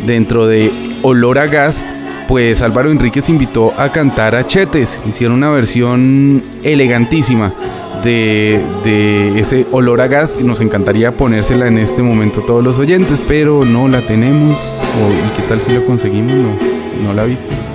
dentro 0.05 0.47
de 0.47 0.71
Olor 1.03 1.38
a 1.38 1.47
Gas, 1.47 1.86
pues 2.27 2.61
Álvaro 2.61 2.91
Enríquez 2.91 3.29
invitó 3.29 3.73
a 3.77 3.89
cantar 3.89 4.36
a 4.36 4.45
Chetes. 4.45 4.99
Hicieron 5.07 5.38
una 5.38 5.51
versión 5.51 6.43
elegantísima 6.63 7.53
de, 8.03 8.61
de 8.83 9.39
ese 9.39 9.65
olor 9.71 10.01
a 10.01 10.07
gas 10.07 10.33
que 10.33 10.43
nos 10.43 10.59
encantaría 10.61 11.11
ponérsela 11.11 11.67
en 11.67 11.77
este 11.77 12.01
momento 12.01 12.41
a 12.41 12.45
todos 12.45 12.63
los 12.63 12.77
oyentes, 12.79 13.23
pero 13.27 13.65
no 13.65 13.88
la 13.88 14.01
tenemos. 14.01 14.73
O, 14.81 15.11
¿Y 15.11 15.41
qué 15.41 15.47
tal 15.47 15.61
si 15.61 15.71
la 15.71 15.81
conseguimos? 15.81 16.33
No, 16.33 17.07
no 17.07 17.13
la 17.13 17.23
viste. 17.25 17.74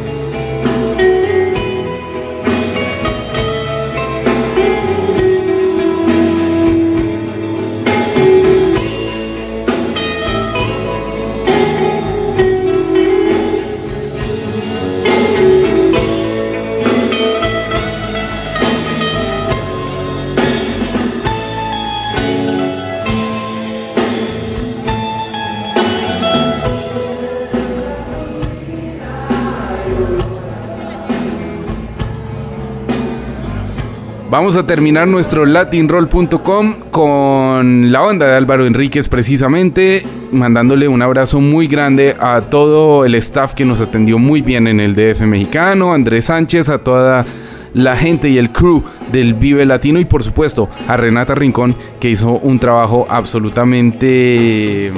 Vamos 34.40 34.56
a 34.56 34.64
terminar 34.66 35.06
nuestro 35.06 35.44
latinroll.com 35.44 36.74
con 36.90 37.92
la 37.92 38.00
banda 38.00 38.26
de 38.26 38.36
Álvaro 38.36 38.64
Enríquez 38.64 39.06
precisamente, 39.06 40.02
mandándole 40.32 40.88
un 40.88 41.02
abrazo 41.02 41.42
muy 41.42 41.66
grande 41.66 42.16
a 42.18 42.40
todo 42.40 43.04
el 43.04 43.16
staff 43.16 43.52
que 43.52 43.66
nos 43.66 43.82
atendió 43.82 44.18
muy 44.18 44.40
bien 44.40 44.66
en 44.66 44.80
el 44.80 44.94
DF 44.94 45.20
mexicano, 45.26 45.92
Andrés 45.92 46.24
Sánchez, 46.24 46.70
a 46.70 46.78
toda 46.78 47.26
la 47.74 47.98
gente 47.98 48.30
y 48.30 48.38
el 48.38 48.50
crew 48.50 48.82
del 49.12 49.34
Vive 49.34 49.66
Latino 49.66 50.00
y 50.00 50.06
por 50.06 50.22
supuesto 50.22 50.70
a 50.88 50.96
Renata 50.96 51.34
Rincón 51.34 51.76
que 52.00 52.08
hizo 52.08 52.30
un 52.38 52.58
trabajo 52.58 53.06
absolutamente 53.10 54.90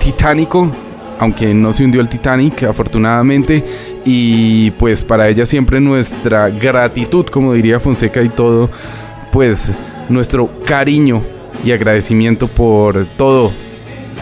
titánico, 0.00 0.70
aunque 1.18 1.52
no 1.52 1.70
se 1.74 1.84
hundió 1.84 2.00
el 2.00 2.08
Titanic 2.08 2.62
afortunadamente 2.62 3.62
y 4.06 4.70
pues 4.72 5.02
para 5.02 5.28
ella 5.28 5.44
siempre 5.44 5.80
nuestra 5.80 6.48
gratitud, 6.48 7.26
como 7.26 7.52
diría 7.52 7.80
Fonseca 7.80 8.22
y 8.22 8.28
todo, 8.28 8.70
pues 9.32 9.72
nuestro 10.08 10.48
cariño 10.64 11.20
y 11.64 11.72
agradecimiento 11.72 12.46
por 12.46 13.04
todo, 13.18 13.50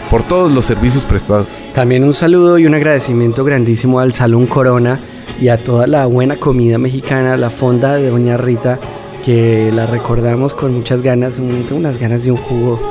por 0.09 0.23
todos 0.23 0.51
los 0.51 0.65
servicios 0.65 1.05
prestados. 1.05 1.47
También 1.75 2.03
un 2.03 2.13
saludo 2.15 2.57
y 2.57 2.65
un 2.65 2.73
agradecimiento 2.73 3.43
grandísimo 3.45 3.99
al 3.99 4.11
Salón 4.11 4.47
Corona 4.47 4.97
y 5.39 5.49
a 5.49 5.57
toda 5.57 5.85
la 5.85 6.05
buena 6.07 6.35
comida 6.35 6.77
mexicana, 6.79 7.37
la 7.37 7.49
fonda 7.51 7.93
de 7.95 8.09
Doña 8.09 8.37
Rita, 8.37 8.79
que 9.23 9.71
la 9.73 9.85
recordamos 9.85 10.53
con 10.55 10.73
muchas 10.73 11.01
ganas, 11.03 11.37
un- 11.39 11.65
unas 11.71 11.99
ganas 11.99 12.23
de 12.23 12.31
un 12.31 12.37
jugo, 12.37 12.81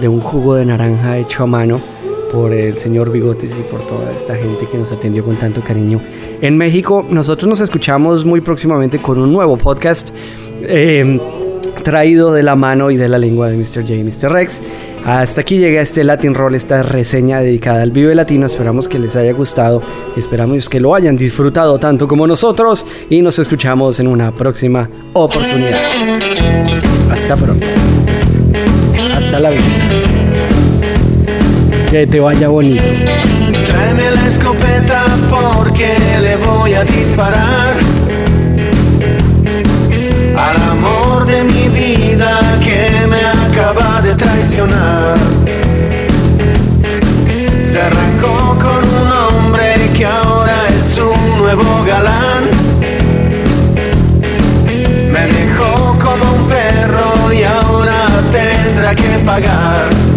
de 0.00 0.08
un 0.08 0.20
jugo 0.20 0.54
de 0.54 0.66
naranja 0.66 1.16
hecho 1.18 1.44
a 1.44 1.46
mano 1.46 1.80
por 2.32 2.52
el 2.52 2.78
señor 2.78 3.12
Bigotes 3.12 3.52
y 3.52 3.62
por 3.70 3.86
toda 3.86 4.10
esta 4.12 4.34
gente 4.34 4.66
que 4.70 4.78
nos 4.78 4.90
atendió 4.90 5.24
con 5.24 5.36
tanto 5.36 5.60
cariño. 5.60 6.00
En 6.40 6.56
México, 6.56 7.06
nosotros 7.08 7.48
nos 7.48 7.60
escuchamos 7.60 8.24
muy 8.24 8.40
próximamente 8.40 8.98
con 8.98 9.18
un 9.18 9.32
nuevo 9.32 9.56
podcast. 9.56 10.10
eh, 10.64 11.18
traído 11.82 12.32
de 12.32 12.42
la 12.42 12.56
mano 12.56 12.90
y 12.90 12.96
de 12.96 13.08
la 13.08 13.18
lengua 13.18 13.48
de 13.48 13.56
Mr. 13.56 13.82
J 13.82 13.94
y 13.94 14.04
Mr. 14.04 14.32
Rex. 14.32 14.60
Hasta 15.04 15.40
aquí 15.40 15.58
llega 15.58 15.80
este 15.80 16.04
Latin 16.04 16.34
Roll, 16.34 16.54
esta 16.54 16.82
reseña 16.82 17.40
dedicada 17.40 17.82
al 17.82 17.90
Vive 17.90 18.14
Latino. 18.14 18.46
Esperamos 18.46 18.88
que 18.88 18.98
les 18.98 19.16
haya 19.16 19.32
gustado 19.32 19.82
esperamos 20.16 20.68
que 20.68 20.78
lo 20.78 20.94
hayan 20.94 21.16
disfrutado 21.16 21.78
tanto 21.78 22.06
como 22.06 22.26
nosotros. 22.26 22.86
Y 23.10 23.20
nos 23.22 23.38
escuchamos 23.38 23.98
en 24.00 24.06
una 24.06 24.32
próxima 24.32 24.88
oportunidad. 25.12 25.82
Hasta 27.10 27.36
pronto. 27.36 27.66
Hasta 29.16 29.40
la 29.40 29.50
vista. 29.50 30.21
Que 31.92 32.06
te 32.06 32.20
vaya 32.20 32.48
bonito. 32.48 32.82
Tráeme 33.66 34.12
la 34.12 34.26
escopeta 34.26 35.04
porque 35.28 35.94
le 36.22 36.36
voy 36.36 36.72
a 36.72 36.84
disparar 36.84 37.74
al 40.34 40.56
amor 40.70 41.26
de 41.26 41.44
mi 41.44 41.68
vida 41.68 42.40
que 42.64 43.06
me 43.06 43.20
acaba 43.20 44.00
de 44.00 44.14
traicionar. 44.14 45.18
Se 47.62 47.78
arrancó 47.78 48.56
con 48.58 48.82
un 49.02 49.12
hombre 49.12 49.74
que 49.94 50.06
ahora 50.06 50.68
es 50.68 50.94
su 50.94 51.14
nuevo 51.36 51.84
galán. 51.86 52.44
Me 55.12 55.26
dejó 55.26 55.98
como 56.02 56.24
un 56.36 56.48
perro 56.48 57.30
y 57.34 57.42
ahora 57.42 58.06
tendrá 58.32 58.94
que 58.94 59.18
pagar. 59.26 60.11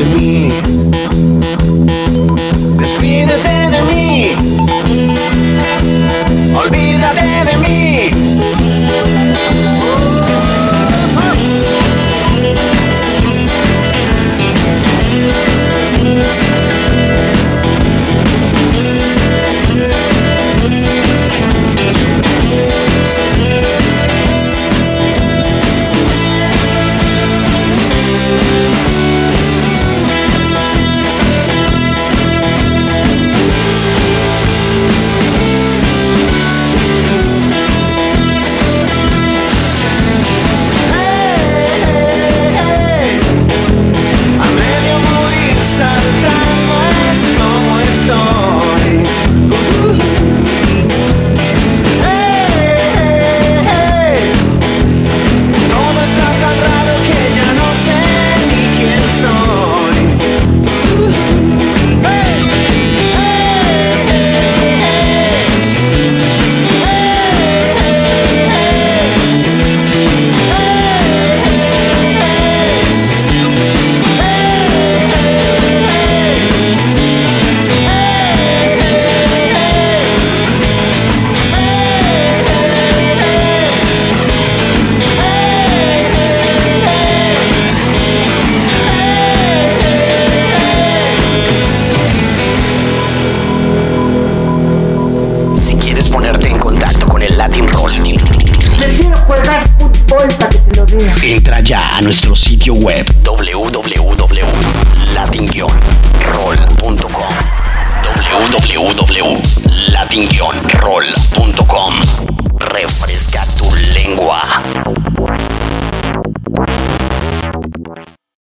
Aléjate 0.00 0.04
de 0.04 0.04
mí. 0.04 0.52
Despídete 2.78 3.70
de 3.70 3.82
mí. 3.82 3.89